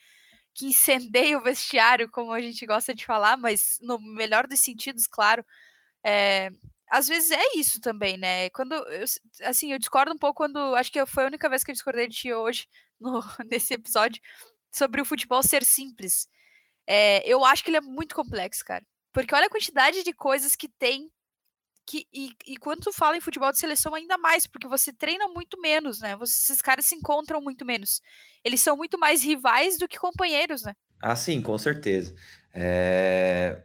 que 0.54 0.66
incendeia 0.66 1.38
o 1.38 1.42
vestiário, 1.42 2.10
como 2.10 2.32
a 2.32 2.40
gente 2.40 2.64
gosta 2.66 2.94
de 2.94 3.04
falar, 3.04 3.36
mas 3.36 3.78
no 3.80 3.98
melhor 4.00 4.46
dos 4.46 4.60
sentidos, 4.60 5.06
claro. 5.06 5.44
É, 6.04 6.50
às 6.90 7.08
vezes 7.08 7.30
é 7.32 7.56
isso 7.56 7.80
também, 7.80 8.16
né? 8.16 8.50
Quando, 8.50 8.74
eu, 8.74 9.04
assim, 9.42 9.72
eu 9.72 9.78
discordo 9.78 10.12
um 10.12 10.18
pouco 10.18 10.36
quando, 10.38 10.58
acho 10.76 10.92
que 10.92 11.04
foi 11.06 11.24
a 11.24 11.26
única 11.28 11.48
vez 11.48 11.64
que 11.64 11.70
eu 11.70 11.74
discordei 11.74 12.08
de 12.08 12.16
ti 12.16 12.32
hoje, 12.32 12.68
no, 13.00 13.22
nesse 13.50 13.74
episódio, 13.74 14.20
sobre 14.76 15.00
o 15.00 15.04
futebol 15.04 15.42
ser 15.42 15.64
simples. 15.64 16.28
É, 16.86 17.26
eu 17.28 17.44
acho 17.44 17.64
que 17.64 17.70
ele 17.70 17.78
é 17.78 17.80
muito 17.80 18.14
complexo, 18.14 18.64
cara. 18.64 18.84
Porque 19.12 19.34
olha 19.34 19.46
a 19.46 19.50
quantidade 19.50 20.02
de 20.02 20.12
coisas 20.12 20.54
que 20.54 20.68
tem 20.68 21.10
que, 21.86 22.06
e, 22.12 22.32
e 22.46 22.56
quando 22.56 22.80
tu 22.80 22.92
fala 22.92 23.16
em 23.16 23.20
futebol 23.20 23.50
de 23.52 23.58
seleção, 23.58 23.94
ainda 23.94 24.18
mais, 24.18 24.44
porque 24.46 24.66
você 24.66 24.92
treina 24.92 25.28
muito 25.28 25.58
menos, 25.60 26.00
né? 26.00 26.16
Você, 26.16 26.52
esses 26.52 26.60
caras 26.60 26.84
se 26.84 26.96
encontram 26.96 27.40
muito 27.40 27.64
menos. 27.64 28.02
Eles 28.44 28.60
são 28.60 28.76
muito 28.76 28.98
mais 28.98 29.22
rivais 29.22 29.78
do 29.78 29.86
que 29.86 29.96
companheiros, 29.96 30.64
né? 30.64 30.74
Ah, 31.00 31.14
sim, 31.14 31.40
com 31.40 31.56
certeza. 31.56 32.14
É, 32.52 33.62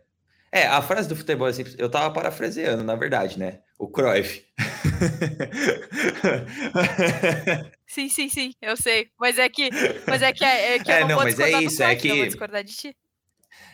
é 0.52 0.68
a 0.68 0.82
frase 0.82 1.10
do 1.10 1.16
futebol 1.16 1.48
é 1.48 1.54
simples. 1.54 1.76
Eu 1.80 1.90
tava 1.90 2.14
parafraseando, 2.14 2.84
na 2.84 2.96
verdade, 2.96 3.40
né? 3.40 3.62
O 3.80 3.88
Cruyff. 3.88 4.46
sim, 7.88 8.10
sim, 8.10 8.30
sim, 8.30 8.54
eu 8.62 8.78
sei. 8.78 9.10
Mas 9.20 9.38
é 9.38 9.50
que, 9.50 9.70
mas 10.08 10.22
é 10.22 10.32
que, 10.32 10.46
é, 10.46 10.76
é 10.76 10.80
que 10.80 10.92
é, 10.92 10.98
eu 10.98 11.02
não, 11.02 11.10
não 11.16 11.24
mas 11.24 11.40
é 11.40 11.62
isso, 11.62 11.84
é 11.84 11.96
que 11.96 12.08
eu 12.08 12.18
vou 12.18 12.26
discordar 12.26 12.64
de 12.64 12.74
ti. 12.74 12.98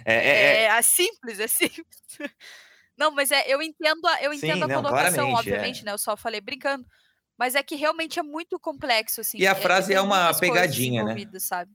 É, 0.06 0.14
é, 0.14 0.18
é, 0.18 0.64
é, 0.64 0.66
é 0.66 0.82
simples, 0.82 1.40
é 1.40 1.48
simples. 1.48 1.86
Não, 2.98 3.12
mas 3.12 3.32
é, 3.32 3.46
eu 3.48 3.62
entendo 3.62 4.06
a, 4.08 4.24
eu 4.24 4.34
entendo 4.34 4.58
Sim, 4.58 4.64
a 4.64 4.68
não, 4.68 4.82
colocação, 4.82 5.32
obviamente, 5.32 5.82
é. 5.82 5.86
né? 5.86 5.92
Eu 5.92 5.98
só 5.98 6.18
falei 6.18 6.42
brincando. 6.42 6.86
Mas 7.38 7.54
é 7.54 7.62
que 7.62 7.76
realmente 7.76 8.18
é 8.18 8.24
muito 8.24 8.60
complexo, 8.60 9.22
assim. 9.22 9.38
E 9.38 9.46
a 9.46 9.52
é, 9.52 9.56
frase 9.56 9.94
é 9.94 10.02
uma 10.02 10.34
pegadinha, 10.34 11.04
né? 11.04 11.16
Sabe? 11.40 11.72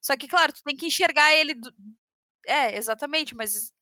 Só 0.00 0.16
que, 0.16 0.28
claro, 0.28 0.52
tu 0.52 0.62
tem 0.62 0.76
que 0.76 0.86
enxergar 0.86 1.34
ele. 1.34 1.54
Do... 1.54 1.74
É, 2.46 2.76
exatamente, 2.76 3.34
mas 3.34 3.72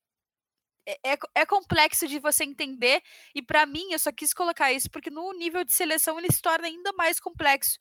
é, 0.88 1.12
é, 1.12 1.18
é 1.34 1.46
complexo 1.46 2.08
de 2.08 2.18
você 2.18 2.44
entender. 2.44 3.02
E 3.34 3.42
para 3.42 3.66
mim, 3.66 3.92
eu 3.92 3.98
só 3.98 4.10
quis 4.10 4.32
colocar 4.32 4.72
isso 4.72 4.90
porque 4.90 5.10
no 5.10 5.32
nível 5.34 5.64
de 5.64 5.72
seleção 5.72 6.18
ele 6.18 6.32
se 6.32 6.40
torna 6.40 6.66
ainda 6.66 6.92
mais 6.94 7.20
complexo. 7.20 7.78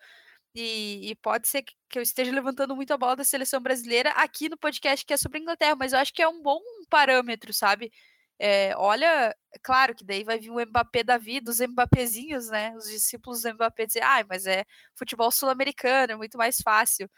E, 0.56 1.12
e, 1.12 1.16
pode 1.16 1.48
ser 1.48 1.64
que 1.64 2.00
eu 2.00 2.02
esteja 2.02 2.32
levantando 2.32 2.76
muito 2.76 2.92
a 2.92 2.98
bola 2.98 3.16
da 3.16 3.24
seleção 3.24 3.62
brasileira 3.62 4.10
aqui 4.12 4.50
no 4.50 4.58
podcast 4.58 5.06
que 5.06 5.14
é 5.14 5.18
sobre 5.18 5.38
a 5.38 5.42
Inglaterra, 5.42 5.76
mas 5.76 5.94
eu 5.94 6.00
acho 6.00 6.14
que 6.14 6.22
é 6.22 6.28
um 6.28 6.42
bom 6.42 6.60
parâmetro, 6.90 7.54
sabe? 7.54 7.92
É, 8.40 8.76
olha, 8.78 9.36
claro 9.64 9.96
que 9.96 10.04
daí 10.06 10.24
vai 10.24 10.40
vir 10.40 10.52
o 10.52 10.60
Mbappé 10.60 11.04
da 11.04 11.18
vida, 11.18 11.52
os 11.52 11.60
Mbappezinhos, 11.60 12.50
né? 12.50 12.74
Os 12.76 12.86
discípulos 12.90 13.42
do 13.44 13.54
Mbappé 13.54 13.86
dizer, 13.86 14.04
ah, 14.04 14.26
mas 14.28 14.46
é 14.48 14.66
futebol 14.96 15.32
sul-americano, 15.32 16.14
é 16.14 16.16
muito 16.16 16.38
mais 16.38 16.58
fácil. 16.62 17.10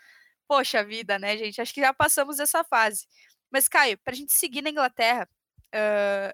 Poxa 0.47 0.83
vida, 0.83 1.19
né, 1.19 1.37
gente? 1.37 1.61
Acho 1.61 1.73
que 1.73 1.81
já 1.81 1.93
passamos 1.93 2.39
essa 2.39 2.63
fase. 2.63 3.07
Mas, 3.51 3.67
Caio, 3.67 3.97
para 3.99 4.13
a 4.13 4.17
gente 4.17 4.33
seguir 4.33 4.61
na 4.61 4.69
Inglaterra, 4.69 5.27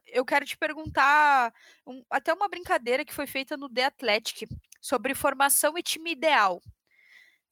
eu 0.08 0.26
quero 0.26 0.46
te 0.46 0.58
perguntar 0.58 1.54
um, 1.86 2.04
até 2.10 2.34
uma 2.34 2.48
brincadeira 2.48 3.06
que 3.06 3.14
foi 3.14 3.28
feita 3.28 3.58
no 3.58 3.70
The 3.70 3.86
Athletic 3.86 4.48
sobre 4.82 5.14
formação 5.16 5.78
e 5.78 5.84
time 5.84 6.12
ideal. 6.12 6.62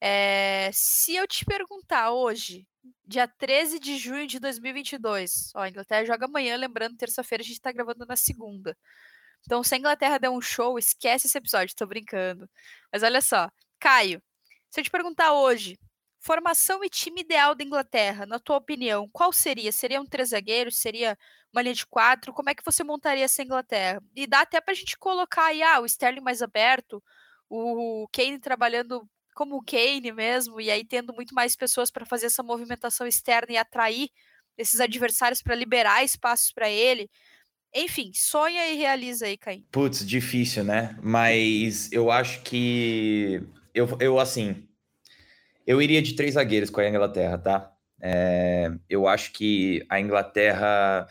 É, 0.00 0.70
se 0.72 1.14
eu 1.16 1.26
te 1.26 1.44
perguntar 1.44 2.12
hoje, 2.12 2.66
dia 3.06 3.26
13 3.26 3.78
de 3.78 3.96
junho 3.98 4.26
de 4.26 4.38
2022. 4.38 5.52
Ó, 5.54 5.60
a 5.60 5.68
Inglaterra 5.68 6.04
joga 6.04 6.26
amanhã, 6.26 6.56
lembrando, 6.56 6.96
terça-feira 6.96 7.42
a 7.42 7.46
gente 7.46 7.60
tá 7.60 7.72
gravando 7.72 8.04
na 8.06 8.16
segunda. 8.16 8.76
Então, 9.42 9.62
se 9.62 9.74
a 9.74 9.78
Inglaterra 9.78 10.18
der 10.18 10.30
um 10.30 10.40
show, 10.40 10.78
esquece 10.78 11.26
esse 11.26 11.36
episódio, 11.38 11.74
tô 11.76 11.86
brincando. 11.86 12.48
Mas 12.92 13.02
olha 13.02 13.20
só, 13.20 13.50
Caio, 13.78 14.22
se 14.70 14.80
eu 14.80 14.84
te 14.84 14.90
perguntar 14.90 15.32
hoje, 15.32 15.78
formação 16.24 16.82
e 16.82 16.88
time 16.88 17.20
ideal 17.20 17.54
da 17.54 17.62
Inglaterra, 17.62 18.24
na 18.24 18.38
tua 18.38 18.56
opinião, 18.56 19.08
qual 19.12 19.30
seria? 19.30 19.70
Seria 19.70 20.00
um 20.00 20.06
três 20.06 20.30
zagueiros? 20.30 20.78
Seria 20.78 21.18
uma 21.52 21.60
linha 21.60 21.74
de 21.74 21.86
quatro? 21.86 22.32
Como 22.32 22.48
é 22.48 22.54
que 22.54 22.64
você 22.64 22.82
montaria 22.82 23.24
essa 23.24 23.42
Inglaterra? 23.42 24.02
E 24.16 24.26
dá 24.26 24.40
até 24.40 24.58
pra 24.60 24.72
gente 24.72 24.96
colocar 24.98 25.46
aí, 25.46 25.62
ah, 25.62 25.80
o 25.80 25.86
Sterling 25.86 26.22
mais 26.22 26.40
aberto, 26.40 27.02
o 27.48 28.08
Kane 28.10 28.38
trabalhando 28.38 29.06
como 29.34 29.56
o 29.56 29.62
Kane 29.62 30.12
mesmo, 30.12 30.60
e 30.60 30.70
aí 30.70 30.84
tendo 30.84 31.12
muito 31.12 31.34
mais 31.34 31.54
pessoas 31.54 31.90
para 31.90 32.06
fazer 32.06 32.26
essa 32.26 32.42
movimentação 32.42 33.06
externa 33.06 33.52
e 33.52 33.56
atrair 33.58 34.08
esses 34.56 34.80
adversários 34.80 35.42
para 35.42 35.54
liberar 35.54 36.04
espaços 36.04 36.52
para 36.52 36.70
ele. 36.70 37.10
Enfim, 37.74 38.12
sonha 38.14 38.70
e 38.70 38.76
realiza 38.76 39.26
aí, 39.26 39.36
Caim. 39.36 39.66
Putz, 39.70 40.06
difícil, 40.06 40.64
né? 40.64 40.96
Mas 41.02 41.92
eu 41.92 42.10
acho 42.10 42.40
que 42.42 43.42
eu, 43.74 43.88
eu 44.00 44.20
assim, 44.20 44.68
eu 45.66 45.80
iria 45.80 46.02
de 46.02 46.14
três 46.14 46.34
zagueiros 46.34 46.70
com 46.70 46.80
a 46.80 46.88
Inglaterra, 46.88 47.38
tá? 47.38 47.72
É, 48.00 48.70
eu 48.88 49.08
acho 49.08 49.32
que 49.32 49.84
a 49.88 50.00
Inglaterra 50.00 51.06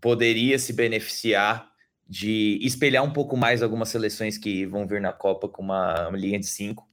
poderia 0.00 0.58
se 0.58 0.72
beneficiar 0.72 1.70
de 2.06 2.58
espelhar 2.62 3.02
um 3.02 3.12
pouco 3.12 3.36
mais 3.36 3.62
algumas 3.62 3.88
seleções 3.88 4.36
que 4.36 4.66
vão 4.66 4.86
vir 4.86 5.00
na 5.00 5.12
Copa 5.12 5.48
com 5.48 5.62
uma, 5.62 6.08
uma 6.08 6.18
linha 6.18 6.38
de 6.38 6.46
cinco. 6.46 6.88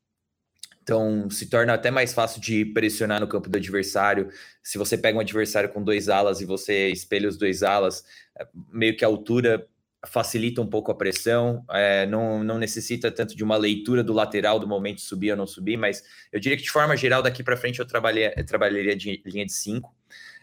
Então, 0.82 1.30
se 1.30 1.48
torna 1.48 1.74
até 1.74 1.92
mais 1.92 2.14
fácil 2.14 2.42
de 2.42 2.66
pressionar 2.66 3.20
no 3.20 3.28
campo 3.28 3.50
do 3.50 3.58
adversário. 3.58 4.30
Se 4.64 4.78
você 4.78 4.98
pega 4.98 5.18
um 5.18 5.22
adversário 5.22 5.70
com 5.70 5.84
dois 5.84 6.10
alas 6.10 6.42
e 6.42 6.46
você 6.46 6.90
espelha 6.90 7.30
os 7.30 7.38
dois 7.38 7.62
alas, 7.62 8.04
é, 8.38 8.48
meio 8.70 8.98
que 8.98 9.06
a 9.06 9.08
altura 9.08 9.68
facilita 10.08 10.62
um 10.62 10.68
pouco 10.68 10.92
a 10.92 10.96
pressão, 10.96 11.64
é, 11.70 12.06
não, 12.08 12.44
não 12.44 12.58
necessita 12.58 13.12
tanto 13.12 13.36
de 13.36 13.44
uma 13.44 13.56
leitura 13.56 14.04
do 14.04 14.14
lateral 14.14 14.60
do 14.60 14.68
momento 14.68 14.98
de 14.98 15.04
subir 15.04 15.32
ou 15.32 15.38
não 15.38 15.46
subir, 15.46 15.78
mas 15.78 16.04
eu 16.32 16.40
diria 16.40 16.58
que 16.58 16.64
de 16.64 16.72
forma 16.72 16.98
geral, 16.98 17.22
daqui 17.22 17.44
para 17.44 17.56
frente 17.56 17.80
eu, 17.80 17.86
trabalhei, 17.86 18.34
eu 18.36 18.46
trabalharia 18.46 18.96
de 18.96 19.22
linha 19.26 19.46
de 19.46 19.54
cinco. 19.54 19.96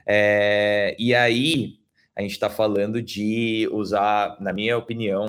É, 0.07 0.95
e 0.99 1.15
aí 1.15 1.81
a 2.15 2.23
gente 2.23 2.33
está 2.33 2.49
falando 2.49 3.03
de 3.03 3.69
usar, 3.73 4.37
na 4.41 4.53
minha 4.53 4.79
opinião, 4.79 5.27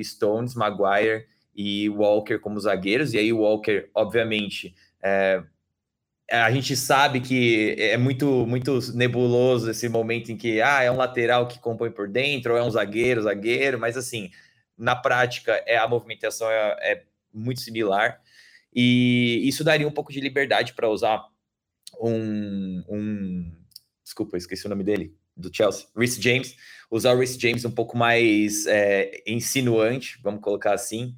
Stones, 0.00 0.54
Maguire 0.54 1.26
e 1.54 1.88
Walker 1.90 2.38
como 2.38 2.58
zagueiros, 2.58 3.14
e 3.14 3.18
aí 3.18 3.32
o 3.32 3.40
Walker, 3.40 3.90
obviamente, 3.94 4.74
é, 5.02 5.42
a 6.40 6.50
gente 6.50 6.74
sabe 6.74 7.20
que 7.20 7.76
é 7.78 7.96
muito 7.98 8.46
muito 8.46 8.78
nebuloso 8.94 9.70
esse 9.70 9.88
momento 9.88 10.32
em 10.32 10.36
que 10.36 10.62
ah, 10.62 10.82
é 10.82 10.90
um 10.90 10.96
lateral 10.96 11.46
que 11.46 11.58
compõe 11.58 11.90
por 11.90 12.08
dentro, 12.08 12.52
ou 12.52 12.58
é 12.58 12.62
um 12.62 12.70
zagueiro, 12.70 13.22
zagueiro, 13.22 13.78
mas 13.78 13.96
assim, 13.96 14.30
na 14.76 14.96
prática 14.96 15.52
é 15.66 15.76
a 15.76 15.86
movimentação 15.86 16.50
é, 16.50 16.76
é 16.80 17.02
muito 17.32 17.60
similar. 17.60 18.20
E 18.74 19.46
isso 19.46 19.62
daria 19.62 19.86
um 19.86 19.92
pouco 19.92 20.12
de 20.12 20.20
liberdade 20.20 20.72
para 20.72 20.88
usar 20.88 21.22
um, 22.00 22.82
um 22.88 23.52
desculpa, 24.02 24.36
esqueci 24.36 24.66
o 24.66 24.70
nome 24.70 24.84
dele, 24.84 25.14
do 25.36 25.54
Chelsea, 25.54 25.86
Rhys 25.96 26.16
James, 26.16 26.56
usar 26.90 27.12
o 27.14 27.18
Rhys 27.18 27.36
James 27.38 27.64
um 27.64 27.70
pouco 27.70 27.96
mais 27.96 28.66
é, 28.66 29.22
insinuante, 29.26 30.18
vamos 30.22 30.40
colocar 30.40 30.74
assim, 30.74 31.14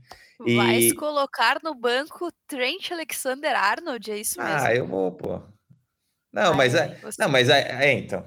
E... 0.47 0.57
Vais 0.57 0.93
colocar 0.95 1.61
no 1.63 1.75
banco 1.75 2.31
Trent 2.47 2.91
Alexander 2.91 3.55
Arnold, 3.57 4.11
é 4.11 4.19
isso 4.19 4.43
mesmo? 4.43 4.67
Ah, 4.67 4.75
eu 4.75 4.87
vou, 4.87 5.13
pô. 5.13 5.41
Não, 6.35 6.51
ai, 6.51 6.57
mas 6.57 6.75
é, 6.75 6.99
você... 7.01 7.23
não, 7.23 7.29
mas 7.29 7.49
é, 7.49 7.61
é, 7.81 7.93
então, 7.93 8.25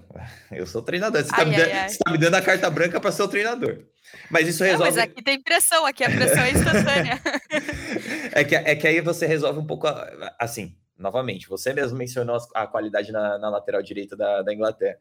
eu 0.49 0.65
sou 0.65 0.81
treinador. 0.81 1.21
Você, 1.21 1.29
ai, 1.33 1.39
tá, 1.39 1.45
me 1.45 1.57
dando, 1.57 1.89
você 1.89 1.97
tá 1.97 2.11
me 2.11 2.17
dando 2.17 2.35
a 2.35 2.41
carta 2.41 2.69
branca 2.69 3.01
para 3.01 3.11
ser 3.11 3.23
o 3.23 3.27
treinador. 3.27 3.83
Mas 4.31 4.47
isso 4.47 4.63
resolve. 4.63 4.89
Não, 4.89 4.95
mas 4.95 4.97
aqui 4.97 5.21
tem 5.21 5.41
pressão, 5.41 5.85
aqui 5.85 6.05
a 6.05 6.09
pressão 6.09 6.41
é 6.41 6.51
instantânea. 6.51 7.21
é, 8.31 8.43
que, 8.45 8.55
é 8.55 8.75
que 8.77 8.87
aí 8.87 9.01
você 9.01 9.27
resolve 9.27 9.59
um 9.59 9.65
pouco, 9.65 9.87
assim, 10.39 10.73
novamente, 10.97 11.49
você 11.49 11.73
mesmo 11.73 11.97
mencionou 11.97 12.37
a 12.55 12.65
qualidade 12.65 13.11
na, 13.11 13.37
na 13.37 13.49
lateral 13.49 13.83
direita 13.83 14.15
da, 14.15 14.41
da, 14.41 14.53
Inglaterra. 14.53 14.97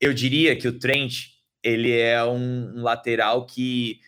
Eu 0.00 0.12
diria 0.12 0.56
que 0.56 0.66
o 0.66 0.76
Trent, 0.76 1.28
ele 1.62 1.96
é 1.96 2.24
um, 2.24 2.78
um 2.78 2.82
lateral 2.82 3.46
que, 3.46 4.00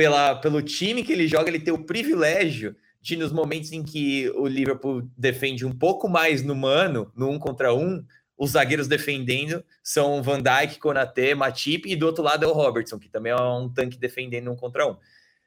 pela, 0.00 0.34
pelo 0.34 0.62
time 0.62 1.04
que 1.04 1.12
ele 1.12 1.28
joga, 1.28 1.50
ele 1.50 1.60
tem 1.60 1.74
o 1.74 1.84
privilégio 1.84 2.74
de 3.02 3.16
nos 3.16 3.30
momentos 3.30 3.70
em 3.70 3.82
que 3.82 4.30
o 4.30 4.46
Liverpool 4.46 5.02
defende 5.14 5.66
um 5.66 5.76
pouco 5.76 6.08
mais 6.08 6.42
no 6.42 6.54
mano, 6.54 7.12
no 7.14 7.28
um 7.28 7.38
contra 7.38 7.74
um, 7.74 8.02
os 8.34 8.52
zagueiros 8.52 8.88
defendendo 8.88 9.62
são 9.84 10.22
Van 10.22 10.40
Dijk, 10.40 10.78
Konaté, 10.78 11.34
Matip 11.34 11.86
e 11.86 11.94
do 11.94 12.06
outro 12.06 12.24
lado 12.24 12.46
é 12.46 12.48
o 12.48 12.52
Robertson, 12.54 12.98
que 12.98 13.10
também 13.10 13.30
é 13.30 13.36
um 13.36 13.68
tanque 13.68 13.98
defendendo 13.98 14.50
um 14.50 14.56
contra 14.56 14.90
um. 14.90 14.96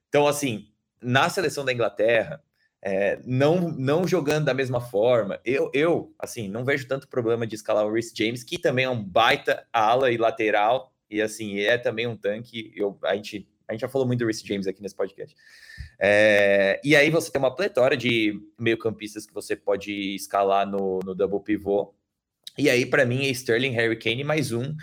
Então, 0.07 0.27
assim, 0.27 0.67
na 1.01 1.29
seleção 1.29 1.65
da 1.65 1.73
Inglaterra, 1.73 2.39
é, 2.79 3.19
não, 3.25 3.71
não 3.71 4.07
jogando 4.07 4.45
da 4.45 4.53
mesma 4.53 4.79
forma, 4.79 5.39
eu, 5.43 5.71
eu, 5.73 6.13
assim, 6.19 6.47
não 6.47 6.63
vejo 6.63 6.87
tanto 6.87 7.07
problema 7.07 7.47
de 7.47 7.55
escalar 7.55 7.87
o 7.87 7.91
Rhys 7.91 8.13
James, 8.15 8.43
que 8.43 8.59
também 8.59 8.85
é 8.85 8.89
um 8.89 9.03
baita 9.03 9.65
ala 9.73 10.11
e 10.11 10.17
lateral, 10.17 10.93
e 11.09 11.23
assim, 11.23 11.59
é 11.59 11.75
também 11.75 12.05
um 12.05 12.15
tanque, 12.15 12.71
eu, 12.75 12.99
a 13.03 13.15
gente 13.15 13.51
a 13.67 13.73
gente 13.73 13.81
já 13.81 13.87
falou 13.87 14.05
muito 14.05 14.19
do 14.19 14.25
Reece 14.25 14.45
James 14.45 14.67
aqui 14.67 14.81
nesse 14.81 14.95
podcast. 14.95 15.35
É, 15.99 16.79
e 16.83 16.95
aí 16.95 17.09
você 17.09 17.31
tem 17.31 17.39
uma 17.39 17.55
pletora 17.55 17.95
de 17.95 18.39
meio-campistas 18.59 19.25
que 19.25 19.33
você 19.33 19.55
pode 19.55 19.91
escalar 20.15 20.67
no, 20.67 20.99
no 21.03 21.15
double 21.15 21.39
pivô. 21.39 21.93
E 22.57 22.69
aí, 22.69 22.85
para 22.85 23.05
mim, 23.05 23.25
é 23.25 23.29
Sterling, 23.29 23.71
Harry 23.71 23.97
Kane 23.97 24.23
mais 24.23 24.51
um. 24.51 24.75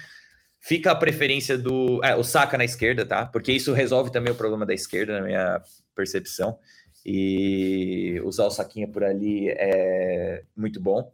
Fica 0.58 0.90
a 0.90 0.94
preferência 0.94 1.56
do. 1.56 2.02
É, 2.04 2.14
o 2.16 2.24
Saka 2.24 2.58
na 2.58 2.64
esquerda, 2.64 3.06
tá? 3.06 3.26
Porque 3.26 3.52
isso 3.52 3.72
resolve 3.72 4.10
também 4.10 4.32
o 4.32 4.36
problema 4.36 4.66
da 4.66 4.74
esquerda, 4.74 5.20
na 5.20 5.26
minha 5.26 5.62
percepção. 5.94 6.58
E 7.04 8.20
usar 8.24 8.44
o 8.44 8.50
Saquinha 8.50 8.86
por 8.86 9.02
ali 9.02 9.48
é 9.48 10.42
muito 10.56 10.80
bom. 10.80 11.12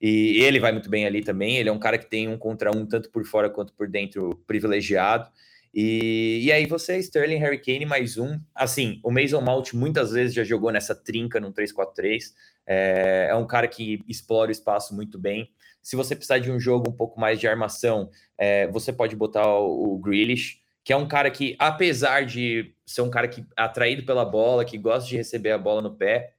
E 0.00 0.42
ele 0.42 0.60
vai 0.60 0.72
muito 0.72 0.88
bem 0.88 1.06
ali 1.06 1.22
também. 1.22 1.56
Ele 1.56 1.68
é 1.68 1.72
um 1.72 1.78
cara 1.78 1.98
que 1.98 2.06
tem 2.06 2.28
um 2.28 2.38
contra 2.38 2.74
um, 2.74 2.86
tanto 2.86 3.10
por 3.10 3.24
fora 3.24 3.50
quanto 3.50 3.72
por 3.74 3.88
dentro, 3.88 4.42
privilegiado. 4.46 5.28
E, 5.72 6.40
e 6.44 6.52
aí 6.52 6.66
você, 6.66 6.98
Sterling, 6.98 7.36
Harry 7.36 7.58
Kane, 7.58 7.86
mais 7.86 8.16
um. 8.16 8.38
Assim, 8.54 9.00
o 9.04 9.10
Mason 9.10 9.40
Mount 9.40 9.72
muitas 9.74 10.12
vezes 10.12 10.34
já 10.34 10.44
jogou 10.44 10.72
nessa 10.72 10.94
trinca 10.94 11.38
no 11.38 11.52
3-4-3. 11.52 12.32
É, 12.66 13.28
é 13.30 13.34
um 13.34 13.46
cara 13.46 13.68
que 13.68 14.02
explora 14.08 14.48
o 14.48 14.52
espaço 14.52 14.94
muito 14.94 15.18
bem. 15.18 15.50
Se 15.82 15.96
você 15.96 16.14
precisar 16.14 16.38
de 16.38 16.50
um 16.50 16.58
jogo 16.58 16.90
um 16.90 16.94
pouco 16.94 17.20
mais 17.20 17.38
de 17.38 17.46
armação, 17.46 18.10
é, 18.36 18.66
você 18.68 18.92
pode 18.92 19.14
botar 19.16 19.46
o, 19.46 19.94
o 19.94 19.98
Grealish, 19.98 20.60
que 20.84 20.92
é 20.92 20.96
um 20.96 21.06
cara 21.06 21.30
que, 21.30 21.56
apesar 21.58 22.24
de 22.24 22.74
ser 22.86 23.02
um 23.02 23.10
cara 23.10 23.28
que 23.28 23.46
atraído 23.56 24.04
pela 24.04 24.24
bola, 24.24 24.64
que 24.64 24.78
gosta 24.78 25.08
de 25.08 25.16
receber 25.16 25.52
a 25.52 25.58
bola 25.58 25.82
no 25.82 25.94
pé, 25.94 26.34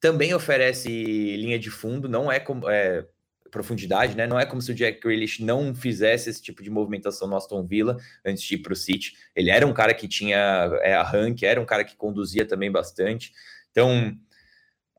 também 0.00 0.34
oferece 0.34 0.88
linha 0.88 1.58
de 1.58 1.70
fundo, 1.70 2.08
não 2.08 2.32
é. 2.32 2.42
É, 2.68 3.04
profundidade, 3.50 4.16
né? 4.16 4.26
Não 4.26 4.38
é 4.38 4.46
como 4.46 4.62
se 4.62 4.70
o 4.70 4.74
Jack 4.74 5.00
Grealish 5.00 5.42
não 5.42 5.74
fizesse 5.74 6.30
esse 6.30 6.40
tipo 6.40 6.62
de 6.62 6.70
movimentação 6.70 7.28
no 7.28 7.36
Aston 7.36 7.64
Villa 7.64 7.96
antes 8.24 8.42
de 8.42 8.54
ir 8.54 8.58
para 8.58 8.72
o 8.72 8.76
City. 8.76 9.14
Ele 9.34 9.50
era 9.50 9.66
um 9.66 9.72
cara 9.72 9.92
que 9.92 10.08
tinha 10.08 10.70
é, 10.82 10.94
arranque, 10.94 11.44
era 11.44 11.60
um 11.60 11.64
cara 11.64 11.84
que 11.84 11.96
conduzia 11.96 12.46
também 12.46 12.70
bastante. 12.70 13.32
Então, 13.70 14.16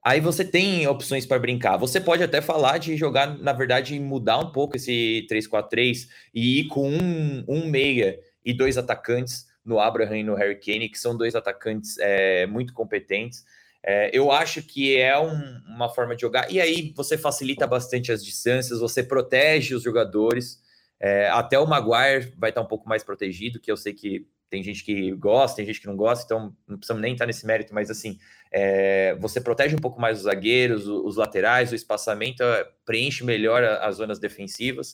aí 0.04 0.20
você 0.20 0.44
tem 0.44 0.88
opções 0.88 1.26
para 1.26 1.40
brincar. 1.40 1.78
Você 1.78 2.00
pode 2.00 2.24
até 2.24 2.42
falar 2.42 2.78
de 2.78 2.96
jogar, 2.96 3.38
na 3.38 3.54
verdade, 3.54 4.00
mudar 4.00 4.40
um 4.40 4.52
pouco 4.52 4.76
esse 4.76 5.26
3-4-3 5.30 6.08
e 6.34 6.62
ir 6.62 6.68
com 6.68 6.90
um, 6.90 7.44
um 7.48 7.66
meia 7.68 8.20
e 8.44 8.54
dois 8.54 8.78
atacantes 8.78 9.48
no 9.64 9.80
Abraham 9.80 10.18
e 10.18 10.24
no 10.24 10.36
Harry 10.36 10.60
Kane, 10.60 10.90
que 10.90 11.00
são 11.00 11.16
dois 11.16 11.36
atacantes 11.36 11.98
é, 12.00 12.46
muito 12.48 12.74
competentes. 12.74 13.46
É, 13.84 14.10
eu 14.14 14.32
acho 14.32 14.62
que 14.62 14.96
é 14.98 15.18
um, 15.18 15.62
uma 15.68 15.90
forma 15.90 16.16
de 16.16 16.22
jogar, 16.22 16.52
e 16.52 16.62
aí 16.62 16.94
você 16.96 17.18
facilita 17.18 17.66
bastante 17.66 18.12
as 18.12 18.24
distâncias, 18.24 18.80
você 18.80 19.02
protege 19.04 19.74
os 19.74 19.84
jogadores. 19.84 20.62
É, 21.00 21.30
até 21.30 21.58
o 21.58 21.66
Maguire 21.66 22.34
vai 22.38 22.52
estar 22.52 22.62
um 22.62 22.68
pouco 22.68 22.88
mais 22.88 23.04
protegido, 23.04 23.60
que 23.60 23.72
eu 23.72 23.78
sei 23.78 23.94
que 23.94 24.28
tem 24.52 24.62
gente 24.62 24.84
que 24.84 25.12
gosta, 25.14 25.56
tem 25.56 25.66
gente 25.66 25.80
que 25.80 25.88
não 25.88 25.96
gosta, 25.96 26.26
então 26.26 26.56
não 26.68 26.78
precisamos 26.78 27.02
nem 27.02 27.14
estar 27.14 27.26
nesse 27.26 27.48
mérito, 27.48 27.74
mas 27.74 27.90
assim, 27.90 28.20
é, 28.52 29.16
você 29.16 29.40
protege 29.40 29.74
um 29.74 29.80
pouco 29.80 30.00
mais 30.00 30.18
os 30.18 30.24
zagueiros, 30.26 30.88
os, 30.88 31.16
laterais, 31.16 31.72
o 31.72 31.76
espaçamento 31.76 32.44
é, 32.44 32.68
preenche 32.86 33.24
melhor 33.24 33.64
as 33.64 33.96
zonas 33.96 34.20
defensivas. 34.20 34.94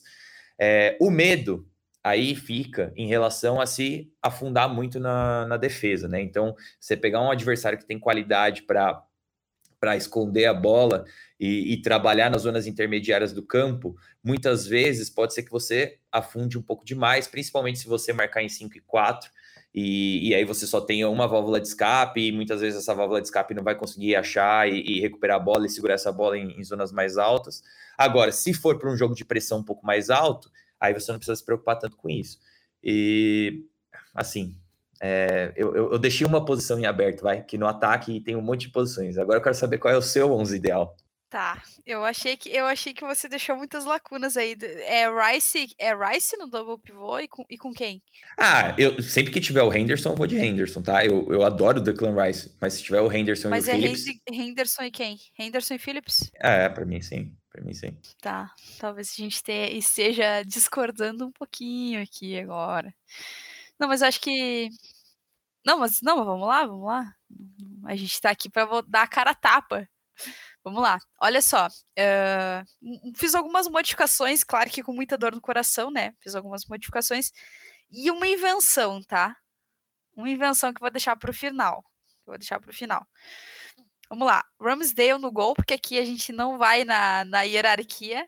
É, 0.56 0.96
o 1.00 1.10
medo 1.10 1.66
aí 2.08 2.34
fica 2.34 2.92
em 2.96 3.06
relação 3.06 3.60
a 3.60 3.66
se 3.66 4.12
afundar 4.22 4.72
muito 4.72 4.98
na, 4.98 5.46
na 5.46 5.56
defesa, 5.56 6.08
né? 6.08 6.20
Então, 6.20 6.54
você 6.80 6.96
pegar 6.96 7.20
um 7.20 7.30
adversário 7.30 7.78
que 7.78 7.86
tem 7.86 7.98
qualidade 7.98 8.62
para 8.62 9.04
para 9.80 9.96
esconder 9.96 10.46
a 10.46 10.54
bola 10.54 11.04
e, 11.38 11.72
e, 11.72 11.80
trabalhar 11.80 12.28
nas 12.28 12.42
zonas 12.42 12.66
intermediárias 12.66 13.32
do 13.32 13.44
campo, 13.44 13.94
muitas 14.24 14.66
vezes 14.66 15.08
pode 15.08 15.32
ser 15.32 15.44
que 15.44 15.52
você 15.52 15.98
afunde 16.10 16.58
um 16.58 16.62
pouco 16.62 16.84
demais, 16.84 17.28
principalmente 17.28 17.78
se 17.78 17.86
você 17.86 18.12
marcar 18.12 18.42
em 18.42 18.48
5 18.48 18.76
e 18.76 18.80
4, 18.80 19.30
e, 19.72 20.30
e 20.30 20.34
aí 20.34 20.44
você 20.44 20.66
só 20.66 20.80
tenha 20.80 21.08
uma 21.08 21.28
válvula 21.28 21.60
de 21.60 21.68
escape, 21.68 22.20
e 22.20 22.32
muitas 22.32 22.60
vezes 22.60 22.80
essa 22.80 22.92
válvula 22.92 23.20
de 23.20 23.28
escape 23.28 23.54
não 23.54 23.62
vai 23.62 23.76
conseguir 23.76 24.16
achar 24.16 24.68
e, 24.68 24.80
e 24.80 25.00
recuperar 25.00 25.36
a 25.36 25.40
bola 25.40 25.64
e 25.66 25.70
segurar 25.70 25.94
essa 25.94 26.10
bola 26.10 26.36
em, 26.36 26.58
em 26.58 26.64
zonas 26.64 26.90
mais 26.90 27.16
altas. 27.16 27.62
Agora, 27.96 28.32
se 28.32 28.52
for 28.52 28.80
para 28.80 28.90
um 28.90 28.96
jogo 28.96 29.14
de 29.14 29.24
pressão 29.24 29.58
um 29.58 29.64
pouco 29.64 29.86
mais 29.86 30.10
alto, 30.10 30.50
aí 30.80 30.94
você 30.94 31.10
não 31.10 31.18
precisa 31.18 31.36
se 31.36 31.44
preocupar 31.44 31.78
tanto 31.78 31.96
com 31.96 32.08
isso. 32.08 32.38
E, 32.82 33.64
assim, 34.14 34.56
é, 35.00 35.52
eu, 35.56 35.74
eu, 35.74 35.98
deixei 35.98 36.26
uma 36.26 36.44
posição 36.44 36.78
em 36.78 36.86
aberto, 36.86 37.22
vai, 37.22 37.42
que 37.42 37.56
no 37.56 37.66
ataque 37.66 38.20
tem 38.20 38.36
um 38.36 38.42
monte 38.42 38.62
de 38.62 38.72
posições. 38.72 39.16
Agora 39.16 39.38
eu 39.38 39.42
quero 39.42 39.54
saber 39.54 39.78
qual 39.78 39.92
é 39.92 39.96
o 39.96 40.02
seu 40.02 40.32
11 40.32 40.56
ideal. 40.56 40.96
Tá, 41.30 41.62
eu 41.84 42.06
achei 42.06 42.38
que 42.38 42.48
eu 42.48 42.64
achei 42.64 42.94
que 42.94 43.04
você 43.04 43.28
deixou 43.28 43.54
muitas 43.54 43.84
lacunas 43.84 44.34
aí. 44.34 44.56
É 44.86 45.06
Rice, 45.10 45.74
é 45.78 45.94
Rice 45.94 46.34
no 46.38 46.46
double 46.46 46.78
pivô 46.78 47.18
e 47.18 47.28
com, 47.28 47.44
e 47.50 47.58
com 47.58 47.70
quem? 47.70 48.02
Ah, 48.38 48.74
eu 48.78 49.02
sempre 49.02 49.30
que 49.30 49.38
tiver 49.38 49.62
o 49.62 49.70
Henderson, 49.70 50.12
eu 50.12 50.16
vou 50.16 50.26
de 50.26 50.38
Henderson, 50.38 50.80
tá? 50.80 51.04
Eu, 51.04 51.30
eu 51.30 51.42
adoro 51.44 51.80
o 51.80 51.82
Declan 51.82 52.16
Rice, 52.24 52.56
mas 52.58 52.74
se 52.74 52.82
tiver 52.82 53.02
o 53.02 53.12
Henderson 53.12 53.50
mas 53.50 53.68
e 53.68 53.70
o 53.70 53.72
é 53.72 53.76
Phillips... 53.76 54.04
Henderson 54.32 54.84
e 54.84 54.90
quem? 54.90 55.18
Henderson 55.38 55.74
e 55.74 55.78
Phillips? 55.78 56.30
É, 56.36 56.66
para 56.70 56.86
mim 56.86 57.02
sim. 57.02 57.36
Para 57.50 57.64
mim, 57.64 57.72
sim. 57.72 57.96
Tá, 58.20 58.54
talvez 58.78 59.10
a 59.10 59.22
gente 59.22 59.42
te, 59.42 59.76
esteja 59.76 60.42
discordando 60.44 61.26
um 61.26 61.32
pouquinho 61.32 62.02
aqui 62.02 62.38
agora. 62.38 62.94
Não, 63.78 63.88
mas 63.88 64.02
acho 64.02 64.20
que. 64.20 64.68
Não, 65.64 65.78
mas 65.78 66.00
não, 66.02 66.24
vamos 66.24 66.46
lá, 66.46 66.66
vamos 66.66 66.86
lá. 66.86 67.14
A 67.86 67.96
gente 67.96 68.20
tá 68.20 68.30
aqui 68.30 68.50
para 68.50 68.82
dar 68.82 69.02
a 69.02 69.08
cara 69.08 69.30
a 69.30 69.34
tapa. 69.34 69.88
Vamos 70.64 70.82
lá. 70.82 70.98
Olha 71.20 71.40
só. 71.40 71.66
Uh, 71.68 73.14
fiz 73.16 73.34
algumas 73.34 73.68
modificações, 73.68 74.44
claro 74.44 74.70
que 74.70 74.82
com 74.82 74.92
muita 74.92 75.16
dor 75.16 75.34
no 75.34 75.40
coração, 75.40 75.90
né? 75.90 76.12
Fiz 76.20 76.34
algumas 76.34 76.66
modificações. 76.66 77.32
E 77.90 78.10
uma 78.10 78.26
invenção, 78.26 79.02
tá? 79.02 79.36
Uma 80.16 80.28
invenção 80.30 80.72
que 80.72 80.78
eu 80.78 80.82
vou 80.82 80.90
deixar 80.90 81.16
para 81.16 81.30
o 81.30 81.34
final. 81.34 81.84
Eu 82.26 82.32
vou 82.32 82.38
deixar 82.38 82.60
para 82.60 82.70
o 82.70 82.74
final. 82.74 83.06
Vamos 84.10 84.26
lá. 84.26 84.44
Ramsdale 84.60 85.18
no 85.18 85.30
gol, 85.30 85.54
porque 85.54 85.74
aqui 85.74 85.98
a 85.98 86.04
gente 86.04 86.32
não 86.32 86.58
vai 86.58 86.84
na, 86.84 87.24
na 87.24 87.42
hierarquia. 87.42 88.26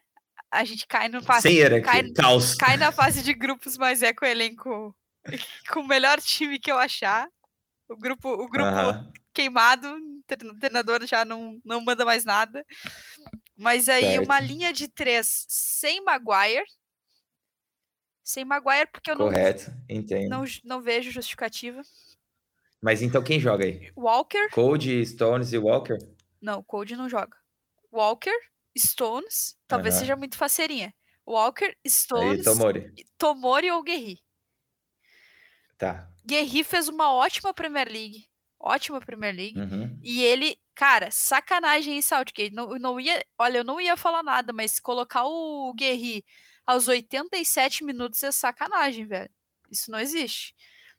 A 0.50 0.64
gente 0.64 0.86
cai 0.86 1.08
no 1.08 1.22
fase. 1.22 1.42
Sem 1.42 1.56
hierarquia, 1.56 1.90
cai, 1.90 2.12
caos. 2.12 2.54
Cai 2.54 2.76
na 2.76 2.92
fase 2.92 3.22
de 3.22 3.32
grupos, 3.32 3.78
mas 3.78 4.02
é 4.02 4.12
com 4.12 4.24
o 4.24 4.28
elenco 4.28 4.94
com 5.72 5.80
o 5.80 5.86
melhor 5.86 6.20
time 6.20 6.58
que 6.58 6.70
eu 6.70 6.78
achar. 6.78 7.28
O 7.88 7.96
grupo, 7.96 8.28
o 8.28 8.48
grupo 8.48 8.70
queimado, 9.32 9.88
o 9.88 10.58
treinador 10.58 11.04
já 11.06 11.24
não, 11.24 11.60
não 11.64 11.80
manda 11.80 12.04
mais 12.04 12.24
nada. 12.24 12.64
Mas 13.56 13.88
aí 13.88 14.02
certo. 14.02 14.24
uma 14.24 14.40
linha 14.40 14.72
de 14.72 14.88
três 14.88 15.44
sem 15.48 16.02
Maguire. 16.04 16.64
Sem 18.22 18.44
Maguire, 18.44 18.88
porque 18.92 19.10
eu 19.10 19.16
Correto, 19.16 19.70
não, 19.70 19.96
entendo. 19.96 20.28
não, 20.28 20.44
não 20.64 20.80
vejo 20.80 21.10
justificativa. 21.10 21.82
Mas 22.80 23.02
então 23.02 23.22
quem 23.22 23.38
joga 23.38 23.64
aí? 23.64 23.92
Walker. 23.96 24.48
Code, 24.50 25.04
Stones 25.06 25.52
e 25.52 25.58
Walker? 25.58 25.98
Não, 26.40 26.62
Code 26.62 26.96
não 26.96 27.08
joga. 27.08 27.36
Walker, 27.92 28.34
Stones, 28.76 29.56
talvez 29.66 29.94
uhum. 29.94 30.00
seja 30.00 30.16
muito 30.16 30.36
faceirinha. 30.36 30.94
Walker, 31.26 31.76
Stones, 31.86 32.38
aí, 32.38 32.44
Tomori. 32.44 32.94
Tomori 33.18 33.70
ou 33.70 33.82
Guerri. 33.82 34.18
Tá. 35.76 36.08
Guerri 36.24 36.64
fez 36.64 36.88
uma 36.88 37.12
ótima 37.12 37.52
Premier 37.52 37.88
League. 37.88 38.26
Ótima 38.58 39.00
Premier 39.00 39.34
League. 39.34 39.58
Uhum. 39.58 39.98
E 40.02 40.22
ele, 40.22 40.56
cara, 40.74 41.10
sacanagem 41.10 41.96
em 41.96 42.02
Southgate. 42.02 42.54
Não, 42.54 42.78
não 42.78 43.00
ia, 43.00 43.24
olha, 43.38 43.58
eu 43.58 43.64
não 43.64 43.80
ia 43.80 43.96
falar 43.96 44.22
nada, 44.22 44.52
mas 44.52 44.78
colocar 44.78 45.24
o 45.24 45.72
Guerri 45.74 46.24
aos 46.66 46.88
87 46.88 47.84
minutos 47.84 48.22
é 48.22 48.30
sacanagem, 48.30 49.06
velho. 49.06 49.30
Isso 49.70 49.90
não 49.90 49.98
existe. 49.98 50.54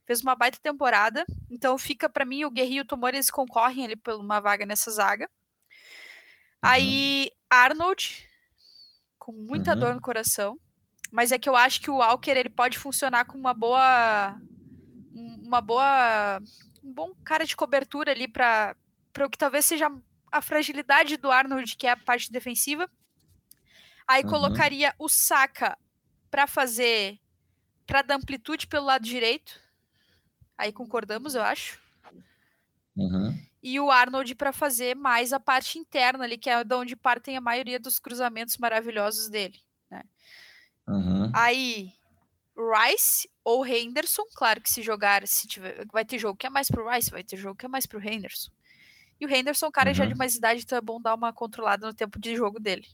Fez 0.06 0.22
uma 0.22 0.36
baita 0.36 0.60
temporada. 0.62 1.26
Então 1.50 1.78
fica 1.78 2.10
para 2.10 2.26
mim 2.26 2.46
o 2.46 2.52
Guerri 2.52 2.76
e 2.76 2.82
o 2.82 2.86
Tomori 2.86 3.18
eles 3.18 3.32
concorrem 3.32 3.86
ali 3.86 3.96
por 3.96 4.16
uma 4.16 4.40
vaga 4.40 4.66
nessa 4.66 4.92
zaga. 4.92 5.26
Uhum. 5.26 6.70
Aí 6.70 7.32
Arnold 7.50 8.28
com 9.18 9.32
muita 9.32 9.74
uhum. 9.74 9.80
dor 9.80 9.96
no 9.96 10.02
coração, 10.02 10.60
mas 11.12 11.32
é 11.32 11.38
que 11.38 11.48
eu 11.48 11.56
acho 11.56 11.80
que 11.82 11.92
o 11.92 11.98
Walker 11.98 12.32
ele 12.32 12.50
pode 12.50 12.80
funcionar 12.80 13.26
com 13.26 13.38
uma 13.38 13.54
boa 13.54 14.36
uma 15.14 15.62
boa 15.62 16.42
um 16.84 16.92
bom 16.92 17.14
cara 17.24 17.46
de 17.46 17.56
cobertura 17.56 18.12
ali 18.12 18.28
para 18.28 18.76
para 19.14 19.26
o 19.26 19.30
que 19.30 19.38
talvez 19.38 19.66
seja 19.66 19.92
a 20.32 20.42
fragilidade 20.42 21.18
do 21.18 21.30
Arnold, 21.30 21.76
que 21.76 21.86
é 21.86 21.92
a 21.92 21.98
parte 21.98 22.32
defensiva. 22.32 22.90
Aí 24.08 24.24
uhum. 24.24 24.30
colocaria 24.30 24.96
o 24.98 25.10
Saka 25.10 25.78
para 26.30 26.48
fazer 26.48 27.20
para 27.86 28.02
dar 28.02 28.16
amplitude 28.16 28.68
pelo 28.68 28.86
lado 28.86 29.04
direito. 29.04 29.60
Aí 30.62 30.72
concordamos, 30.72 31.34
eu 31.34 31.42
acho. 31.42 31.80
Uhum. 32.96 33.36
E 33.64 33.80
o 33.80 33.90
Arnold 33.90 34.36
para 34.36 34.54
fazer 34.54 34.96
mais 34.96 35.34
a 35.34 35.40
parte 35.40 35.80
interna 35.80 36.24
ali, 36.24 36.38
que 36.38 36.52
é 36.52 36.64
de 36.64 36.76
onde 36.76 36.96
partem 36.96 37.36
a 37.36 37.42
maioria 37.42 37.80
dos 37.80 37.98
cruzamentos 37.98 38.58
maravilhosos 38.58 39.28
dele. 39.28 39.60
Né? 39.90 40.04
Uhum. 40.88 41.32
Aí, 41.34 41.92
Rice 42.56 43.28
ou 43.44 43.66
Henderson, 43.66 44.22
claro 44.36 44.62
que 44.62 44.72
se 44.72 44.84
jogar, 44.84 45.28
se 45.28 45.48
tiver, 45.48 45.84
vai 45.92 46.06
ter 46.06 46.20
jogo 46.20 46.38
que 46.38 46.46
é 46.46 46.50
mais 46.50 46.70
pro 46.70 46.88
Rice, 46.88 47.10
vai 47.10 47.24
ter 47.24 47.38
jogo 47.38 47.56
que 47.56 47.66
é 47.66 47.70
mais 47.70 47.88
pro 47.88 48.00
Henderson. 48.00 48.52
E 49.20 49.26
o 49.26 49.36
Henderson, 49.36 49.72
cara 49.72 49.90
uhum. 49.90 49.96
já 49.96 50.06
de 50.06 50.14
mais 50.14 50.36
idade, 50.36 50.62
então 50.62 50.78
é 50.78 50.82
bom 50.82 51.02
dar 51.02 51.16
uma 51.16 51.34
controlada 51.34 51.88
no 51.88 51.94
tempo 51.94 52.20
de 52.20 52.36
jogo 52.36 52.60
dele. 52.60 52.88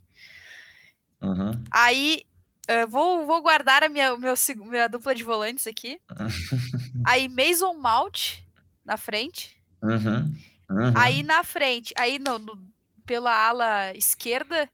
Uhum. 1.22 1.52
Aí, 1.70 2.24
Uh, 2.70 2.88
vou, 2.88 3.26
vou 3.26 3.42
guardar 3.42 3.84
a 3.84 3.90
minha, 3.90 4.18
meu, 4.18 4.34
minha 4.66 4.90
dupla 4.90 5.16
de 5.16 5.24
volantes 5.24 5.66
aqui. 5.68 6.00
aí 7.06 7.30
Mason 7.30 7.74
Mount 7.74 8.40
na 8.84 8.98
frente. 8.98 9.56
Uhum. 9.82 10.36
Uhum. 10.70 10.94
Aí 10.96 11.24
na 11.24 11.44
frente, 11.44 11.94
aí 11.98 12.20
no, 12.20 12.40
no, 12.40 12.60
pela 13.06 13.34
ala 13.34 13.94
esquerda, 13.96 14.70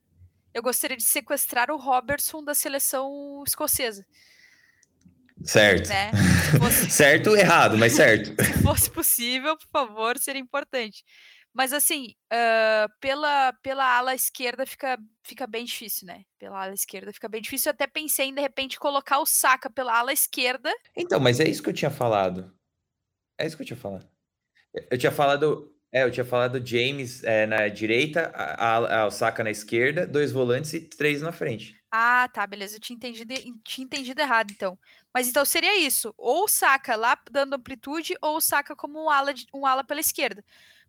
eu 0.53 0.63
gostaria 0.63 0.97
de 0.97 1.03
sequestrar 1.03 1.69
o 1.69 1.77
Robertson 1.77 2.43
da 2.43 2.55
seleção 2.55 3.43
escocesa. 3.45 4.05
Certo. 5.43 5.89
Né? 5.89 6.11
Fosse... 6.59 6.89
certo 6.89 7.31
ou 7.31 7.37
errado, 7.37 7.77
mas 7.77 7.93
certo. 7.93 8.33
Se 8.43 8.61
fosse 8.61 8.89
possível, 8.89 9.57
por 9.57 9.67
favor, 9.67 10.17
seria 10.17 10.41
importante. 10.41 11.03
Mas 11.54 11.72
assim, 11.72 12.16
uh, 12.32 12.91
pela, 12.99 13.54
pela 13.62 13.97
ala 13.97 14.16
esquerda 14.16 14.66
fica, 14.66 14.97
fica 15.24 15.45
bem 15.45 15.64
difícil, 15.64 16.08
né? 16.08 16.24
Pela 16.39 16.64
ala 16.64 16.74
esquerda 16.74 17.14
fica 17.14 17.30
bem 17.30 17.41
difícil. 17.41 17.70
Eu 17.70 17.74
até 17.74 17.86
pensei 17.86 18.28
em, 18.28 18.34
de 18.34 18.41
repente, 18.41 18.80
colocar 18.80 19.20
o 19.20 19.26
Saka 19.26 19.70
pela 19.70 19.97
ala 19.97 20.12
esquerda. 20.12 20.74
Então, 20.97 21.20
mas 21.20 21.39
é 21.39 21.47
isso 21.47 21.62
que 21.62 21.70
eu 21.70 21.74
tinha 21.74 21.91
falado. 21.91 22.51
É 23.38 23.45
isso 23.45 23.56
que 23.56 23.62
eu 23.62 23.68
tinha 23.68 23.78
falado. 23.78 24.10
Eu 24.89 24.97
tinha 24.97 25.12
falado. 25.12 25.70
É, 25.91 26.04
eu 26.04 26.12
tinha 26.12 26.26
falado 26.26 26.66
James 26.66 27.24
é, 27.24 27.45
na 27.45 27.68
direita, 27.68 28.32
a, 28.34 28.78
a, 28.78 29.01
a, 29.01 29.06
o 29.06 29.12
Saka 29.12 29.43
na 29.43 29.51
esquerda, 29.51 30.08
dois 30.08 30.32
volantes 30.32 30.74
e 30.74 30.82
três 30.82 31.22
na 31.22 31.32
frente. 31.32 31.80
Ah, 31.91 32.28
tá, 32.34 32.47
beleza. 32.47 32.78
Eu 32.78 32.80
tinha 32.80 32.95
entendido, 32.95 33.32
tinha 33.64 33.86
entendido 33.86 34.20
errado, 34.20 34.49
então. 34.49 34.76
Mas 35.14 35.28
então 35.28 35.45
seria 35.45 35.78
isso. 35.78 36.12
Ou 36.18 36.45
o 36.45 36.47
Saka 36.47 36.95
lá 36.95 37.16
dando 37.30 37.54
amplitude, 37.54 38.16
ou 38.20 38.38
o 38.38 38.41
Saka 38.41 38.76
como 38.76 39.04
um 39.04 39.08
ala, 39.08 39.32
um 39.54 39.68
ala 39.68 39.84
pela 39.84 39.99
esquerda. 39.99 40.43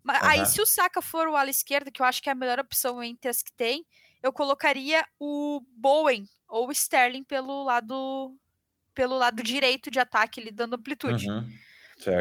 Mas 0.04 0.22
uhum. 0.22 0.28
aí, 0.28 0.46
se 0.46 0.60
o 0.60 0.66
Saka 0.66 1.00
for 1.00 1.26
o 1.26 1.34
ala 1.34 1.50
esquerda, 1.50 1.90
que 1.90 2.02
eu 2.02 2.06
acho 2.06 2.22
que 2.22 2.28
é 2.28 2.32
a 2.32 2.36
melhor 2.36 2.60
opção 2.60 3.02
entre 3.02 3.28
as 3.28 3.42
que 3.42 3.52
tem, 3.52 3.84
eu 4.22 4.32
colocaria 4.32 5.04
o 5.18 5.60
Bowen 5.76 6.28
ou 6.46 6.68
o 6.68 6.72
Sterling 6.72 7.24
pelo 7.24 7.64
lado 7.64 8.36
pelo 8.94 9.18
lado 9.18 9.42
direito 9.42 9.90
de 9.90 9.98
ataque, 9.98 10.40
ele 10.40 10.52
dando 10.52 10.74
amplitude. 10.74 11.28
Uhum. 11.28 11.50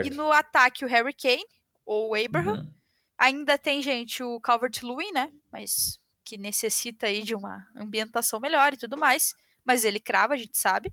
E 0.03 0.09
no 0.09 0.31
ataque, 0.31 0.83
o 0.83 0.87
Harry 0.87 1.13
Kane 1.13 1.45
ou 1.85 2.11
o 2.11 2.15
Abraham. 2.15 2.61
Uhum. 2.61 2.73
Ainda 3.17 3.57
tem, 3.57 3.81
gente, 3.81 4.23
o 4.23 4.39
Calvert-Lewin, 4.41 5.11
né? 5.11 5.31
Mas 5.51 5.99
que 6.23 6.37
necessita 6.37 7.07
aí 7.07 7.21
de 7.21 7.35
uma 7.35 7.67
ambientação 7.75 8.39
melhor 8.39 8.73
e 8.73 8.77
tudo 8.77 8.97
mais. 8.97 9.35
Mas 9.63 9.85
ele 9.85 9.99
crava, 9.99 10.33
a 10.33 10.37
gente 10.37 10.57
sabe. 10.57 10.91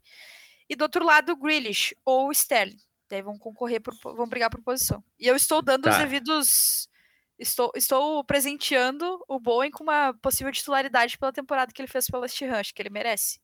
E 0.69 0.77
do 0.77 0.83
outro 0.83 1.05
lado, 1.05 1.33
o 1.33 1.37
Grealish 1.37 1.95
ou 2.05 2.29
o 2.29 2.33
Sterling. 2.33 2.79
Daí 3.11 3.23
vão 3.23 3.37
concorrer, 3.37 3.83
por, 3.83 3.93
vão 4.15 4.29
brigar 4.29 4.49
por 4.49 4.63
posição. 4.63 5.03
E 5.19 5.27
eu 5.27 5.35
estou 5.35 5.61
dando 5.61 5.83
tá. 5.83 5.91
os 5.91 5.99
devidos. 5.99 6.89
Estou, 7.37 7.73
estou 7.75 8.23
presenteando 8.23 9.23
o 9.27 9.41
Bowen 9.41 9.71
com 9.71 9.83
uma 9.83 10.15
possível 10.23 10.53
titularidade 10.53 11.19
pela 11.19 11.33
temporada 11.33 11.73
que 11.73 11.83
ele 11.83 11.89
fez 11.89 12.07
Ham. 12.13 12.57
Acho 12.57 12.73
que 12.73 12.81
ele 12.81 12.91
merece. 12.91 13.41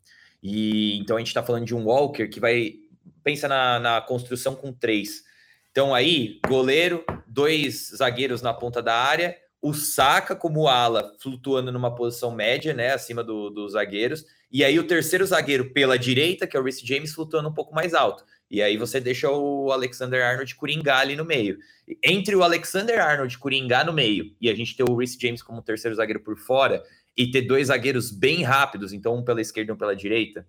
e 0.43 0.99
então 0.99 1.17
a 1.17 1.21
gente 1.21 1.33
tá 1.33 1.43
falando 1.43 1.65
de 1.65 1.75
um 1.75 1.85
Walker 1.85 2.29
que 2.29 2.41
vai. 2.41 2.75
Pensa 3.23 3.49
na, 3.49 3.81
na 3.81 4.01
construção 4.03 4.55
com 4.55 4.71
três. 4.73 5.23
Então 5.71 5.95
aí, 5.95 6.41
goleiro, 6.47 7.05
dois 7.27 7.91
zagueiros 7.97 8.43
na 8.43 8.53
ponta 8.53 8.83
da 8.83 8.95
área 8.95 9.35
o 9.65 9.73
Saka 9.73 10.37
como 10.37 10.69
ala 10.69 11.15
flutuando 11.19 11.73
numa 11.73 11.95
posição 11.95 12.31
média, 12.31 12.75
né, 12.75 12.93
acima 12.93 13.25
do, 13.25 13.49
dos 13.49 13.73
zagueiros, 13.73 14.27
e 14.53 14.63
aí 14.63 14.79
o 14.79 14.87
terceiro 14.87 15.25
zagueiro 15.25 15.71
pela 15.71 15.99
direita, 15.99 16.47
que 16.47 16.55
é 16.55 16.61
o 16.61 16.63
Reece 16.63 16.87
James, 16.87 17.15
flutuando 17.15 17.49
um 17.49 17.55
pouco 17.55 17.75
mais 17.75 17.95
alto. 17.95 18.27
E 18.51 18.61
aí 18.61 18.77
você 18.77 19.01
deixa 19.01 19.31
o 19.31 19.73
Alexander 19.73 20.23
Arnold 20.23 20.55
Coringá 20.55 20.99
ali 20.99 21.17
no 21.17 21.25
meio. 21.25 21.57
Entre 22.05 22.37
o 22.37 22.43
Alexander 22.43 23.01
Arnold 23.03 23.39
Coringá 23.39 23.83
no 23.83 23.93
meio 23.95 24.37
e 24.39 24.51
a 24.51 24.55
gente 24.55 24.77
ter 24.77 24.83
o 24.83 24.95
Reece 24.95 25.17
James 25.19 25.43
como 25.43 25.63
terceiro 25.63 25.97
zagueiro 25.97 26.21
por 26.21 26.37
fora 26.37 26.83
e 27.17 27.31
ter 27.31 27.41
dois 27.41 27.69
zagueiros 27.69 28.11
bem 28.11 28.43
rápidos, 28.43 28.93
então 28.93 29.17
um 29.17 29.25
pela 29.25 29.41
esquerda 29.41 29.73
e 29.73 29.75
um 29.75 29.79
pela 29.79 29.97
direita, 29.97 30.47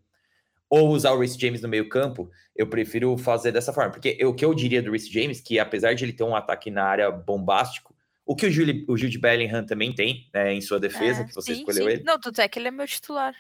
ou 0.70 0.90
usar 0.90 1.14
o 1.14 1.20
Reece 1.20 1.40
James 1.40 1.62
no 1.62 1.70
meio 1.70 1.88
campo, 1.88 2.30
eu 2.54 2.68
prefiro 2.68 3.18
fazer 3.18 3.54
dessa 3.54 3.72
forma. 3.72 3.92
Porque 3.92 4.18
o 4.26 4.34
que 4.34 4.44
eu 4.44 4.54
diria 4.54 4.84
do 4.84 4.92
Reece 4.92 5.10
James, 5.10 5.40
que 5.40 5.58
apesar 5.58 5.94
de 5.94 6.04
ele 6.04 6.12
ter 6.12 6.26
um 6.26 6.36
ataque 6.36 6.70
na 6.70 6.84
área 6.84 7.10
bombástico, 7.10 7.95
o 8.26 8.36
que 8.36 8.48
o, 8.48 8.52
Julie, 8.52 8.84
o 8.88 8.98
Jude 8.98 9.20
Bellingham 9.20 9.66
também 9.66 9.94
tem, 9.94 10.28
né, 10.34 10.54
em 10.54 10.62
sua 10.62 10.80
defesa, 10.80 11.22
é, 11.22 11.24
que 11.26 11.34
você 11.34 11.54
sim, 11.54 11.60
escolheu 11.60 11.86
sim. 11.86 11.92
ele. 11.92 12.04
Não, 12.04 12.20
tudo 12.20 12.40
é 12.40 12.48
que 12.48 12.58
ele 12.58 12.70
é 12.70 12.72
meu 12.72 12.88
titular. 12.88 13.36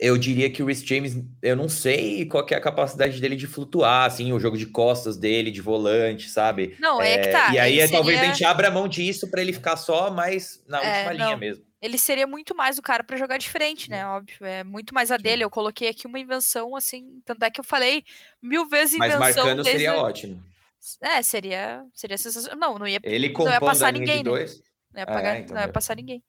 eu 0.00 0.16
diria 0.16 0.48
que 0.48 0.62
o 0.62 0.66
Rhys 0.66 0.82
James, 0.82 1.16
eu 1.42 1.54
não 1.54 1.68
sei 1.68 2.24
qual 2.24 2.46
é 2.50 2.54
a 2.54 2.60
capacidade 2.60 3.20
dele 3.20 3.36
de 3.36 3.46
flutuar, 3.46 4.06
assim, 4.06 4.32
o 4.32 4.40
jogo 4.40 4.56
de 4.56 4.66
costas 4.66 5.16
dele, 5.16 5.50
de 5.50 5.60
volante, 5.60 6.30
sabe? 6.30 6.76
Não, 6.78 7.02
é, 7.02 7.14
é 7.14 7.18
que 7.18 7.28
tá. 7.28 7.52
E 7.52 7.58
aí 7.58 7.80
seria... 7.80 7.90
talvez 7.90 8.20
a 8.20 8.24
gente 8.24 8.44
abra 8.44 8.70
mão 8.70 8.88
disso 8.88 9.28
para 9.30 9.42
ele 9.42 9.52
ficar 9.52 9.76
só 9.76 10.10
mais 10.10 10.64
na 10.66 10.82
é, 10.82 10.96
última 10.96 11.12
linha 11.12 11.36
mesmo. 11.36 11.68
Ele 11.80 11.98
seria 11.98 12.26
muito 12.26 12.56
mais 12.56 12.76
o 12.78 12.82
cara 12.82 13.04
para 13.04 13.16
jogar 13.16 13.38
de 13.38 13.48
frente, 13.48 13.88
né? 13.88 14.04
Óbvio, 14.06 14.44
é 14.44 14.64
muito 14.64 14.92
mais 14.92 15.12
a 15.12 15.16
dele. 15.16 15.44
Eu 15.44 15.50
coloquei 15.50 15.88
aqui 15.88 16.08
uma 16.08 16.18
invenção, 16.18 16.74
assim, 16.74 17.20
tanto 17.24 17.44
é 17.44 17.50
que 17.50 17.60
eu 17.60 17.64
falei 17.64 18.04
mil 18.42 18.66
vezes 18.68 18.94
invenção. 18.94 19.20
Mas 19.20 19.36
marcando 19.36 19.62
seria 19.62 19.94
ótimo. 19.96 20.42
É, 21.02 21.22
seria, 21.22 21.84
seria 21.94 22.18
sensacional. 22.18 22.58
Não, 22.58 22.78
não 22.78 22.86
ia, 22.86 23.00
ele 23.02 23.30
não 23.30 23.50
ia 23.50 23.60
passar 23.60 23.92
ninguém, 23.92 24.22
né? 24.22 24.30
Não 24.30 25.00
ia, 25.00 25.06
pagar, 25.06 25.36
é, 25.36 25.40
então 25.40 25.54
não 25.54 25.62
ia 25.62 25.72
passar 25.72 25.96
ninguém. 25.96 26.22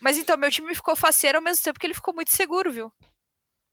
Mas 0.00 0.18
então, 0.18 0.36
meu 0.36 0.50
time 0.50 0.74
ficou 0.74 0.94
faceiro 0.94 1.38
ao 1.38 1.44
mesmo 1.44 1.62
tempo 1.62 1.78
que 1.78 1.86
ele 1.86 1.94
ficou 1.94 2.14
muito 2.14 2.30
seguro, 2.30 2.72
viu? 2.72 2.92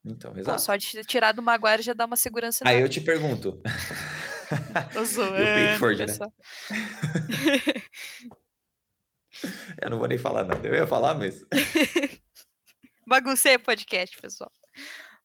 Então, 0.03 0.36
exato. 0.38 0.57
Pô, 0.57 0.59
só 0.59 0.75
de 0.75 1.03
tirar 1.03 1.32
do 1.32 1.41
Maguire 1.41 1.82
já 1.82 1.93
dá 1.93 2.05
uma 2.05 2.15
segurança. 2.15 2.67
Aí 2.67 2.82
eu 2.82 2.89
te 2.89 3.01
pergunto. 3.01 3.61
eu 4.95 5.05
sou 5.05 5.25
o 5.25 5.32
Pickford, 5.32 6.05
né? 6.05 6.13
eu 9.82 9.89
não 9.89 9.97
vou 9.97 10.07
nem 10.07 10.17
falar 10.17 10.43
nada. 10.43 10.67
Eu 10.67 10.75
ia 10.75 10.88
falar 10.88 11.13
mesmo. 11.15 11.47
Baguncei 13.07 13.55
o 13.55 13.59
podcast, 13.59 14.17
pessoal. 14.19 14.51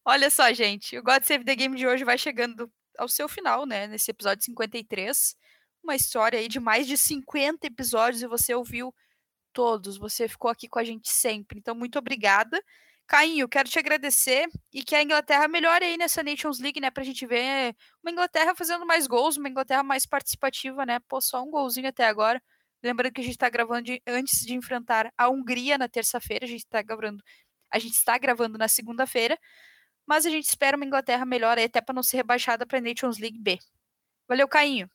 Olha 0.05 0.31
só, 0.31 0.53
gente. 0.53 0.97
O 0.99 1.03
God 1.03 1.23
Save 1.23 1.45
the 1.45 1.57
Game 1.57 1.77
de 1.77 1.87
hoje 1.87 2.05
vai 2.05 2.17
chegando 2.17 2.71
ao 2.99 3.09
seu 3.09 3.29
final, 3.29 3.67
né? 3.67 3.87
Nesse 3.87 4.11
episódio 4.11 4.45
53. 4.45 5.37
Uma 5.83 5.95
história 5.97 6.39
aí 6.39 6.49
de 6.49 6.61
mais 6.61 6.87
de 6.87 6.97
50 6.97 7.67
episódios 7.67 8.23
e 8.23 8.27
você 8.27 8.55
ouviu 8.55 8.95
todos. 9.53 9.97
Você 9.99 10.29
ficou 10.29 10.51
aqui 10.51 10.69
com 10.69 10.79
a 10.79 10.85
gente 10.85 11.11
sempre. 11.11 11.59
Então, 11.59 11.75
muito 11.75 11.99
obrigada. 11.99 12.61
Cainho, 13.07 13.49
quero 13.49 13.69
te 13.69 13.79
agradecer 13.79 14.49
e 14.73 14.83
que 14.83 14.95
a 14.95 15.03
Inglaterra 15.03 15.47
melhore 15.47 15.85
aí 15.85 15.97
nessa 15.97 16.23
Nations 16.25 16.59
League, 16.59 16.81
né? 16.81 16.91
Pra 16.91 17.05
gente 17.05 17.25
ver 17.25 17.75
uma 18.03 18.11
Inglaterra 18.11 18.55
fazendo 18.55 18.85
mais 18.85 19.07
gols, 19.07 19.37
uma 19.37 19.49
Inglaterra 19.49 19.83
mais 19.85 20.05
participativa, 20.05 20.85
né? 20.85 20.99
Pô, 21.09 21.21
só 21.21 21.43
um 21.43 21.51
golzinho 21.51 21.89
até 21.89 22.05
agora. 22.07 22.43
Lembrando 22.83 23.13
que 23.13 23.21
a 23.21 23.25
gente 23.25 23.39
tá 23.39 23.49
gravando 23.49 23.83
de, 23.83 24.03
antes 24.07 24.45
de 24.45 24.55
enfrentar 24.55 25.13
a 25.17 25.29
Hungria 25.29 25.79
na 25.79 25.89
terça-feira. 25.89 26.45
A 26.45 26.49
gente 26.49 26.67
tá 26.67 26.83
gravando. 26.83 27.23
A 27.71 27.79
gente 27.79 27.95
está 27.95 28.19
gravando 28.19 28.59
na 28.59 28.69
segunda-feira. 28.69 29.39
Mas 30.07 30.25
a 30.25 30.31
gente 30.31 30.45
espera 30.45 30.77
uma 30.77 30.87
Inglaterra 30.87 31.25
melhor 31.25 31.59
até 31.59 31.81
para 31.81 31.95
não 31.95 32.03
ser 32.03 32.19
rebaixada 32.19 32.65
para 32.65 32.81
Nations 32.81 33.19
League 33.19 33.39
B. 33.39 33.59
Valeu, 34.29 34.47
Cainho. 34.47 34.89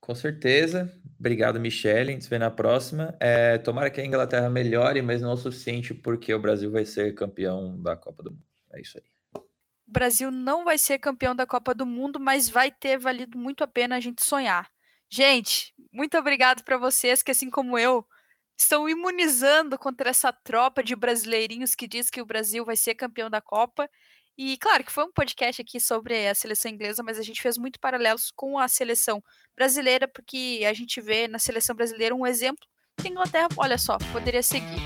Com 0.00 0.14
certeza. 0.14 0.92
Obrigado, 1.18 1.58
Michele. 1.58 2.10
A 2.10 2.12
gente 2.12 2.24
se 2.24 2.30
vê 2.30 2.38
na 2.38 2.50
próxima. 2.50 3.16
É, 3.18 3.58
tomara 3.58 3.90
que 3.90 4.00
a 4.00 4.04
Inglaterra 4.04 4.48
melhore, 4.50 5.00
mas 5.02 5.22
não 5.22 5.32
o 5.32 5.36
suficiente 5.36 5.94
porque 5.94 6.32
o 6.34 6.38
Brasil 6.38 6.70
vai 6.70 6.84
ser 6.84 7.14
campeão 7.14 7.80
da 7.80 7.96
Copa 7.96 8.22
do 8.22 8.30
Mundo. 8.30 8.44
É 8.72 8.80
isso 8.80 8.98
aí. 8.98 9.04
O 9.34 9.92
Brasil 9.92 10.30
não 10.30 10.64
vai 10.64 10.78
ser 10.78 10.98
campeão 10.98 11.34
da 11.34 11.46
Copa 11.46 11.74
do 11.74 11.86
Mundo, 11.86 12.20
mas 12.20 12.48
vai 12.48 12.70
ter 12.70 12.98
valido 12.98 13.38
muito 13.38 13.62
a 13.64 13.66
pena 13.66 13.96
a 13.96 14.00
gente 14.00 14.24
sonhar. 14.24 14.68
Gente, 15.08 15.72
muito 15.92 16.18
obrigado 16.18 16.64
para 16.64 16.76
vocês 16.76 17.22
que, 17.22 17.30
assim 17.30 17.48
como 17.48 17.78
eu, 17.78 18.04
estão 18.56 18.88
imunizando 18.88 19.78
contra 19.78 20.10
essa 20.10 20.32
tropa 20.32 20.82
de 20.82 20.96
brasileirinhos 20.96 21.74
que 21.74 21.86
diz 21.86 22.10
que 22.10 22.20
o 22.20 22.26
Brasil 22.26 22.64
vai 22.64 22.76
ser 22.76 22.94
campeão 22.94 23.30
da 23.30 23.40
Copa. 23.40 23.88
E 24.38 24.56
claro 24.58 24.84
que 24.84 24.92
foi 24.92 25.04
um 25.04 25.12
podcast 25.12 25.62
aqui 25.62 25.80
sobre 25.80 26.28
a 26.28 26.34
seleção 26.34 26.70
inglesa, 26.70 27.02
mas 27.02 27.18
a 27.18 27.22
gente 27.22 27.40
fez 27.40 27.56
muito 27.56 27.80
paralelos 27.80 28.30
com 28.36 28.58
a 28.58 28.68
seleção 28.68 29.22
brasileira, 29.56 30.06
porque 30.06 30.62
a 30.68 30.72
gente 30.74 31.00
vê 31.00 31.26
na 31.26 31.38
seleção 31.38 31.74
brasileira 31.74 32.14
um 32.14 32.26
exemplo 32.26 32.66
que 33.00 33.08
a 33.08 33.10
Inglaterra, 33.10 33.48
olha 33.56 33.78
só, 33.78 33.96
poderia 34.12 34.42
seguir. 34.42 34.80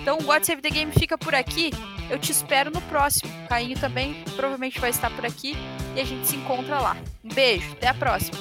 Então 0.00 0.18
o 0.18 0.26
What 0.26 0.46
Save 0.46 0.62
the 0.62 0.70
Game 0.70 0.92
fica 0.92 1.16
por 1.16 1.34
aqui. 1.34 1.70
Eu 2.10 2.18
te 2.18 2.32
espero 2.32 2.70
no 2.70 2.82
próximo. 2.82 3.30
Cainho 3.48 3.78
também 3.78 4.22
provavelmente 4.36 4.80
vai 4.80 4.90
estar 4.90 5.10
por 5.14 5.24
aqui 5.24 5.54
e 5.96 6.00
a 6.00 6.04
gente 6.04 6.26
se 6.26 6.36
encontra 6.36 6.80
lá. 6.80 6.96
Um 7.24 7.28
beijo, 7.28 7.72
até 7.72 7.88
a 7.88 7.94
próxima. 7.94 8.36